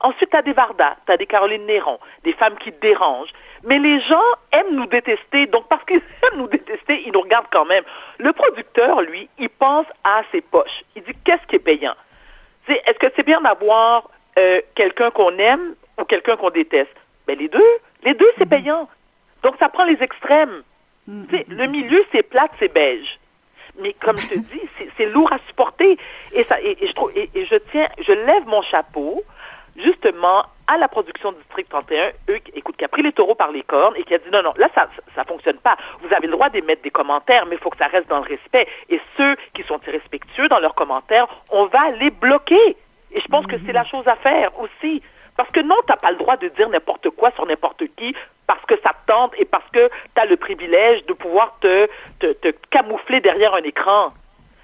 Ensuite, 0.00 0.30
tu 0.30 0.36
as 0.36 0.42
des 0.42 0.52
Varda, 0.52 0.96
tu 1.06 1.12
as 1.12 1.16
des 1.16 1.26
Caroline 1.26 1.66
Néron, 1.66 1.98
des 2.22 2.32
femmes 2.34 2.56
qui 2.58 2.70
dérangent. 2.70 3.32
Mais 3.64 3.78
les 3.78 4.00
gens 4.00 4.22
aiment 4.52 4.74
nous 4.74 4.86
détester, 4.86 5.46
donc 5.46 5.66
parce 5.68 5.84
qu'ils 5.84 5.96
aiment 6.22 6.38
nous 6.38 6.46
détester, 6.46 7.02
ils 7.04 7.12
nous 7.12 7.20
regardent 7.20 7.48
quand 7.50 7.64
même. 7.64 7.84
Le 8.18 8.32
producteur, 8.32 9.02
lui, 9.02 9.28
il 9.38 9.48
pense 9.48 9.86
à 10.04 10.22
ses 10.30 10.40
poches. 10.40 10.84
Il 10.94 11.02
dit 11.02 11.14
qu'est-ce 11.24 11.44
qui 11.46 11.56
est 11.56 11.60
payant? 11.60 11.94
Est-ce 12.68 12.98
que 12.98 13.06
c'est 13.16 13.24
bien 13.24 13.40
d'avoir 13.40 14.10
euh, 14.38 14.60
quelqu'un 14.74 15.10
qu'on 15.10 15.36
aime 15.38 15.74
ou 15.98 16.04
quelqu'un 16.04 16.36
qu'on 16.36 16.50
déteste? 16.50 16.94
Ben 17.26 17.38
les 17.38 17.48
deux, 17.48 17.76
les 18.04 18.14
deux 18.14 18.30
c'est 18.36 18.48
payant. 18.48 18.88
Donc 19.42 19.54
ça 19.58 19.68
prend 19.68 19.84
les 19.84 20.00
extrêmes. 20.02 20.62
Mm-hmm. 21.08 21.44
Le 21.48 21.66
milieu 21.66 22.04
c'est 22.12 22.22
plate, 22.22 22.50
c'est 22.58 22.72
beige. 22.72 23.18
Mais 23.80 23.94
comme 23.94 24.18
je 24.18 24.28
te 24.28 24.34
dis, 24.38 24.60
c'est 24.96 25.06
lourd 25.06 25.32
à 25.32 25.38
supporter. 25.48 25.96
Et 26.32 26.44
ça, 26.44 26.60
et, 26.60 26.76
je 26.86 26.92
trouve, 26.92 27.10
et 27.16 27.30
je 27.34 27.56
tiens, 27.72 27.88
je 28.00 28.12
lève 28.12 28.46
mon 28.46 28.60
chapeau 28.62 29.24
justement 29.78 30.44
à 30.66 30.76
la 30.76 30.88
production 30.88 31.32
du 31.32 31.38
District 31.38 31.68
31, 31.68 32.10
eux, 32.28 32.38
écoute, 32.54 32.76
qui 32.76 32.84
a 32.84 32.88
pris 32.88 33.02
les 33.02 33.12
taureaux 33.12 33.34
par 33.34 33.50
les 33.50 33.62
cornes 33.62 33.94
et 33.96 34.04
qui 34.04 34.14
a 34.14 34.18
dit 34.18 34.28
non, 34.32 34.42
non, 34.42 34.52
là, 34.56 34.68
ça 34.74 34.88
ça 35.14 35.24
fonctionne 35.24 35.56
pas. 35.58 35.76
Vous 36.02 36.14
avez 36.14 36.26
le 36.26 36.32
droit 36.32 36.50
d'émettre 36.50 36.82
des 36.82 36.90
commentaires, 36.90 37.46
mais 37.46 37.56
il 37.56 37.58
faut 37.58 37.70
que 37.70 37.78
ça 37.78 37.86
reste 37.86 38.08
dans 38.08 38.18
le 38.18 38.28
respect. 38.28 38.68
Et 38.90 39.00
ceux 39.16 39.36
qui 39.54 39.62
sont 39.62 39.80
irrespectueux 39.86 40.48
dans 40.48 40.60
leurs 40.60 40.74
commentaires, 40.74 41.26
on 41.50 41.66
va 41.66 41.90
les 41.98 42.10
bloquer. 42.10 42.76
Et 43.12 43.20
je 43.20 43.28
pense 43.28 43.46
que 43.46 43.56
c'est 43.64 43.72
la 43.72 43.84
chose 43.84 44.06
à 44.06 44.16
faire 44.16 44.50
aussi. 44.60 45.02
Parce 45.36 45.50
que 45.50 45.60
non, 45.60 45.76
tu 45.86 45.92
n'as 45.92 45.96
pas 45.96 46.10
le 46.10 46.18
droit 46.18 46.36
de 46.36 46.48
dire 46.48 46.68
n'importe 46.68 47.08
quoi 47.10 47.30
sur 47.30 47.46
n'importe 47.46 47.84
qui 47.96 48.14
parce 48.46 48.64
que 48.66 48.74
ça 48.82 48.90
te 48.90 49.12
tente 49.12 49.32
et 49.38 49.44
parce 49.44 49.68
que 49.72 49.88
tu 50.14 50.20
as 50.20 50.26
le 50.26 50.36
privilège 50.36 51.04
de 51.06 51.12
pouvoir 51.12 51.56
te, 51.60 51.86
te, 52.18 52.32
te, 52.32 52.48
camoufler 52.70 53.20
derrière 53.20 53.54
un 53.54 53.62
écran. 53.62 54.12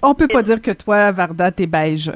On 0.01 0.13
peut 0.13 0.27
pas 0.27 0.41
dire 0.41 0.61
que 0.61 0.71
toi, 0.71 1.11
Varda, 1.11 1.51
t'es 1.51 1.67
beige. 1.67 2.11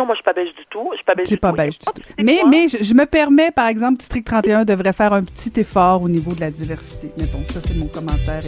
Non, 0.00 0.06
moi, 0.06 0.14
je 0.14 0.20
suis 0.20 0.24
pas 0.24 0.32
belge 0.32 0.54
du 0.54 0.64
tout. 0.70 0.88
Je 0.92 0.96
suis 0.96 1.04
pas 1.04 1.14
belge 1.14 1.28
du 1.28 1.36
pas 1.36 1.50
tout. 1.50 1.56
Belge 1.56 1.78
du 1.78 1.84
tout. 1.84 1.92
Mais, 2.18 2.40
mais 2.48 2.68
je, 2.68 2.94
me 2.94 3.04
permets, 3.04 3.50
par 3.50 3.68
exemple, 3.68 3.98
District 3.98 4.24
31 4.24 4.64
devrait 4.64 4.94
faire 4.94 5.12
un 5.12 5.22
petit 5.22 5.52
effort 5.60 6.00
au 6.00 6.08
niveau 6.08 6.32
de 6.32 6.40
la 6.40 6.50
diversité. 6.50 7.10
Mais 7.18 7.26
bon, 7.26 7.44
ça, 7.44 7.60
c'est 7.62 7.76
mon 7.76 7.86
commentaire. 7.86 8.40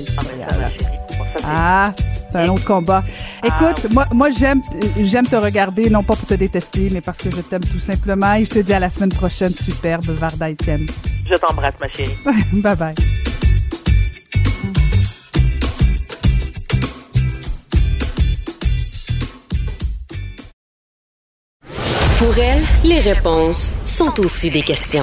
Ah, 1.45 1.93
c'est 2.31 2.39
un 2.39 2.49
autre 2.49 2.65
combat. 2.65 3.03
Ah, 3.43 3.49
Écoute, 3.49 3.93
moi, 3.93 4.07
moi 4.13 4.31
j'aime, 4.31 4.63
j'aime 4.99 5.27
te 5.27 5.37
regarder, 5.37 5.91
non 5.91 6.03
pas 6.03 6.17
pour 6.17 6.27
te 6.27 6.33
détester, 6.33 6.89
mais 6.91 7.03
parce 7.03 7.19
que 7.19 7.31
je 7.31 7.43
t'aime 7.43 7.65
tout 7.65 7.79
simplement. 7.79 8.33
Et 8.33 8.47
je 8.47 8.51
te 8.51 8.59
dis 8.61 8.73
à 8.73 8.81
la 8.81 8.89
semaine 8.89 9.11
prochaine, 9.13 9.53
superbe 9.53 10.05
Varda 10.05 10.51
Etienne. 10.51 10.87
Je 11.29 11.35
t'embrasse, 11.35 11.75
ma 11.79 11.89
chérie. 11.89 12.17
bye 12.55 12.77
bye. 12.77 12.95
Pour 22.23 22.39
elle, 22.39 22.63
les 22.89 23.01
réponses 23.01 23.75
sont 23.85 24.21
aussi 24.21 24.53
des 24.53 24.63
questions. 24.63 25.03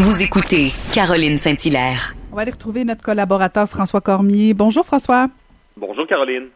Vous 0.00 0.22
écoutez 0.22 0.72
Caroline 0.94 1.36
Saint-Hilaire. 1.36 2.14
On 2.32 2.36
va 2.36 2.42
aller 2.42 2.50
retrouver 2.50 2.82
notre 2.84 3.02
collaborateur 3.02 3.68
François 3.68 4.00
Cormier. 4.00 4.54
Bonjour 4.54 4.86
François. 4.86 5.28
Bonjour 5.76 6.06
Caroline. 6.06 6.46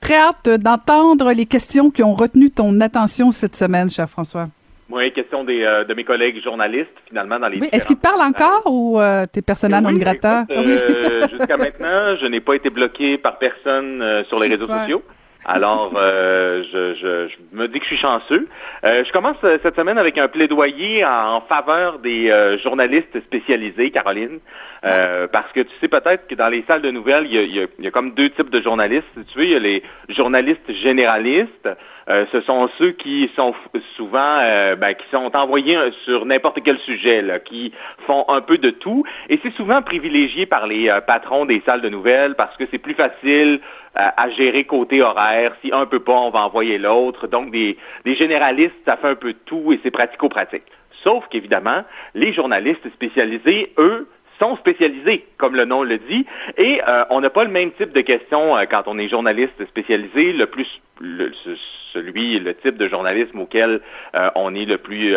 Très 0.00 0.16
hâte 0.16 0.48
d'entendre 0.48 1.30
les 1.30 1.46
questions 1.46 1.92
qui 1.92 2.02
ont 2.02 2.14
retenu 2.14 2.50
ton 2.50 2.80
attention 2.80 3.30
cette 3.30 3.54
semaine, 3.54 3.88
cher 3.88 4.10
François. 4.10 4.48
Oui, 4.90 5.12
question 5.12 5.44
des, 5.44 5.62
euh, 5.62 5.84
de 5.84 5.94
mes 5.94 6.02
collègues 6.02 6.42
journalistes, 6.42 6.90
finalement, 7.06 7.38
dans 7.38 7.46
les 7.48 7.60
oui. 7.60 7.68
Est-ce 7.70 7.86
qu'ils 7.86 7.96
te 7.96 8.02
parlent 8.02 8.22
encore 8.22 8.62
ou 8.66 8.98
euh, 8.98 9.24
t'es 9.32 9.40
persona 9.40 9.80
non 9.80 9.92
grata? 9.92 10.46
Euh, 10.50 11.28
jusqu'à 11.30 11.56
maintenant, 11.56 12.16
je 12.20 12.26
n'ai 12.26 12.40
pas 12.40 12.56
été 12.56 12.70
bloqué 12.70 13.18
par 13.18 13.38
personne 13.38 14.02
euh, 14.02 14.24
sur 14.24 14.40
les 14.40 14.48
réseaux 14.48 14.66
sociaux. 14.66 15.04
Alors, 15.46 15.92
euh, 15.96 16.62
je, 16.72 16.94
je, 16.94 17.28
je, 17.28 17.36
me 17.52 17.68
dis 17.68 17.78
que 17.78 17.84
je 17.84 17.88
suis 17.88 17.98
chanceux. 17.98 18.48
Euh, 18.84 19.04
je 19.04 19.12
commence 19.12 19.36
euh, 19.44 19.58
cette 19.62 19.76
semaine 19.76 19.98
avec 19.98 20.16
un 20.16 20.28
plaidoyer 20.28 21.04
en, 21.04 21.42
faveur 21.42 21.98
des 21.98 22.30
euh, 22.30 22.56
journalistes 22.58 23.20
spécialisés, 23.26 23.90
Caroline, 23.90 24.40
euh, 24.84 25.26
parce 25.28 25.52
que 25.52 25.60
tu 25.60 25.72
sais 25.80 25.88
peut-être 25.88 26.26
que 26.26 26.34
dans 26.34 26.48
les 26.48 26.64
salles 26.66 26.80
de 26.80 26.90
nouvelles, 26.90 27.26
il 27.26 27.34
y, 27.34 27.38
a, 27.38 27.42
il, 27.42 27.54
y 27.54 27.60
a, 27.60 27.66
il 27.78 27.84
y 27.84 27.88
a, 27.88 27.90
comme 27.90 28.14
deux 28.14 28.30
types 28.30 28.50
de 28.50 28.62
journalistes. 28.62 29.04
Tu 29.32 29.38
veux, 29.38 29.44
il 29.44 29.50
y 29.50 29.56
a 29.56 29.58
les 29.58 29.82
journalistes 30.08 30.72
généralistes. 30.72 31.68
Ce 32.06 32.40
sont 32.42 32.68
ceux 32.78 32.92
qui 32.92 33.30
sont 33.34 33.54
souvent, 33.96 34.38
ben, 34.76 34.94
qui 34.94 35.06
sont 35.10 35.34
envoyés 35.34 35.78
sur 36.04 36.26
n'importe 36.26 36.60
quel 36.64 36.78
sujet, 36.80 37.22
là, 37.22 37.38
qui 37.38 37.72
font 38.06 38.24
un 38.28 38.40
peu 38.40 38.58
de 38.58 38.70
tout, 38.70 39.04
et 39.28 39.38
c'est 39.42 39.54
souvent 39.54 39.82
privilégié 39.82 40.46
par 40.46 40.66
les 40.66 40.94
patrons 41.06 41.46
des 41.46 41.62
salles 41.64 41.80
de 41.80 41.88
nouvelles 41.88 42.34
parce 42.34 42.56
que 42.56 42.64
c'est 42.70 42.78
plus 42.78 42.94
facile 42.94 43.60
à, 43.94 44.28
gérer 44.30 44.64
côté 44.64 45.02
horaire. 45.02 45.54
Si 45.62 45.72
un 45.72 45.86
peut 45.86 46.00
pas, 46.00 46.12
on 46.12 46.30
va 46.30 46.40
envoyer 46.40 46.78
l'autre. 46.78 47.26
Donc, 47.26 47.50
des, 47.50 47.76
des 48.04 48.14
généralistes, 48.14 48.74
ça 48.84 48.96
fait 48.96 49.08
un 49.08 49.14
peu 49.14 49.32
de 49.32 49.38
tout 49.46 49.72
et 49.72 49.80
c'est 49.82 49.90
pratico-pratique. 49.90 50.64
Sauf 51.02 51.26
qu'évidemment, 51.28 51.84
les 52.14 52.32
journalistes 52.32 52.88
spécialisés, 52.92 53.72
eux, 53.78 54.08
sont 54.40 54.56
spécialisés, 54.56 55.26
comme 55.38 55.54
le 55.54 55.64
nom 55.64 55.84
le 55.84 55.98
dit, 55.98 56.26
et 56.56 56.80
euh, 56.88 57.04
on 57.10 57.20
n'a 57.20 57.30
pas 57.30 57.44
le 57.44 57.50
même 57.50 57.70
type 57.72 57.92
de 57.92 58.00
questions 58.00 58.56
euh, 58.56 58.64
quand 58.68 58.82
on 58.86 58.98
est 58.98 59.08
journaliste 59.08 59.64
spécialisé. 59.66 60.32
Le 60.32 60.46
plus, 60.46 60.66
le, 61.00 61.32
celui, 61.92 62.38
le 62.38 62.54
type 62.54 62.76
de 62.76 62.88
journalisme 62.88 63.40
auquel 63.40 63.80
euh, 64.14 64.30
on 64.34 64.54
est 64.54 64.64
le 64.64 64.78
plus 64.78 65.14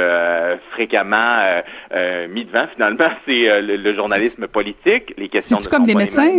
fréquemment 0.72 1.62
mis 2.30 2.46
devant, 2.46 2.68
finalement, 2.74 3.10
c'est 3.26 3.62
le, 3.62 3.94
journalisme 3.94 4.48
politique. 4.48 5.14
Les 5.18 5.30
questions. 5.30 5.60
C'est 5.60 5.70
comme 5.70 5.86
les 5.86 5.96
médecins, 5.96 6.30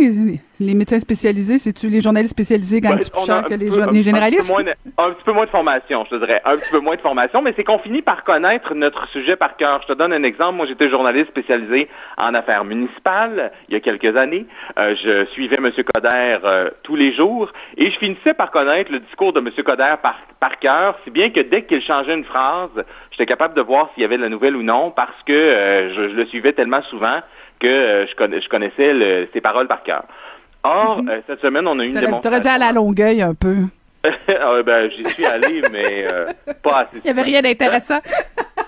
les, 0.59 0.73
médecins 0.73 0.99
spécialisés, 0.99 1.57
c'est-tu 1.57 1.87
les 1.87 2.01
journalistes 2.01 2.31
spécialisés 2.31 2.81
gagnent 2.81 2.99
plus 2.99 3.25
cher 3.25 3.43
que 3.43 3.53
les, 3.53 3.69
les 3.91 4.03
généralistes? 4.03 4.53
Un 4.53 4.63
petit, 4.63 4.71
un 4.97 5.11
petit 5.11 5.23
peu 5.23 5.33
moins 5.33 5.45
de 5.45 5.49
formation, 5.49 6.05
je 6.05 6.15
te 6.15 6.25
dirais, 6.25 6.41
un 6.45 6.57
petit 6.57 6.69
peu 6.71 6.79
moins 6.79 6.95
de 6.95 7.01
formation, 7.01 7.41
mais 7.41 7.53
c'est 7.55 7.63
qu'on 7.63 7.79
finit 7.79 8.01
par 8.01 8.23
connaître 8.23 8.73
notre 8.75 9.07
sujet 9.09 9.35
par 9.35 9.57
cœur. 9.57 9.81
Je 9.83 9.93
te 9.93 9.97
donne 9.97 10.13
un 10.13 10.23
exemple. 10.23 10.55
Moi, 10.55 10.65
j'étais 10.65 10.89
journaliste 10.89 11.29
spécialisé 11.29 11.87
en 12.17 12.33
affaires 12.33 12.65
municipale 12.65 13.51
il 13.67 13.73
y 13.73 13.77
a 13.77 13.79
quelques 13.79 14.15
années. 14.15 14.45
Euh, 14.77 14.95
je 14.95 15.25
suivais 15.31 15.57
M. 15.57 15.71
Coder 15.71 16.37
euh, 16.43 16.69
tous 16.83 16.95
les 16.95 17.13
jours 17.13 17.51
et 17.77 17.91
je 17.91 17.97
finissais 17.99 18.33
par 18.33 18.51
connaître 18.51 18.91
le 18.91 18.99
discours 18.99 19.28
de 19.31 19.39
M. 19.39 19.49
Coder 19.63 19.95
par, 20.01 20.15
par 20.39 20.59
cœur, 20.59 20.97
si 21.03 21.11
bien 21.11 21.29
que 21.29 21.39
dès 21.41 21.63
qu'il 21.63 21.81
changeait 21.81 22.13
une 22.13 22.25
phrase, 22.25 22.69
j'étais 23.11 23.25
capable 23.25 23.53
de 23.55 23.61
voir 23.61 23.89
s'il 23.93 24.01
y 24.01 24.05
avait 24.05 24.17
de 24.17 24.21
la 24.23 24.29
nouvelle 24.29 24.55
ou 24.55 24.63
non 24.63 24.91
parce 24.91 25.21
que 25.25 25.33
euh, 25.33 25.93
je, 25.93 26.01
le 26.15 26.25
suivais 26.25 26.53
tellement 26.53 26.81
souvent 26.83 27.19
que 27.59 28.05
je, 28.07 28.39
je, 28.39 28.49
connaissais 28.49 29.29
ses 29.33 29.41
paroles 29.41 29.67
par 29.67 29.83
cœur. 29.83 30.03
Or, 30.63 31.03
mhm. 31.03 31.21
cette 31.27 31.41
semaine, 31.41 31.67
on 31.67 31.79
a 31.79 31.83
eu 31.83 31.87
une 31.87 31.93
démonstration. 31.93 32.21
T'aurais 32.21 32.41
dû 32.41 32.47
aller 32.47 32.65
à 32.65 32.71
Longueuil 32.71 33.21
un 33.21 33.33
peu. 33.33 33.55
ah, 34.03 34.61
ben, 34.65 34.89
j'y 34.91 35.05
suis 35.09 35.25
allé, 35.25 35.61
mais 35.71 36.05
pas 36.61 36.81
assez. 36.81 36.97
Il 36.97 37.03
n'y 37.03 37.09
avait 37.09 37.21
rien 37.21 37.41
d'intéressant. 37.41 37.99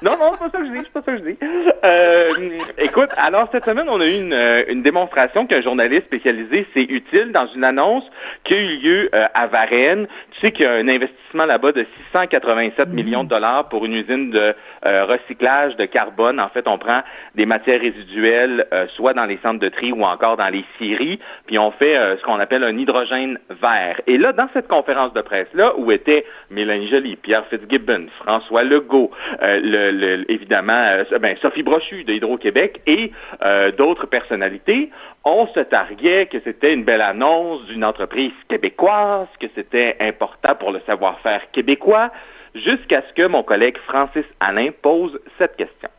Non, 0.02 0.18
non, 0.18 0.32
c'est 0.34 0.40
pas 0.40 0.50
ça 0.50 0.58
que 0.58 0.66
je 0.66 0.72
dis, 0.72 0.80
c'est 0.84 0.94
pas 0.94 1.02
ça 1.02 1.12
que 1.12 1.18
je 1.18 1.24
dis. 1.24 1.38
Euh, 1.84 2.30
écoute, 2.78 3.10
alors 3.18 3.48
cette 3.52 3.66
semaine, 3.66 3.88
on 3.90 4.00
a 4.00 4.06
eu 4.06 4.20
une, 4.20 4.34
euh, 4.34 4.64
une 4.68 4.82
démonstration 4.82 5.46
qu'un 5.46 5.62
journaliste 5.62 6.06
spécialisé, 6.06 6.68
c'est 6.74 6.84
utile 6.84 7.32
dans 7.32 7.48
une 7.48 7.64
annonce 7.64 8.04
qui 8.44 8.54
a 8.54 8.58
eu 8.58 8.78
lieu 8.78 9.10
euh, 9.14 9.28
à 9.34 9.48
Varennes. 9.48 10.08
Tu 10.32 10.40
sais 10.40 10.52
qu'il 10.52 10.66
y 10.66 10.68
a 10.68 10.74
un 10.74 10.88
investissement 10.88 11.46
là-bas 11.46 11.72
de 11.72 11.86
687 12.12 12.88
mhm. 12.88 12.96
millions 12.96 13.24
de 13.24 13.30
dollars 13.30 13.70
pour 13.70 13.86
une 13.86 13.94
usine 13.94 14.32
de 14.32 14.54
euh, 14.86 15.06
recyclage 15.06 15.76
de 15.78 15.86
carbone. 15.86 16.40
En 16.40 16.50
fait, 16.50 16.68
on 16.68 16.78
prend 16.78 17.02
des 17.36 17.46
matières 17.46 17.82
résiduelles, 17.82 18.68
soit 18.96 19.14
dans 19.14 19.26
les 19.26 19.40
centres 19.44 19.60
de 19.60 19.70
tri 19.70 19.92
ou 19.92 20.04
encore 20.04 20.38
dans 20.38 20.50
les 20.50 20.66
scieries, 20.78 21.20
puis 21.46 21.58
on 21.58 21.72
fait 21.72 21.96
ce 22.18 22.24
qu'on 22.24 22.40
appelle 22.40 22.64
un 22.64 22.78
hydrogène 22.78 23.40
vert. 23.62 24.02
Et 24.08 24.18
là, 24.18 24.34
dans 24.34 24.48
cette 24.54 24.68
conférence 24.68 25.14
de 25.14 25.22
presse-là, 25.22 25.74
où 25.78 25.92
étaient 25.92 26.26
Mélanie 26.50 26.88
Joly, 26.88 27.16
Pierre 27.16 27.46
Fitzgibbon, 27.48 28.08
François 28.24 28.64
Legault, 28.64 29.12
le 29.42 29.81
évidemment, 30.30 30.74
euh, 30.74 31.04
ben, 31.20 31.36
Sophie 31.42 31.64
Brochu 31.64 32.04
de 32.04 32.14
Hydro-Québec 32.14 32.82
et 32.88 33.12
euh, 33.44 33.72
d'autres 33.72 34.08
personnalités, 34.08 34.90
on 35.24 35.48
se 35.48 35.60
targuait 35.60 36.28
que 36.28 36.38
c'était 36.44 36.74
une 36.74 36.84
belle 36.84 37.02
annonce 37.02 37.66
d'une 37.66 37.84
entreprise 37.84 38.32
québécoise, 38.48 39.28
que 39.40 39.48
c'était 39.56 39.98
important 40.00 40.56
pour 40.60 40.72
le 40.72 40.80
savoir-faire 40.86 41.52
québécois, 41.52 42.12
jusqu'à 42.56 43.04
ce 43.08 43.14
que 43.14 43.28
mon 43.28 43.44
collègue 43.44 43.78
Francis 43.88 44.26
Alain 44.40 44.70
pose 44.82 45.20
cette 45.38 45.56
question. 45.56 45.90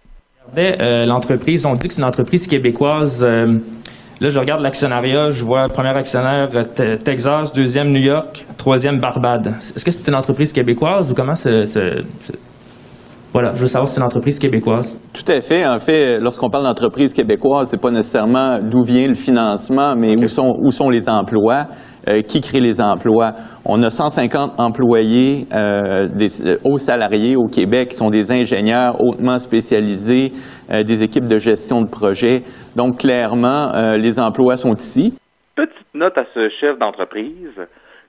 Euh, 0.57 1.07
l'entreprise, 1.07 1.65
on 1.67 1.75
dit 1.75 1.89
que 1.89 1.95
c'est 1.95 2.01
une 2.01 2.07
entreprise 2.07 2.47
québécoise. 2.47 3.25
Là, 3.25 4.31
je 4.31 4.39
regarde 4.39 4.61
l'actionnariat, 4.61 5.31
je 5.31 5.43
vois 5.43 5.65
premier 5.65 5.97
actionnaire 5.97 6.49
Texas, 7.05 7.53
deuxième 7.53 7.91
New 7.91 8.03
York, 8.03 8.45
troisième 8.57 9.01
Barbade. 9.01 9.49
Est-ce 9.59 9.85
que 9.85 9.91
c'est 9.91 10.09
une 10.09 10.17
entreprise 10.17 10.53
québécoise 10.53 11.11
ou 11.11 11.15
comment 11.15 11.35
c'est 11.35 11.65
voilà, 13.33 13.55
je 13.55 13.61
veux 13.61 13.67
savoir 13.67 13.89
si 13.89 13.95
c'est 13.95 14.01
une 14.01 14.07
entreprise 14.07 14.39
québécoise. 14.39 14.95
Tout 15.15 15.31
à 15.33 15.41
fait. 15.41 15.67
En 15.67 15.79
fait, 15.79 16.19
lorsqu'on 16.21 16.51
parle 16.51 16.65
d'entreprise 16.65 17.15
québécoise, 17.15 17.69
c'est 17.71 17.81
pas 17.81 17.91
nécessairement 17.91 18.59
d'où 18.61 18.85
vient 18.85 19.09
le 19.09 19.15
financement, 19.15 19.95
mais 19.97 20.23
où 20.23 20.29
sont 20.29 20.55
où 20.61 20.71
sont 20.71 20.91
les 20.91 21.09
emplois. 21.09 21.67
Euh, 22.09 22.21
qui 22.21 22.41
crée 22.41 22.59
les 22.59 22.81
emplois. 22.81 23.31
On 23.65 23.81
a 23.81 23.89
150 23.89 24.59
employés, 24.59 25.47
euh, 25.55 26.09
des 26.09 26.45
euh, 26.45 26.59
hauts 26.65 26.79
salariés 26.79 27.37
au 27.37 27.47
Québec, 27.47 27.91
qui 27.91 27.95
sont 27.95 28.11
des 28.11 28.33
ingénieurs 28.33 29.01
hautement 29.01 29.39
spécialisés, 29.39 30.33
euh, 30.73 30.83
des 30.83 31.05
équipes 31.05 31.29
de 31.29 31.39
gestion 31.39 31.81
de 31.81 31.89
projet. 31.89 32.43
Donc, 32.75 32.99
clairement, 32.99 33.71
les 33.97 34.19
emplois 34.19 34.57
sont 34.57 34.75
ici. 34.75 35.15
Petite 35.55 35.95
note 35.95 36.19
à 36.19 36.25
ce 36.35 36.49
chef 36.49 36.77
d'entreprise. 36.77 37.55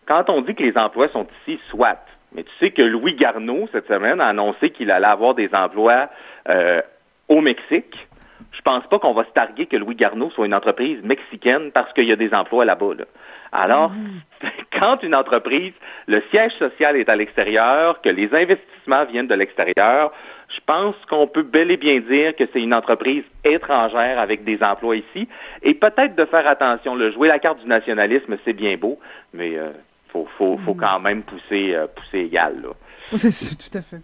Quand 0.08 0.24
on 0.30 0.42
dit 0.42 0.56
que 0.56 0.64
les 0.64 0.76
emplois 0.76 1.10
sont 1.10 1.28
ici, 1.46 1.60
soit 1.70 2.00
Mais 2.36 2.44
tu 2.44 2.52
sais 2.60 2.72
que 2.72 2.82
Louis 2.82 3.16
Garneau, 3.16 3.68
cette 3.72 3.88
semaine, 3.88 4.20
a 4.22 4.28
annoncé 4.28 4.72
qu'il 4.72 4.92
allait 4.92 5.08
avoir 5.08 5.36
des 5.36 5.50
emplois 5.54 6.10
euh, 6.50 6.82
au 7.28 7.42
Mexique. 7.42 8.08
Je 8.52 8.62
pense 8.62 8.86
pas 8.88 9.00
qu'on 9.00 9.14
va 9.14 9.24
se 9.24 9.32
targuer 9.32 9.66
que 9.66 9.78
Louis 9.78 9.96
Garneau 9.96 10.30
soit 10.30 10.46
une 10.46 10.54
entreprise 10.54 11.02
mexicaine 11.04 11.72
parce 11.72 11.92
qu'il 11.94 12.06
y 12.06 12.12
a 12.12 12.16
des 12.16 12.34
emplois 12.34 12.66
là-bas. 12.66 13.06
Alors, 13.52 13.92
mm. 13.92 14.22
quand 14.80 15.02
une 15.04 15.16
entreprise, 15.16 15.74
le 16.08 16.22
siège 16.32 16.54
social 16.54 16.96
est 16.98 17.10
à 17.10 17.16
l'extérieur, 17.16 18.02
que 18.02 18.10
les 18.10 18.34
investissements 18.34 19.06
viennent 19.06 19.28
de 19.28 19.36
l'extérieur, 19.36 20.12
je 20.50 20.60
pense 20.66 20.96
qu'on 21.10 21.28
peut 21.28 21.44
bel 21.44 21.72
et 21.72 21.78
bien 21.78 22.00
dire 22.00 22.36
que 22.36 22.44
c'est 22.52 22.62
une 22.62 22.74
entreprise 22.74 23.24
étrangère 23.44 24.20
avec 24.20 24.44
des 24.44 24.62
emplois 24.62 24.98
ici. 24.98 25.28
Et 25.62 25.74
peut-être 25.74 26.16
de 26.16 26.26
faire 26.26 26.48
attention, 26.48 26.96
le 26.96 27.12
jouer 27.12 27.28
la 27.28 27.40
carte 27.40 27.60
du 27.60 27.68
nationalisme, 27.68 28.38
c'est 28.46 28.54
bien 28.54 28.76
beau, 28.76 29.00
mais 29.34 29.58
euh, 29.58 29.72
faut, 30.14 30.28
faut, 30.38 30.58
faut, 30.58 30.76
quand 30.76 31.00
même 31.00 31.24
pousser, 31.24 31.76
euh, 31.76 31.88
pousser 31.88 32.20
égal. 32.20 32.62
Là. 32.62 32.70
C'est 33.18 33.58
tout 33.58 33.78
à 33.78 33.82
fait. 33.82 34.02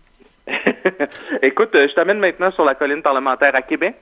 Écoute, 1.42 1.70
je 1.74 1.94
t'amène 1.94 2.20
maintenant 2.20 2.52
sur 2.52 2.66
la 2.66 2.76
colline 2.76 3.02
parlementaire 3.02 3.56
à 3.56 3.62
Québec. 3.62 3.96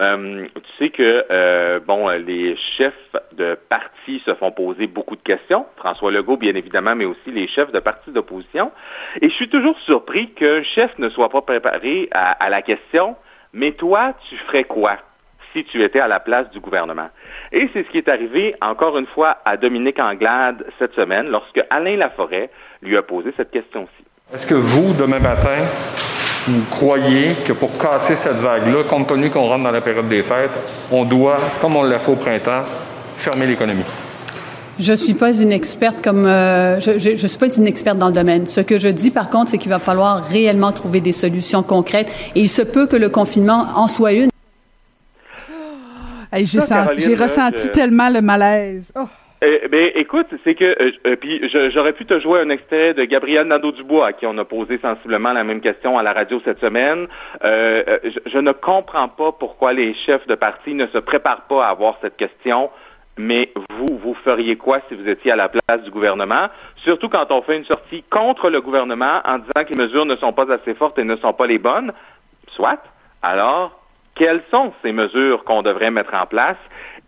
Euh, 0.00 0.46
tu 0.54 0.72
sais 0.78 0.90
que 0.90 1.24
euh, 1.30 1.78
bon, 1.78 2.08
les 2.08 2.56
chefs 2.76 2.94
de 3.32 3.56
partis 3.68 4.20
se 4.26 4.34
font 4.34 4.50
poser 4.50 4.88
beaucoup 4.88 5.14
de 5.14 5.22
questions. 5.22 5.66
François 5.76 6.10
Legault, 6.10 6.36
bien 6.36 6.54
évidemment, 6.54 6.96
mais 6.96 7.04
aussi 7.04 7.30
les 7.30 7.46
chefs 7.46 7.70
de 7.70 7.78
partis 7.78 8.10
d'opposition. 8.10 8.72
Et 9.20 9.28
je 9.28 9.34
suis 9.34 9.48
toujours 9.48 9.78
surpris 9.80 10.32
qu'un 10.32 10.62
chef 10.62 10.98
ne 10.98 11.08
soit 11.10 11.28
pas 11.28 11.42
préparé 11.42 12.08
à, 12.10 12.50
la 12.50 12.62
question 12.62 13.16
Mais 13.52 13.72
toi, 13.72 14.14
tu 14.28 14.36
ferais 14.36 14.64
quoi 14.64 14.98
si 15.54 15.64
tu 15.64 15.82
étais 15.82 16.00
à 16.00 16.08
la 16.08 16.20
place 16.20 16.50
du 16.50 16.60
gouvernement? 16.60 17.08
Et 17.52 17.70
c'est 17.72 17.84
ce 17.84 17.90
qui 17.90 17.98
est 17.98 18.08
arrivé 18.08 18.54
encore 18.60 18.98
une 18.98 19.06
fois 19.06 19.38
à 19.44 19.56
Dominique 19.56 19.98
Anglade 19.98 20.66
cette 20.78 20.94
semaine 20.94 21.28
lorsque 21.28 21.60
Alain 21.70 21.96
Laforêt 21.96 22.50
lui 22.82 22.96
a 22.96 23.02
posé 23.02 23.32
cette 23.36 23.50
question-ci. 23.50 24.04
Est-ce 24.34 24.46
que 24.46 24.54
vous, 24.54 24.92
demain 24.94 25.20
matin, 25.20 25.56
vous 26.48 26.64
croyez 26.70 27.28
que 27.46 27.52
pour 27.52 27.78
casser 27.78 28.16
cette 28.16 28.36
vague-là, 28.36 28.82
compte 28.88 29.08
tenu 29.08 29.30
qu'on 29.30 29.46
rentre 29.48 29.64
dans 29.64 29.70
la 29.70 29.80
période 29.80 30.08
des 30.08 30.22
fêtes, 30.22 30.50
on 30.90 31.04
doit, 31.04 31.38
comme 31.60 31.76
on 31.76 31.82
l'a 31.82 31.98
fait 31.98 32.12
au 32.12 32.16
printemps, 32.16 32.64
fermer 33.16 33.46
l'économie? 33.46 33.84
Je 34.78 34.92
suis 34.92 35.14
pas 35.14 35.32
une 35.32 35.52
experte 35.52 36.02
comme 36.02 36.26
euh, 36.26 36.80
je, 36.80 36.98
je, 36.98 37.26
suis 37.26 37.38
pas 37.38 37.54
une 37.54 37.66
experte 37.68 37.96
dans 37.96 38.08
le 38.08 38.12
domaine. 38.12 38.46
Ce 38.48 38.60
que 38.60 38.76
je 38.76 38.88
dis 38.88 39.12
par 39.12 39.30
contre, 39.30 39.50
c'est 39.50 39.58
qu'il 39.58 39.70
va 39.70 39.78
falloir 39.78 40.24
réellement 40.24 40.72
trouver 40.72 41.00
des 41.00 41.12
solutions 41.12 41.62
concrètes 41.62 42.10
et 42.34 42.40
il 42.40 42.48
se 42.48 42.62
peut 42.62 42.88
que 42.88 42.96
le 42.96 43.08
confinement 43.08 43.66
en 43.76 43.86
soit 43.86 44.14
une. 44.14 44.33
J'ai 46.42 47.14
ressenti 47.14 47.70
tellement 47.70 48.08
le 48.08 48.20
malaise. 48.20 48.92
Oh. 48.96 49.06
Eh, 49.46 49.68
ben, 49.68 49.90
écoute, 49.94 50.28
c'est 50.42 50.54
que 50.54 50.64
euh, 50.64 50.92
euh, 51.06 51.16
puis 51.16 51.50
j'aurais 51.70 51.92
pu 51.92 52.06
te 52.06 52.18
jouer 52.18 52.40
un 52.40 52.48
extrait 52.48 52.94
de 52.94 53.04
Gabriel 53.04 53.46
Nadeau-Dubois 53.46 54.06
à 54.06 54.12
qui 54.14 54.26
on 54.26 54.38
a 54.38 54.44
posé 54.44 54.78
sensiblement 54.78 55.34
la 55.34 55.44
même 55.44 55.60
question 55.60 55.98
à 55.98 56.02
la 56.02 56.14
radio 56.14 56.40
cette 56.44 56.60
semaine. 56.60 57.08
Euh, 57.44 57.98
je, 58.24 58.38
ne 58.38 58.52
comprends 58.52 59.08
pas 59.08 59.32
pourquoi 59.32 59.74
les 59.74 59.92
chefs 60.06 60.26
de 60.28 60.34
parti 60.34 60.72
ne 60.72 60.86
se 60.86 60.98
préparent 60.98 61.46
pas 61.46 61.66
à 61.66 61.70
avoir 61.70 61.98
cette 62.00 62.16
question. 62.16 62.70
Mais 63.18 63.52
vous, 63.70 63.98
vous 63.98 64.14
feriez 64.24 64.56
quoi 64.56 64.80
si 64.88 64.94
vous 64.94 65.08
étiez 65.08 65.32
à 65.32 65.36
la 65.36 65.48
place 65.48 65.82
du 65.82 65.90
gouvernement? 65.90 66.48
Surtout 66.76 67.10
quand 67.10 67.30
on 67.30 67.42
fait 67.42 67.58
une 67.58 67.66
sortie 67.66 68.02
contre 68.10 68.48
le 68.48 68.62
gouvernement 68.62 69.20
en 69.26 69.38
disant 69.38 69.64
que 69.66 69.72
les 69.72 69.78
mesures 69.78 70.06
ne 70.06 70.16
sont 70.16 70.32
pas 70.32 70.50
assez 70.52 70.74
fortes 70.74 70.98
et 70.98 71.04
ne 71.04 71.16
sont 71.16 71.34
pas 71.34 71.46
les 71.46 71.58
bonnes. 71.58 71.92
Soit. 72.48 72.82
Alors, 73.22 73.83
quelles 74.14 74.42
sont 74.50 74.72
ces 74.82 74.92
mesures 74.92 75.44
qu'on 75.44 75.62
devrait 75.62 75.90
mettre 75.90 76.14
en 76.14 76.26
place? 76.26 76.56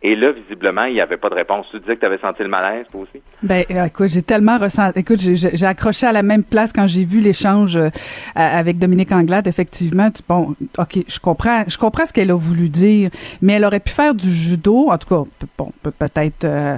Et 0.03 0.15
là, 0.15 0.31
visiblement, 0.31 0.85
il 0.85 0.95
n'y 0.95 1.01
avait 1.01 1.17
pas 1.17 1.31
de 1.31 1.35
réponse. 1.35 1.67
Tu 1.71 1.81
disais 1.81 1.95
que 1.95 2.01
tu 2.01 2.07
avais 2.07 2.19
senti 2.19 2.43
le 2.43 2.49
malaise, 2.49 2.85
toi 2.93 3.01
aussi? 3.03 3.23
Ben, 3.43 3.65
écoute, 3.87 4.09
j'ai 4.09 4.23
tellement 4.23 4.59
ressenti. 4.59 4.99
Écoute, 4.99 5.21
j'ai 5.21 5.67
accroché 5.67 6.07
à 6.07 6.13
la 6.13 6.23
même 6.23 6.45
place 6.45 6.73
quand 6.73 6.87
j'ai 6.87 7.05
vu 7.05 7.21
l'échange 7.21 7.77
euh, 7.77 7.89
avec 8.35 8.79
Dominique 8.79 9.11
Anglade. 9.13 9.47
Effectivement, 9.47 10.09
bon, 10.29 10.55
OK, 10.79 10.99
je 11.09 11.19
comprends, 11.19 11.65
je 11.67 11.79
comprends 11.79 12.05
ce 12.05 12.13
qu'elle 12.13 12.31
a 12.31 12.35
voulu 12.35 12.69
dire, 12.69 13.11
mais 13.41 13.55
elle 13.55 13.65
aurait 13.65 13.81
pu 13.81 13.91
faire 13.91 14.15
du 14.15 14.31
judo. 14.31 14.91
En 14.91 14.99
tout 14.99 15.09
cas, 15.09 15.31
bon, 15.57 15.73
peut-être. 15.83 16.45
Euh, 16.45 16.77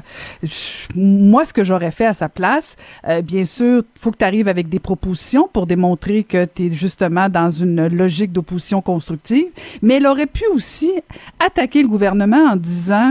moi, 0.94 1.44
ce 1.44 1.52
que 1.52 1.64
j'aurais 1.64 1.90
fait 1.90 2.06
à 2.06 2.14
sa 2.14 2.28
place, 2.28 2.76
euh, 3.08 3.20
bien 3.20 3.44
sûr, 3.44 3.82
faut 4.00 4.12
que 4.12 4.18
tu 4.18 4.24
arrives 4.24 4.48
avec 4.48 4.68
des 4.68 4.78
propositions 4.78 5.48
pour 5.52 5.66
démontrer 5.66 6.22
que 6.22 6.44
tu 6.44 6.66
es 6.66 6.70
justement 6.70 7.28
dans 7.28 7.50
une 7.50 7.88
logique 7.88 8.32
d'opposition 8.32 8.80
constructive. 8.80 9.46
Mais 9.82 9.94
elle 9.94 10.06
aurait 10.06 10.26
pu 10.26 10.44
aussi 10.54 10.92
attaquer 11.40 11.82
le 11.82 11.88
gouvernement 11.88 12.44
en 12.52 12.56
disant 12.56 13.07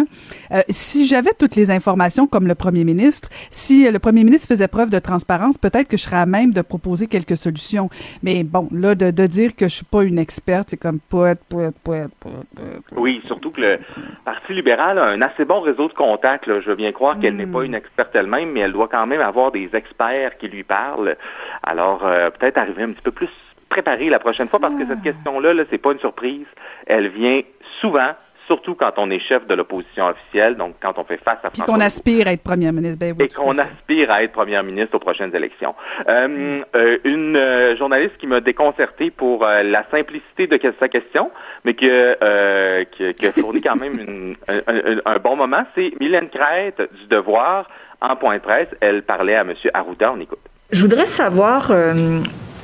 euh, 0.52 0.62
si 0.70 1.06
j'avais 1.06 1.34
toutes 1.34 1.56
les 1.56 1.72
informations 1.72 2.28
comme 2.28 2.48
le 2.48 2.56
premier 2.56 2.84
ministre, 2.84 3.30
si 3.52 3.90
le 3.90 4.00
premier 4.00 4.24
ministre 4.24 4.48
faisait 4.48 4.68
preuve 4.68 4.90
de 4.90 5.00
transparence, 5.00 5.58
peut-être 5.58 5.88
que 5.88 5.98
je 5.98 6.04
serais 6.04 6.18
à 6.18 6.26
même 6.26 6.52
de 6.52 6.62
proposer 6.62 7.08
quelques 7.08 7.38
solutions. 7.38 7.90
Mais 8.24 8.44
bon, 8.44 8.68
là, 8.72 8.96
de, 8.96 9.28
dire 9.28 9.56
que 9.56 9.68
je 9.68 9.76
suis 9.76 9.86
pas 9.86 10.04
une 10.04 10.20
experte, 10.20 10.70
c'est 10.70 10.78
comme 10.78 11.00
poète, 11.00 11.40
poète, 11.50 11.76
poète, 11.84 12.12
poète, 12.20 12.84
Oui, 12.96 13.22
surtout 13.26 13.52
que 13.52 13.62
le 13.62 13.80
Parti 14.26 14.54
libéral 14.54 14.98
a 14.98 15.06
un 15.06 15.22
assez 15.22 15.46
bon 15.46 15.62
réseau 15.62 15.88
de 15.88 15.94
contacts. 15.94 16.46
Je 16.48 16.70
veux 16.70 16.76
bien 16.76 16.92
croire 16.92 17.20
qu'elle 17.20 17.36
n'est 17.36 17.46
pas 17.46 17.60
hmm. 17.60 17.66
une 17.66 17.76
experte 17.76 18.16
elle-même, 18.16 18.52
mais 18.52 18.62
elle 18.62 18.74
doit 18.74 18.88
quand 18.88 19.06
même 19.06 19.22
avoir 19.22 19.52
des 19.52 19.70
experts 19.74 20.38
qui 20.38 20.48
lui 20.48 20.64
parlent. 20.64 21.16
Alors, 21.64 22.06
euh, 22.06 22.30
peut-être 22.30 22.58
arriver 22.58 22.84
un 22.84 22.92
petit 22.92 23.02
peu 23.02 23.12
plus 23.12 23.30
préparée 23.70 24.10
la 24.10 24.20
prochaine 24.20 24.48
fois 24.48 24.60
parce 24.60 24.76
que 24.76 24.86
cette 24.88 25.02
question-là, 25.02 25.54
-là, 25.54 25.66
c'est 25.70 25.78
pas 25.78 25.92
une 25.92 26.00
surprise. 26.00 26.48
Elle 26.86 27.10
vient 27.10 27.42
souvent 27.82 28.12
surtout 28.48 28.76
quand 28.76 28.94
on 28.98 29.12
est 29.12 29.20
chef 29.20 29.46
de 29.46 29.54
l'opposition 29.54 30.08
officielle, 30.08 30.56
donc 30.56 30.76
quand 30.82 30.98
on 30.98 31.04
fait 31.04 31.20
face 31.24 31.38
à 31.44 31.50
Puis 31.50 31.62
qu'on 31.62 31.80
aspire 31.80 32.28
à 32.28 32.34
être 32.34 32.42
première 32.42 32.74
ministre. 32.74 32.98
Ben 33.00 33.16
et 33.20 33.28
qu'on 33.28 33.58
aspire 33.58 34.10
à 34.10 34.24
être 34.24 34.32
première 34.32 34.64
ministre 34.64 34.96
aux 34.96 35.00
prochaines 35.00 35.36
élections. 35.36 35.76
Euh, 36.08 36.62
euh, 36.76 36.98
une 37.04 37.36
euh, 37.36 37.76
journaliste 37.76 38.18
qui 38.18 38.26
m'a 38.26 38.40
déconcerté 38.40 39.12
pour 39.12 39.46
la 39.46 39.86
simplicité 39.92 40.48
de 40.48 40.60
sa 40.80 40.88
question, 40.88 41.30
mais 41.66 41.74
qui, 41.74 41.88
qui, 41.88 43.28
a 43.28 43.32
fourni 43.34 43.62
quand 43.62 43.76
même 43.76 44.36
un, 45.06 45.20
bon 45.20 45.36
moment, 45.36 45.64
c'est 45.76 45.94
Mylène 46.00 46.30
Crête 46.30 46.82
du 47.00 47.08
Devoir 47.08 47.70
en 48.02 48.16
point 48.16 48.38
de 48.38 48.42
presse. 48.42 48.70
Elle 48.80 49.04
parlait 49.04 49.36
à 49.36 49.42
M. 49.42 49.54
Arruda. 49.74 50.14
On 50.14 50.20
écoute. 50.20 50.40
Je 50.72 50.82
voudrais 50.82 51.06
savoir 51.06 51.72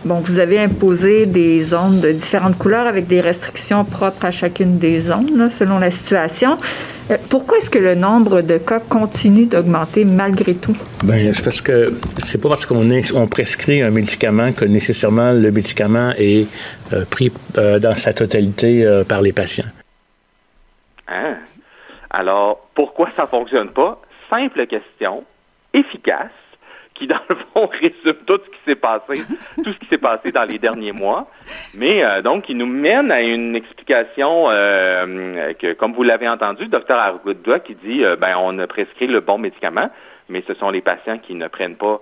Bon, 0.06 0.16
vous 0.16 0.40
avez 0.40 0.60
imposé 0.60 1.26
des 1.26 1.62
zones 1.62 2.02
de 2.02 2.12
différentes 2.12 2.58
couleurs 2.58 2.88
avec 2.88 3.08
des 3.08 3.22
restrictions 3.22 3.86
propres 3.86 4.26
à 4.26 4.32
chacune 4.32 4.78
des 4.78 5.00
zones, 5.00 5.50
selon 5.50 5.80
la 5.80 5.92
situation. 5.92 6.58
Euh, 7.10 7.18
pourquoi 7.30 7.60
est-ce 7.60 7.70
que 7.70 7.80
le 7.80 7.96
nombre 7.96 8.42
de 8.42 8.58
cas 8.58 8.82
continue 8.82 9.46
d'augmenter 9.46 10.04
malgré 10.04 10.56
tout? 10.56 10.76
Bien, 11.06 11.32
c'est 11.34 11.44
parce 11.44 11.62
que 11.62 11.86
c'est 12.22 12.42
pas 12.42 12.50
parce 12.50 12.66
qu'on 12.66 12.86
on 13.16 13.28
prescrit 13.28 13.82
un 13.82 13.92
médicament 13.92 14.52
que 14.52 14.66
nécessairement 14.66 15.32
le 15.32 15.52
médicament 15.52 16.12
est 16.18 16.48
euh, 16.92 17.06
pris 17.10 17.32
euh, 17.58 17.80
dans 17.80 17.96
sa 17.96 18.12
totalité 18.12 18.86
par 19.08 19.22
les 19.22 19.32
patients. 19.32 19.72
Hein? 21.08 21.38
Alors, 22.10 22.68
pourquoi 22.76 23.10
ça 23.16 23.26
fonctionne 23.26 23.70
pas? 23.70 24.02
Simple 24.30 24.68
question, 24.68 25.24
efficace 25.74 26.43
qui, 26.94 27.08
dans 27.08 27.22
le 27.30 27.36
fond, 27.36 27.68
résume 27.72 28.18
tout 28.26 28.40
ce 28.44 28.50
qui 28.50 28.60
s'est 28.66 28.76
passé, 28.76 29.24
tout 29.64 29.72
ce 29.72 29.78
qui 29.80 29.88
s'est 29.88 29.98
passé 29.98 30.32
dans 30.32 30.44
les 30.44 30.60
derniers 30.60 30.92
mois. 30.92 31.28
Mais 31.74 32.04
euh, 32.04 32.22
donc, 32.22 32.50
il 32.50 32.58
nous 32.58 32.66
mène 32.66 33.12
à 33.12 33.22
une 33.22 33.56
explication 33.56 34.46
euh, 34.50 35.54
que, 35.54 35.74
comme 35.74 35.94
vous 35.94 36.04
l'avez 36.04 36.28
entendu, 36.28 36.68
docteur 36.68 37.00
Arruda 37.00 37.60
qui 37.60 37.76
dit, 37.76 38.04
euh, 38.04 38.16
ben, 38.16 38.36
on 38.40 38.58
a 38.60 38.68
prescrit 38.68 39.08
le 39.08 39.20
bon 39.20 39.38
médicament, 39.38 39.90
mais 40.30 40.44
ce 40.48 40.54
sont 40.54 40.70
les 40.70 40.82
patients 40.82 41.18
qui 41.18 41.36
ne 41.36 41.48
prennent 41.48 41.76
pas 41.76 42.02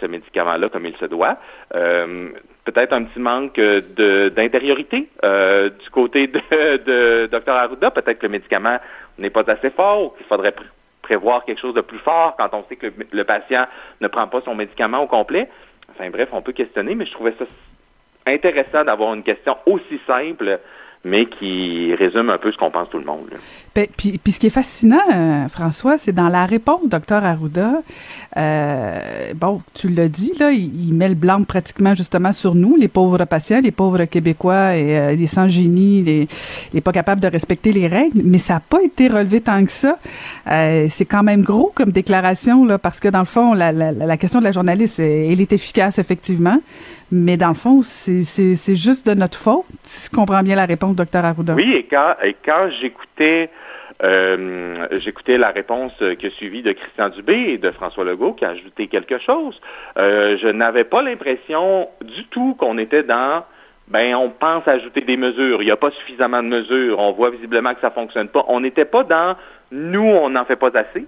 ce 0.00 0.06
médicament-là 0.06 0.68
comme 0.68 0.84
il 0.86 0.96
se 0.98 1.06
doit. 1.06 1.38
Peut-être 1.70 2.92
un 2.92 3.04
petit 3.04 3.18
manque 3.18 3.58
d'intériorité 3.58 5.08
du 5.22 5.90
côté 5.90 6.26
de, 6.26 6.38
de 6.76 7.26
Dr 7.32 7.50
Arruda. 7.50 7.90
Peut-être 7.90 8.18
que 8.18 8.26
le 8.26 8.32
médicament 8.32 8.78
n'est 9.18 9.30
pas 9.30 9.50
assez 9.50 9.70
fort 9.70 10.04
ou 10.04 10.08
qu'il 10.10 10.26
faudrait 10.26 10.54
prévoir 11.02 11.44
quelque 11.44 11.60
chose 11.60 11.74
de 11.74 11.80
plus 11.80 11.98
fort 11.98 12.36
quand 12.38 12.54
on 12.54 12.64
sait 12.68 12.76
que 12.76 12.92
le, 13.12 13.24
patient 13.24 13.66
ne 14.00 14.08
prend 14.08 14.26
pas 14.28 14.40
son 14.42 14.54
médicament 14.54 15.02
au 15.02 15.06
complet. 15.06 15.48
Enfin 15.90 16.08
bref, 16.10 16.28
on 16.32 16.42
peut 16.42 16.52
questionner, 16.52 16.94
mais 16.94 17.06
je 17.06 17.12
trouvais 17.12 17.34
ça 17.38 17.44
intéressant 18.26 18.84
d'avoir 18.84 19.14
une 19.14 19.24
question 19.24 19.56
aussi 19.66 20.00
simple 20.06 20.60
mais 21.04 21.26
qui 21.26 21.94
résume 21.94 22.30
un 22.30 22.38
peu 22.38 22.52
ce 22.52 22.56
qu'on 22.56 22.70
pense 22.70 22.88
tout 22.88 22.98
le 22.98 23.04
monde. 23.04 23.26
Ben, 23.74 23.86
puis, 23.96 24.18
puis, 24.22 24.32
ce 24.32 24.38
qui 24.38 24.46
est 24.46 24.50
fascinant, 24.50 25.00
euh, 25.12 25.48
François, 25.48 25.98
c'est 25.98 26.12
dans 26.12 26.28
la 26.28 26.46
réponse, 26.46 26.88
docteur 26.88 27.24
Arruda. 27.24 27.82
Euh, 28.36 29.32
bon, 29.34 29.62
tu 29.74 29.88
l'as 29.88 30.08
dit, 30.08 30.32
là, 30.38 30.52
il, 30.52 30.94
met 30.94 31.08
le 31.08 31.16
blanc 31.16 31.42
pratiquement 31.42 31.94
justement 31.94 32.30
sur 32.30 32.54
nous, 32.54 32.76
les 32.76 32.86
pauvres 32.86 33.24
patients, 33.24 33.60
les 33.60 33.72
pauvres 33.72 34.04
Québécois 34.04 34.76
et 34.76 34.98
euh, 34.98 35.12
les 35.14 35.26
sans 35.26 35.48
génie, 35.48 36.02
les, 36.02 36.28
les 36.72 36.80
pas 36.80 36.92
capables 36.92 37.20
de 37.20 37.28
respecter 37.28 37.72
les 37.72 37.88
règles. 37.88 38.20
Mais 38.22 38.38
ça 38.38 38.54
n'a 38.54 38.60
pas 38.60 38.82
été 38.82 39.08
relevé 39.08 39.40
tant 39.40 39.64
que 39.64 39.72
ça. 39.72 39.98
Euh, 40.48 40.86
c'est 40.88 41.06
quand 41.06 41.24
même 41.24 41.42
gros 41.42 41.72
comme 41.74 41.90
déclaration, 41.90 42.64
là, 42.64 42.78
parce 42.78 43.00
que 43.00 43.08
dans 43.08 43.20
le 43.20 43.24
fond, 43.24 43.54
la, 43.54 43.72
la, 43.72 43.90
la 43.90 44.16
question 44.18 44.38
de 44.38 44.44
la 44.44 44.52
journaliste, 44.52 45.00
elle 45.00 45.40
est 45.40 45.52
efficace 45.52 45.98
effectivement. 45.98 46.60
Mais 47.12 47.36
dans 47.36 47.48
le 47.48 47.54
fond, 47.54 47.82
c'est 47.82 48.74
juste 48.74 49.06
de 49.06 49.14
notre 49.14 49.38
faute, 49.38 49.66
si 49.82 50.08
je 50.10 50.16
comprends 50.16 50.42
bien 50.42 50.56
la 50.56 50.64
réponse, 50.64 50.96
docteur 50.96 51.24
Arruda. 51.24 51.54
Oui, 51.54 51.74
et 51.74 51.84
quand, 51.84 52.14
et 52.22 52.34
quand 52.44 52.70
j'écoutais 52.80 53.50
Euh, 54.02 54.88
la 55.28 55.50
réponse 55.50 55.92
qui 56.18 56.26
a 56.26 56.30
suivi 56.30 56.62
de 56.62 56.72
Christian 56.72 57.08
Dubé 57.10 57.52
et 57.52 57.58
de 57.58 57.70
François 57.70 58.04
Legault 58.04 58.32
qui 58.32 58.44
a 58.44 58.50
ajouté 58.50 58.88
quelque 58.88 59.18
chose. 59.18 59.60
Euh, 59.96 60.36
je 60.38 60.48
n'avais 60.48 60.82
pas 60.82 61.02
l'impression 61.02 61.88
du 62.00 62.24
tout 62.26 62.56
qu'on 62.58 62.78
était 62.78 63.04
dans 63.04 63.44
ben 63.88 64.14
on 64.14 64.30
pense 64.30 64.66
ajouter 64.66 65.02
des 65.02 65.16
mesures. 65.16 65.62
Il 65.62 65.66
n'y 65.66 65.70
a 65.70 65.76
pas 65.76 65.90
suffisamment 65.90 66.42
de 66.42 66.48
mesures. 66.48 66.98
On 66.98 67.12
voit 67.12 67.30
visiblement 67.30 67.74
que 67.74 67.80
ça 67.80 67.90
fonctionne 67.90 68.28
pas. 68.28 68.44
On 68.48 68.60
n'était 68.60 68.86
pas 68.86 69.04
dans 69.04 69.36
nous, 69.70 70.00
on 70.00 70.30
n'en 70.30 70.44
fait 70.44 70.56
pas 70.56 70.70
assez. 70.74 71.06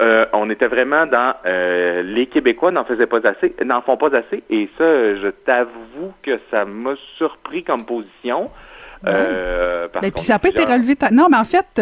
Euh, 0.00 0.26
on 0.32 0.50
était 0.50 0.66
vraiment 0.66 1.06
dans 1.06 1.34
euh, 1.46 2.02
les 2.02 2.26
Québécois 2.26 2.72
n'en 2.72 2.84
faisaient 2.84 3.06
pas 3.06 3.24
assez, 3.28 3.54
n'en 3.64 3.80
font 3.80 3.96
pas 3.96 4.08
assez, 4.16 4.42
et 4.50 4.68
ça, 4.76 5.14
je 5.14 5.28
t'avoue 5.28 6.12
que 6.22 6.40
ça 6.50 6.64
m'a 6.64 6.94
surpris 7.16 7.62
comme 7.62 7.84
position. 7.84 8.50
Euh, 9.06 9.86
mais 10.02 10.10
puis 10.10 10.22
ça 10.22 10.32
n'a 10.32 10.38
pas 10.40 10.48
été 10.48 10.64
relevé. 10.64 10.96
Non, 11.12 11.28
mais 11.30 11.36
en 11.36 11.44
fait, 11.44 11.80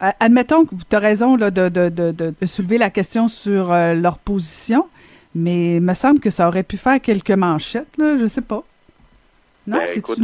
admettons 0.00 0.64
que 0.64 0.74
tu 0.88 0.96
as 0.96 0.98
raison 0.98 1.36
là, 1.36 1.52
de, 1.52 1.68
de, 1.68 1.88
de, 1.88 2.10
de, 2.12 2.46
soulever 2.46 2.78
la 2.78 2.90
question 2.90 3.28
sur 3.28 3.68
leur 3.68 4.18
position, 4.18 4.88
mais 5.36 5.76
il 5.76 5.82
me 5.82 5.94
semble 5.94 6.18
que 6.18 6.30
ça 6.30 6.48
aurait 6.48 6.64
pu 6.64 6.78
faire 6.78 7.00
quelques 7.00 7.30
manchettes, 7.30 7.96
là, 7.96 8.16
je 8.16 8.26
sais 8.26 8.42
pas. 8.42 8.64
Non, 9.68 9.78
ben, 9.78 9.88
écoute, 9.94 10.18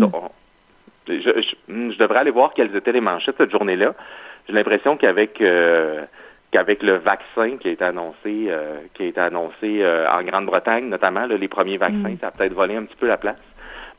je, 1.07 1.15
je, 1.69 1.99
devrais 1.99 2.19
aller 2.19 2.31
voir 2.33 2.53
quelles 2.53 2.75
étaient 2.75 2.93
les 2.93 3.01
manchettes 3.01 3.37
cette 3.39 3.53
journée-là. 3.53 3.95
J'ai 4.49 4.55
l'impression 4.55 4.97
qu'avec 4.97 5.41
qu'avec 6.51 6.83
le 6.83 6.95
vaccin 6.95 7.57
qui 7.59 7.69
a 7.69 7.71
été 7.71 7.85
annoncé, 7.85 8.47
euh, 8.49 8.81
qui 8.95 9.05
a 9.05 9.07
été 9.07 9.21
annoncé 9.21 9.83
euh, 9.83 10.11
en 10.11 10.23
Grande-Bretagne 10.23 10.89
notamment, 10.89 11.27
les 11.27 11.49
premiers 11.49 11.79
vaccins, 11.79 12.11
mm. 12.11 12.19
ça 12.21 12.29
a 12.29 12.31
peut-être 12.31 12.55
volé 12.55 12.77
un 12.77 12.85
petit 12.85 12.97
peu 12.97 13.07
la 13.07 13.17
place. 13.17 13.37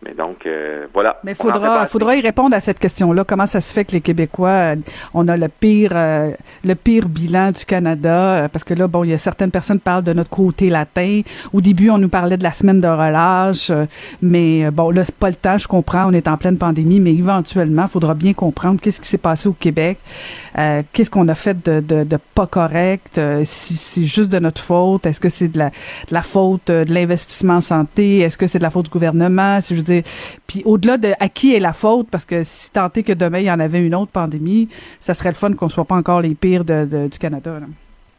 Mais 0.03 0.15
donc, 0.15 0.47
euh, 0.47 0.87
voilà. 0.93 1.19
Mais 1.23 1.35
faudra, 1.35 1.85
faudra 1.85 2.15
y 2.15 2.21
répondre 2.21 2.55
à 2.55 2.59
cette 2.59 2.79
question-là. 2.79 3.23
Comment 3.23 3.45
ça 3.45 3.61
se 3.61 3.71
fait 3.71 3.85
que 3.85 3.91
les 3.91 4.01
Québécois, 4.01 4.49
euh, 4.49 4.75
on 5.13 5.27
a 5.27 5.37
le 5.37 5.47
pire, 5.47 5.91
euh, 5.93 6.31
le 6.63 6.73
pire 6.73 7.07
bilan 7.07 7.51
du 7.51 7.65
Canada? 7.65 8.49
parce 8.51 8.63
que 8.63 8.73
là, 8.73 8.87
bon, 8.87 9.03
il 9.03 9.11
y 9.11 9.13
a 9.13 9.19
certaines 9.19 9.51
personnes 9.51 9.77
qui 9.77 9.83
parlent 9.83 10.03
de 10.03 10.13
notre 10.13 10.31
côté 10.31 10.69
latin. 10.69 11.21
Au 11.53 11.61
début, 11.61 11.91
on 11.91 11.99
nous 11.99 12.09
parlait 12.09 12.37
de 12.37 12.43
la 12.43 12.51
semaine 12.51 12.81
de 12.81 12.87
relâche. 12.87 13.71
mais 14.23 14.71
bon, 14.71 14.89
là, 14.89 15.05
c'est 15.05 15.15
pas 15.15 15.29
le 15.29 15.35
temps, 15.35 15.59
je 15.59 15.67
comprends. 15.67 16.07
On 16.07 16.13
est 16.13 16.27
en 16.27 16.37
pleine 16.37 16.57
pandémie, 16.57 16.99
mais 16.99 17.13
éventuellement, 17.13 17.83
il 17.83 17.89
faudra 17.89 18.15
bien 18.15 18.33
comprendre 18.33 18.81
qu'est-ce 18.81 18.99
qui 18.99 19.07
s'est 19.07 19.19
passé 19.19 19.49
au 19.49 19.53
Québec. 19.53 19.99
qu'est-ce 20.55 21.11
qu'on 21.11 21.27
a 21.27 21.35
fait 21.35 21.61
de, 21.63 21.79
de, 21.79 22.03
de 22.03 22.17
pas 22.33 22.47
correct? 22.47 23.19
si 23.43 23.75
c'est 23.75 24.05
juste 24.05 24.29
de 24.29 24.39
notre 24.39 24.61
faute? 24.61 25.05
Est-ce 25.05 25.19
que 25.19 25.29
c'est 25.29 25.49
de 25.49 25.59
la, 25.59 25.69
de 25.69 26.13
la 26.13 26.23
faute 26.23 26.67
de 26.67 26.91
l'investissement 26.91 27.55
en 27.55 27.61
santé? 27.61 28.19
Est-ce 28.19 28.37
que 28.37 28.47
c'est 28.47 28.57
de 28.57 28.63
la 28.63 28.71
faute 28.71 28.85
du 28.85 28.91
gouvernement? 28.91 29.61
Si 29.61 29.75
je 29.75 29.81
puis 30.47 30.61
au-delà 30.65 30.97
de 30.97 31.11
à 31.19 31.29
qui 31.29 31.55
est 31.55 31.59
la 31.59 31.73
faute, 31.73 32.07
parce 32.11 32.25
que 32.25 32.43
si 32.43 32.71
tant 32.71 32.89
est 32.95 33.03
que 33.03 33.13
demain 33.13 33.39
il 33.39 33.45
y 33.45 33.51
en 33.51 33.59
avait 33.59 33.79
une 33.79 33.95
autre 33.95 34.11
pandémie, 34.11 34.69
ça 34.99 35.13
serait 35.13 35.29
le 35.29 35.35
fun 35.35 35.53
qu'on 35.53 35.69
soit 35.69 35.85
pas 35.85 35.95
encore 35.95 36.21
les 36.21 36.35
pires 36.35 36.63
du 36.65 37.19
Canada. 37.19 37.59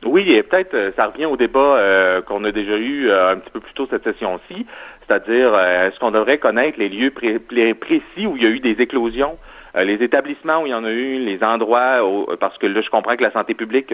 Oui, 0.04 0.32
et 0.32 0.42
peut-être 0.42 0.74
euh, 0.74 0.90
ça 0.96 1.06
revient 1.06 1.26
au 1.26 1.36
débat 1.36 1.76
euh, 1.76 2.22
qu'on 2.22 2.42
a 2.44 2.50
déjà 2.50 2.76
eu 2.76 3.08
euh, 3.08 3.32
un 3.32 3.36
petit 3.36 3.50
peu 3.50 3.60
plus 3.60 3.72
tôt 3.72 3.86
cette 3.88 4.02
session-ci, 4.02 4.66
c'est-à-dire 5.06 5.56
est-ce 5.58 5.98
qu'on 6.00 6.10
devrait 6.10 6.38
connaître 6.38 6.78
les 6.78 6.88
lieux 6.88 7.10
précis 7.10 8.26
où 8.26 8.36
il 8.36 8.42
y 8.42 8.46
a 8.46 8.50
eu 8.50 8.60
des 8.60 8.80
éclosions? 8.82 9.38
les 9.74 9.94
établissements 10.02 10.60
où 10.60 10.66
il 10.66 10.70
y 10.70 10.74
en 10.74 10.84
a 10.84 10.90
eu, 10.90 11.18
les 11.18 11.42
endroits, 11.42 12.06
parce 12.38 12.58
que 12.58 12.66
là, 12.66 12.82
je 12.82 12.90
comprends 12.90 13.16
que 13.16 13.22
la 13.22 13.32
santé 13.32 13.54
publique 13.54 13.90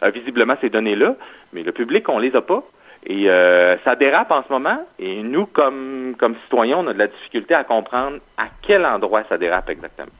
a 0.00 0.10
visiblement 0.10 0.54
ces 0.60 0.70
données-là, 0.70 1.16
mais 1.52 1.64
le 1.64 1.72
public, 1.72 2.08
on 2.08 2.20
les 2.20 2.36
a 2.36 2.42
pas. 2.42 2.62
Et 3.08 3.30
euh, 3.30 3.76
ça 3.84 3.94
dérape 3.94 4.32
en 4.32 4.42
ce 4.42 4.52
moment. 4.52 4.84
Et 4.98 5.22
nous, 5.22 5.46
comme, 5.46 6.16
comme 6.18 6.34
citoyens, 6.44 6.78
on 6.78 6.86
a 6.88 6.92
de 6.92 6.98
la 6.98 7.06
difficulté 7.06 7.54
à 7.54 7.62
comprendre 7.62 8.18
à 8.36 8.46
quel 8.62 8.84
endroit 8.84 9.22
ça 9.28 9.38
dérape 9.38 9.70
exactement. 9.70 10.10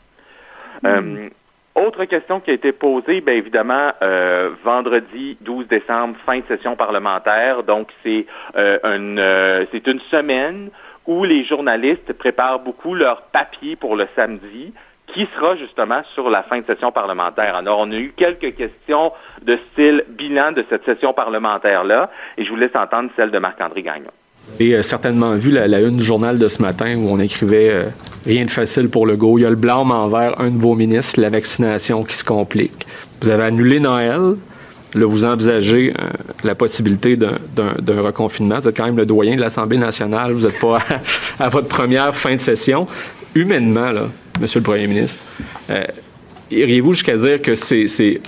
Hmm. 0.82 0.86
Euh, 0.86 1.28
autre 1.74 2.04
question 2.04 2.40
qui 2.40 2.50
a 2.52 2.54
été 2.54 2.72
posée, 2.72 3.20
bien 3.20 3.34
évidemment, 3.34 3.90
euh, 4.02 4.50
vendredi 4.64 5.36
12 5.40 5.66
décembre, 5.66 6.16
fin 6.24 6.38
de 6.38 6.44
session 6.46 6.76
parlementaire. 6.76 7.64
Donc, 7.64 7.88
c'est 8.02 8.26
une, 8.54 9.66
c'est 9.72 9.86
une 9.86 10.00
semaine 10.10 10.70
où 11.06 11.24
les 11.24 11.44
journalistes 11.44 12.12
préparent 12.14 12.60
beaucoup 12.60 12.94
leurs 12.94 13.22
papiers 13.22 13.76
pour 13.76 13.96
le 13.96 14.06
samedi 14.16 14.72
qui 15.12 15.28
sera 15.36 15.56
justement 15.56 16.02
sur 16.14 16.28
la 16.30 16.42
fin 16.42 16.60
de 16.60 16.66
session 16.66 16.92
parlementaire. 16.92 17.54
Alors, 17.54 17.78
on 17.80 17.90
a 17.92 17.96
eu 17.96 18.12
quelques 18.16 18.56
questions 18.56 19.12
de 19.42 19.58
style 19.72 20.04
bilan 20.08 20.52
de 20.52 20.64
cette 20.68 20.84
session 20.84 21.12
parlementaire-là, 21.12 22.10
et 22.36 22.44
je 22.44 22.50
vous 22.50 22.56
laisse 22.56 22.74
entendre 22.74 23.10
celle 23.16 23.30
de 23.30 23.38
Marc-André 23.38 23.82
Gagnon. 23.82 24.10
Vous 24.48 24.62
avez 24.62 24.82
certainement 24.82 25.34
vu 25.34 25.50
la, 25.50 25.80
une 25.80 25.96
du 25.96 26.04
journal 26.04 26.38
de 26.38 26.48
ce 26.48 26.62
matin 26.62 26.96
où 26.96 27.08
on 27.10 27.18
écrivait 27.18 27.68
euh, 27.68 27.82
Rien 28.26 28.44
de 28.44 28.50
facile 28.50 28.88
pour 28.88 29.06
le 29.06 29.16
go. 29.16 29.38
Il 29.38 29.42
y 29.42 29.44
a 29.44 29.50
le 29.50 29.56
blâme 29.56 29.92
envers 29.92 30.40
un 30.40 30.50
de 30.50 30.58
vos 30.58 30.74
ministres, 30.74 31.20
la 31.20 31.30
vaccination 31.30 32.02
qui 32.02 32.16
se 32.16 32.24
complique. 32.24 32.86
Vous 33.22 33.28
avez 33.28 33.44
annulé 33.44 33.78
Noël. 33.78 34.34
Là, 34.94 35.06
vous 35.06 35.24
envisagez 35.24 35.92
euh, 35.92 36.10
la 36.42 36.56
possibilité 36.56 37.16
d'un 37.16 38.00
reconfinement. 38.02 38.58
Vous 38.58 38.68
êtes 38.68 38.76
quand 38.76 38.86
même 38.86 38.96
le 38.96 39.06
doyen 39.06 39.36
de 39.36 39.40
l'Assemblée 39.40 39.78
nationale. 39.78 40.32
Vous 40.32 40.46
n'êtes 40.46 40.60
pas 40.60 40.78
à, 41.38 41.48
votre 41.48 41.68
première 41.68 42.16
fin 42.16 42.34
de 42.34 42.40
session. 42.40 42.86
Humainement, 43.36 43.92
là, 43.92 44.08
Monsieur 44.40 44.60
le 44.60 44.64
Premier 44.64 44.86
ministre. 44.86 45.22
Euh, 45.70 45.84
iriez-vous 46.50 46.92
jusqu'à 46.92 47.16
dire 47.16 47.40
que 47.40 47.54
c'est 47.54 48.20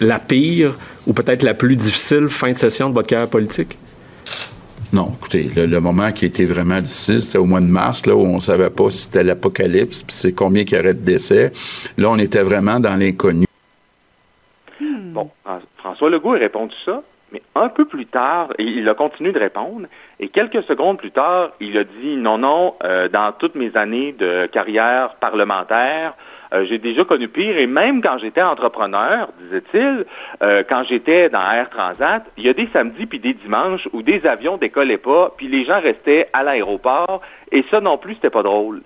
la 0.00 0.18
pire 0.18 0.78
ou 1.06 1.12
peut-être 1.12 1.42
la 1.42 1.54
plus 1.54 1.76
difficile 1.76 2.28
fin 2.28 2.52
de 2.52 2.58
session 2.58 2.88
de 2.88 2.94
votre 2.94 3.08
carrière 3.08 3.28
politique? 3.28 3.76
Non, 4.92 5.12
écoutez, 5.16 5.50
le, 5.54 5.80
moment 5.80 6.10
qui 6.10 6.24
était 6.24 6.46
vraiment 6.46 6.80
difficile, 6.80 7.22
c'était 7.22 7.38
au 7.38 7.44
mois 7.44 7.60
de 7.60 7.66
mars, 7.66 8.06
là, 8.06 8.16
où 8.16 8.22
on 8.22 8.36
ne 8.36 8.40
savait 8.40 8.70
pas 8.70 8.90
si 8.90 9.02
c'était 9.02 9.22
l'apocalypse, 9.22 10.02
puis 10.02 10.12
c'est 10.12 10.32
combien 10.32 10.64
il 10.64 10.72
y 10.72 10.76
aurait 10.76 10.94
de 10.94 11.00
décès. 11.00 11.52
Là, 11.96 12.10
on 12.10 12.18
était 12.18 12.42
vraiment 12.42 12.80
dans 12.80 12.96
l'inconnu. 12.96 13.46
Bon, 14.80 15.30
François 15.76 16.10
Legault 16.10 16.34
a 16.34 16.38
répondu 16.38 16.74
ça, 16.84 17.04
mais 17.32 17.42
un 17.54 17.68
peu 17.68 17.84
plus 17.84 18.06
tard, 18.06 18.48
il 18.58 18.88
a 18.88 18.94
continué 18.94 19.32
de 19.32 19.38
répondre, 19.38 19.86
et 20.18 20.28
quelques 20.28 20.62
secondes 20.64 20.98
plus 20.98 21.10
tard, 21.10 21.52
il 21.60 21.76
a 21.78 21.84
dit 21.84 22.16
non, 22.16 22.38
non, 22.38 22.74
euh, 22.82 23.08
dans 23.08 23.32
toutes 23.32 23.54
mes 23.54 23.76
années 23.76 24.12
de 24.12 24.46
carrière 24.46 25.16
parlementaire, 25.16 26.14
euh, 26.52 26.64
j'ai 26.64 26.78
déjà 26.78 27.04
connu 27.04 27.28
pire, 27.28 27.56
et 27.56 27.66
même 27.66 28.02
quand 28.02 28.18
j'étais 28.18 28.42
entrepreneur, 28.42 29.28
disait-il, 29.40 30.04
euh, 30.42 30.64
quand 30.68 30.82
j'étais 30.84 31.28
dans 31.28 31.40
Air 31.40 31.70
Transat, 31.70 32.24
il 32.36 32.44
y 32.44 32.48
a 32.48 32.54
des 32.54 32.68
samedis 32.72 33.06
puis 33.06 33.20
des 33.20 33.34
dimanches 33.34 33.88
où 33.92 34.02
des 34.02 34.26
avions 34.26 34.56
décollaient 34.56 34.98
pas, 34.98 35.32
puis 35.36 35.46
les 35.46 35.64
gens 35.64 35.80
restaient 35.80 36.28
à 36.32 36.42
l'aéroport, 36.42 37.20
et 37.52 37.64
ça 37.70 37.80
non 37.80 37.98
plus, 37.98 38.14
c'était 38.14 38.30
pas 38.30 38.42
drôle. 38.42 38.82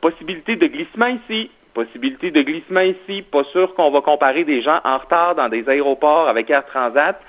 possibilité 0.00 0.56
de 0.56 0.66
glissement 0.66 1.08
ici, 1.08 1.50
possibilité 1.84 2.32
de 2.32 2.42
glissement 2.42 2.80
ici. 2.80 3.22
Pas 3.22 3.44
sûr 3.44 3.72
qu'on 3.74 3.92
va 3.92 4.00
comparer 4.00 4.42
des 4.42 4.62
gens 4.62 4.80
en 4.84 4.98
retard 4.98 5.36
dans 5.36 5.48
des 5.48 5.68
aéroports 5.68 6.28
avec 6.28 6.50
Air 6.50 6.64
Transat 6.66 7.20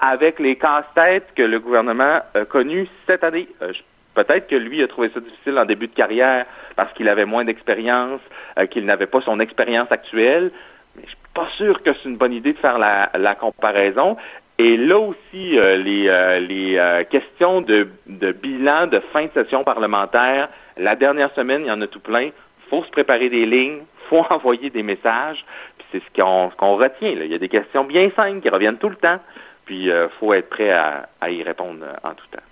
avec 0.00 0.38
les 0.38 0.56
casse-têtes 0.56 1.26
que 1.34 1.42
le 1.42 1.60
gouvernement 1.60 2.20
a 2.34 2.44
connus 2.46 2.88
cette 3.06 3.22
année. 3.22 3.48
Euh, 3.60 3.72
peut-être 4.14 4.46
que 4.46 4.56
lui 4.56 4.82
a 4.82 4.88
trouvé 4.88 5.10
ça 5.12 5.20
difficile 5.20 5.58
en 5.58 5.66
début 5.66 5.88
de 5.88 5.94
carrière 5.94 6.46
parce 6.74 6.90
qu'il 6.94 7.08
avait 7.08 7.26
moins 7.26 7.44
d'expérience, 7.44 8.20
euh, 8.58 8.64
qu'il 8.66 8.86
n'avait 8.86 9.06
pas 9.06 9.20
son 9.20 9.40
expérience 9.40 9.90
actuelle. 9.90 10.52
Mais 10.96 11.02
je 11.02 11.08
suis 11.08 11.18
pas 11.34 11.48
sûr 11.58 11.82
que 11.82 11.92
c'est 11.92 12.08
une 12.08 12.16
bonne 12.16 12.32
idée 12.32 12.54
de 12.54 12.58
faire 12.58 12.78
la, 12.78 13.34
comparaison. 13.34 14.16
Et 14.56 14.78
là 14.78 14.98
aussi, 14.98 15.58
euh, 15.58 15.76
les, 15.76 17.04
questions 17.10 17.60
de, 17.60 17.88
de, 18.06 18.32
bilan 18.32 18.86
de 18.86 19.00
fin 19.12 19.26
de 19.26 19.30
session 19.34 19.64
parlementaire, 19.64 20.48
la 20.78 20.96
dernière 20.96 21.32
semaine, 21.34 21.62
il 21.64 21.68
y 21.68 21.72
en 21.72 21.82
a 21.82 21.86
tout 21.86 22.00
plein. 22.00 22.30
faut 22.70 22.84
se 22.84 22.90
préparer 22.90 23.28
des 23.28 23.46
lignes, 23.46 23.82
faut 24.08 24.24
envoyer 24.30 24.70
des 24.70 24.82
messages. 24.82 25.44
Puis 25.78 25.86
c'est 25.92 26.02
ce 26.02 26.56
qu'on 26.56 26.76
retient. 26.76 27.14
Là. 27.14 27.24
Il 27.24 27.30
y 27.30 27.34
a 27.34 27.38
des 27.38 27.48
questions 27.48 27.84
bien 27.84 28.10
simples 28.16 28.40
qui 28.40 28.48
reviennent 28.48 28.78
tout 28.78 28.88
le 28.88 28.96
temps. 28.96 29.18
Puis 29.64 29.84
il 29.84 29.90
euh, 29.90 30.08
faut 30.20 30.32
être 30.32 30.48
prêt 30.48 30.70
à, 30.70 31.30
y 31.30 31.42
répondre 31.42 31.84
en 32.02 32.14
tout 32.14 32.26
temps. 32.32 32.44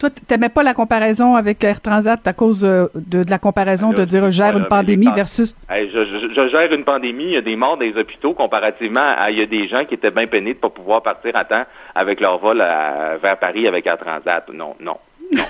Toi, 0.00 0.10
tu 0.10 0.22
n'aimais 0.30 0.48
pas 0.48 0.62
la 0.62 0.74
comparaison 0.74 1.34
avec 1.34 1.62
Air 1.64 1.80
Transat 1.80 2.24
à 2.24 2.32
cause 2.32 2.64
euh, 2.64 2.86
de, 2.94 3.24
la 3.28 3.38
comparaison 3.38 3.92
de 3.92 4.04
dire 4.04 4.26
je 4.26 4.30
gère 4.30 4.56
une 4.56 4.66
pandémie 4.66 5.10
versus. 5.12 5.56
je, 5.68 6.48
gère 6.48 6.72
une 6.72 6.84
pandémie, 6.84 7.24
il 7.24 7.30
y 7.30 7.36
a 7.36 7.40
des 7.40 7.56
morts 7.56 7.76
dans 7.76 7.84
les 7.84 7.96
hôpitaux 7.98 8.32
comparativement 8.32 9.14
à 9.18 9.32
il 9.32 9.38
y 9.38 9.42
a 9.42 9.46
des 9.46 9.66
gens 9.66 9.84
qui 9.84 9.94
étaient 9.94 10.12
bien 10.12 10.28
peinés 10.28 10.52
de 10.52 10.58
ne 10.58 10.60
pas 10.60 10.70
pouvoir 10.70 11.02
partir 11.02 11.34
à 11.34 11.44
temps 11.44 11.64
avec 11.96 12.20
leur 12.20 12.38
vol 12.38 12.58
vers 12.58 13.38
Paris 13.40 13.66
avec 13.66 13.86
Air 13.86 13.98
Transat. 13.98 14.48
Non, 14.52 14.76
non. 14.78 14.98
Non, 15.30 15.42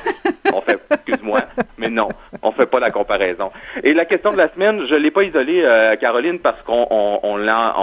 on 0.53 0.61
fait, 0.61 0.81
excuse-moi, 0.91 1.41
mais 1.77 1.89
non, 1.89 2.09
on 2.43 2.53
fait 2.53 2.67
pas 2.67 2.81
la 2.81 2.91
comparaison. 2.91 3.51
Et 3.85 3.95
la 3.95 4.05
question 4.05 4.33
de 4.33 4.37
la 4.37 4.49
semaine, 4.53 4.87
je 4.87 4.95
l'ai 4.95 5.11
pas 5.11 5.23
isolée, 5.23 5.63
euh, 5.63 5.97
Caroline, 5.97 6.41
parce 6.41 6.61
qu'on 6.63 6.87
on, 6.91 7.37
l'a 7.37 7.77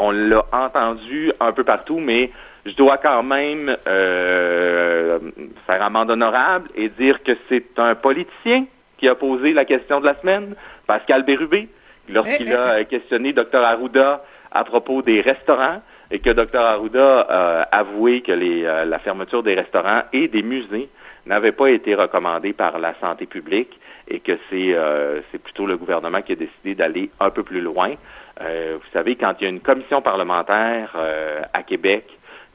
entendu 0.52 1.32
un 1.40 1.52
peu 1.54 1.64
partout, 1.64 2.00
mais 2.00 2.32
je 2.66 2.76
dois 2.76 2.98
quand 2.98 3.24
même 3.24 3.76
euh, 3.88 5.20
faire 5.68 5.82
amende 5.82 6.12
honorable 6.12 6.68
et 6.76 6.90
dire 6.90 7.24
que 7.24 7.32
c'est 7.50 7.80
un 7.80 7.96
politicien 7.96 8.66
qui 8.98 9.08
a 9.08 9.16
posé 9.16 9.54
la 9.54 9.66
question 9.66 10.00
de 10.00 10.06
la 10.06 10.20
semaine, 10.20 10.56
Pascal 10.88 11.24
Bérubé, 11.24 11.70
lorsqu'il 12.10 12.54
a 12.54 12.84
questionné 12.84 13.34
Dr 13.34 13.60
Arruda 13.60 14.24
à 14.52 14.64
propos 14.64 15.02
des 15.02 15.22
restaurants 15.22 15.82
et 16.12 16.20
que 16.20 16.30
Dr 16.30 16.60
Arruda 16.60 17.22
a 17.22 17.62
avoué 17.78 18.22
que 18.22 18.32
les, 18.32 18.64
euh, 18.64 18.86
la 18.86 19.00
fermeture 19.00 19.44
des 19.44 19.56
restaurants 19.56 20.04
et 20.14 20.28
des 20.28 20.44
musées 20.44 20.90
n'avait 21.26 21.52
pas 21.52 21.70
été 21.70 21.96
recommandé 21.96 22.54
par 22.54 22.80
la 22.80 22.94
santé 23.00 23.26
publique 23.26 23.80
et 24.08 24.20
que 24.20 24.34
c'est 24.50 24.74
euh, 24.76 25.22
c'est 25.32 25.42
plutôt 25.42 25.66
le 25.66 25.78
gouvernement 25.78 26.22
qui 26.22 26.34
a 26.34 26.36
décidé 26.36 26.76
d'aller 26.76 27.10
un 27.20 27.30
peu 27.30 27.44
plus 27.44 27.62
loin. 27.62 27.94
Euh, 28.42 28.78
vous 28.80 28.90
savez, 28.94 29.16
quand 29.16 29.34
il 29.40 29.44
y 29.44 29.48
a 29.48 29.50
une 29.50 29.62
commission 29.62 30.02
parlementaire 30.02 30.92
euh, 30.96 31.42
à 31.54 31.64
Québec, 31.64 32.06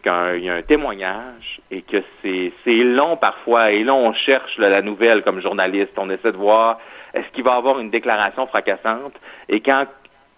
quand 0.04 0.32
il 0.34 0.44
y 0.44 0.50
a 0.50 0.54
un 0.54 0.62
témoignage 0.62 1.60
et 1.70 1.82
que 1.82 1.98
c'est 2.22 2.84
long 2.84 3.16
parfois, 3.16 3.72
et 3.72 3.82
là 3.84 3.94
on 3.94 4.12
cherche 4.12 4.56
la 4.58 4.82
nouvelle 4.82 5.22
comme 5.22 5.40
journaliste, 5.40 5.92
on 5.96 6.08
essaie 6.10 6.32
de 6.32 6.36
voir 6.36 6.78
est-ce 7.12 7.28
qu'il 7.32 7.44
va 7.44 7.54
y 7.54 7.56
avoir 7.56 7.80
une 7.80 7.90
déclaration 7.90 8.46
fracassante, 8.46 9.14
et 9.48 9.60
quand 9.60 9.86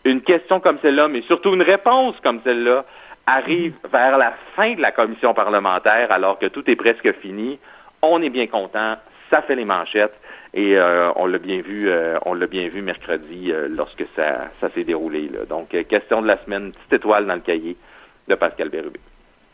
une 0.05 0.23
question 0.23 0.59
comme 0.59 0.79
celle-là, 0.83 1.09
mais 1.09 1.23
surtout 1.23 1.55
une 1.55 1.63
réponse 1.63 2.17
comme 2.23 2.41
celle-là, 2.45 2.85
arrive 3.27 3.75
vers 3.93 4.19
la 4.19 4.35
fin 4.57 4.75
de 4.75 4.81
la 4.81 4.91
commission 4.91 5.33
parlementaire 5.33 6.11
alors 6.11 6.39
que 6.39 6.47
tout 6.47 6.69
est 6.69 6.77
presque 6.77 7.13
fini, 7.21 7.59
on 8.03 8.21
est 8.21 8.31
bien 8.31 8.47
content, 8.47 8.97
ça 9.31 9.43
fait 9.43 9.55
les 9.55 9.65
manchettes 9.65 10.15
et 10.55 10.77
euh, 10.77 11.11
on 11.17 11.27
l'a 11.27 11.39
bien 11.39 11.63
vu, 11.63 11.81
euh, 11.85 12.19
on 12.27 12.35
l'a 12.35 12.47
bien 12.47 12.69
vu 12.69 12.83
mercredi 12.83 13.51
euh, 13.51 13.69
lorsque 13.71 14.05
ça, 14.15 14.51
ça 14.61 14.69
s'est 14.75 14.85
déroulé. 14.85 15.31
Là. 15.33 15.47
Donc, 15.49 15.71
question 15.89 16.21
de 16.21 16.27
la 16.27 16.37
semaine, 16.45 16.73
petite 16.73 16.93
étoile 16.93 17.27
dans 17.27 17.35
le 17.35 17.41
cahier 17.41 17.77
de 18.29 18.35
Pascal 18.35 18.69
Bérubé. 18.69 19.01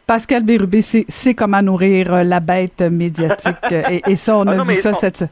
Pascal 0.07 0.43
Bérubé, 0.43 0.81
c'est 0.81 1.35
comment 1.35 1.63
nourrir 1.63 2.25
la 2.25 2.41
bête 2.41 2.81
médiatique. 2.81 3.57
et, 4.07 4.17
ça, 4.17 4.39
on 4.39 4.47
a 4.47 4.59
ah 4.59 4.65
vu 4.65 4.75
ça 4.75 4.95
cette... 4.95 5.25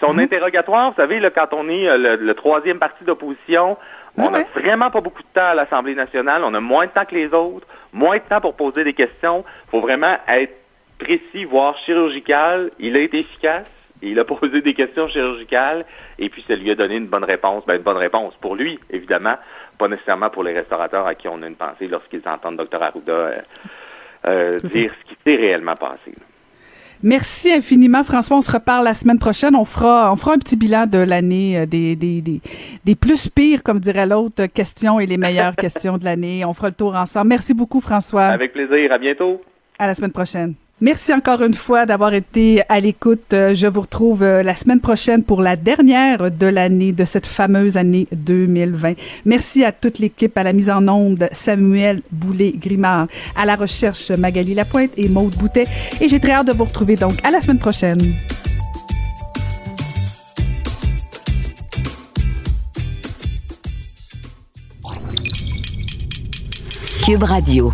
Son 0.00 0.18
interrogatoire, 0.18 0.90
vous 0.90 0.96
savez, 0.96 1.18
là, 1.18 1.30
quand 1.30 1.48
on 1.52 1.68
est 1.68 1.98
le, 1.98 2.32
troisième 2.34 2.78
parti 2.78 3.04
d'opposition, 3.04 3.76
on 4.16 4.30
n'a 4.30 4.44
vraiment 4.54 4.90
pas 4.90 5.00
beaucoup 5.00 5.22
de 5.22 5.28
temps 5.34 5.46
à 5.46 5.54
l'Assemblée 5.54 5.94
nationale. 5.94 6.42
On 6.44 6.54
a 6.54 6.60
moins 6.60 6.86
de 6.86 6.90
temps 6.90 7.04
que 7.04 7.14
les 7.14 7.32
autres, 7.32 7.66
moins 7.92 8.16
de 8.16 8.22
temps 8.22 8.40
pour 8.40 8.54
poser 8.54 8.84
des 8.84 8.92
questions. 8.92 9.44
Il 9.66 9.70
faut 9.70 9.80
vraiment 9.80 10.16
être 10.28 10.63
précis, 11.04 11.44
voire 11.44 11.76
chirurgical. 11.78 12.70
Il 12.78 12.96
a 12.96 13.00
été 13.00 13.20
efficace. 13.20 13.66
Il 14.02 14.18
a 14.18 14.24
posé 14.24 14.60
des 14.60 14.74
questions 14.74 15.08
chirurgicales 15.08 15.84
et 16.18 16.28
puis 16.28 16.44
ça 16.46 16.56
lui 16.56 16.70
a 16.70 16.74
donné 16.74 16.96
une 16.96 17.06
bonne 17.06 17.24
réponse. 17.24 17.64
Ben, 17.66 17.76
une 17.76 17.82
bonne 17.82 17.96
réponse 17.96 18.34
pour 18.40 18.54
lui, 18.54 18.78
évidemment, 18.90 19.36
pas 19.78 19.88
nécessairement 19.88 20.30
pour 20.30 20.44
les 20.44 20.52
restaurateurs 20.52 21.06
à 21.06 21.14
qui 21.14 21.28
on 21.28 21.42
a 21.42 21.46
une 21.46 21.56
pensée 21.56 21.88
lorsqu'ils 21.88 22.22
entendent 22.26 22.56
Dr. 22.56 22.82
Arruda 22.82 23.12
euh, 23.12 23.34
euh, 24.26 24.58
dire 24.58 24.92
ce 25.00 25.08
qui 25.08 25.16
s'est 25.24 25.36
réellement 25.36 25.76
passé. 25.76 26.12
Merci 27.02 27.52
infiniment, 27.52 28.02
François. 28.02 28.38
On 28.38 28.42
se 28.42 28.52
reparle 28.52 28.84
la 28.84 28.94
semaine 28.94 29.18
prochaine. 29.18 29.54
On 29.54 29.64
fera, 29.64 30.10
on 30.12 30.16
fera 30.16 30.32
un 30.32 30.38
petit 30.38 30.56
bilan 30.56 30.86
de 30.86 30.98
l'année, 30.98 31.58
euh, 31.58 31.66
des, 31.66 31.96
des, 31.96 32.20
des, 32.20 32.40
des, 32.84 32.94
plus 32.94 33.28
pires, 33.28 33.62
comme 33.62 33.78
dirait 33.78 34.06
l'autre, 34.06 34.46
questions 34.46 35.00
et 35.00 35.06
les 35.06 35.18
meilleures 35.18 35.56
questions 35.64 35.98
de 35.98 36.04
l'année. 36.04 36.44
On 36.44 36.54
fera 36.54 36.68
le 36.68 36.74
tour 36.74 36.94
ensemble. 36.94 37.28
Merci 37.28 37.52
beaucoup, 37.52 37.80
François. 37.80 38.26
Avec 38.26 38.52
plaisir. 38.52 38.92
À 38.92 38.98
bientôt. 38.98 39.42
À 39.78 39.86
la 39.86 39.94
semaine 39.94 40.12
prochaine. 40.12 40.54
Merci 40.80 41.14
encore 41.14 41.40
une 41.42 41.54
fois 41.54 41.86
d'avoir 41.86 42.14
été 42.14 42.62
à 42.68 42.80
l'écoute. 42.80 43.32
Euh, 43.32 43.54
je 43.54 43.68
vous 43.68 43.82
retrouve 43.82 44.24
euh, 44.24 44.42
la 44.42 44.56
semaine 44.56 44.80
prochaine 44.80 45.22
pour 45.22 45.40
la 45.40 45.54
dernière 45.54 46.32
de 46.32 46.46
l'année, 46.46 46.90
de 46.90 47.04
cette 47.04 47.26
fameuse 47.26 47.76
année 47.76 48.08
2020. 48.12 48.94
Merci 49.24 49.64
à 49.64 49.70
toute 49.70 50.00
l'équipe, 50.00 50.36
à 50.36 50.42
la 50.42 50.52
mise 50.52 50.70
en 50.70 50.86
onde, 50.88 51.28
Samuel 51.30 52.02
Boulet-Grimard, 52.10 53.06
à 53.36 53.46
la 53.46 53.54
recherche, 53.54 54.10
Magali 54.10 54.54
Lapointe 54.54 54.90
et 54.96 55.08
Maude 55.08 55.36
Boutet. 55.36 55.68
Et 56.00 56.08
j'ai 56.08 56.18
très 56.18 56.32
hâte 56.32 56.48
de 56.48 56.52
vous 56.52 56.64
retrouver 56.64 56.96
donc 56.96 57.14
à 57.22 57.30
la 57.30 57.40
semaine 57.40 57.60
prochaine. 57.60 58.14
Cube 67.04 67.22
Radio. 67.22 67.72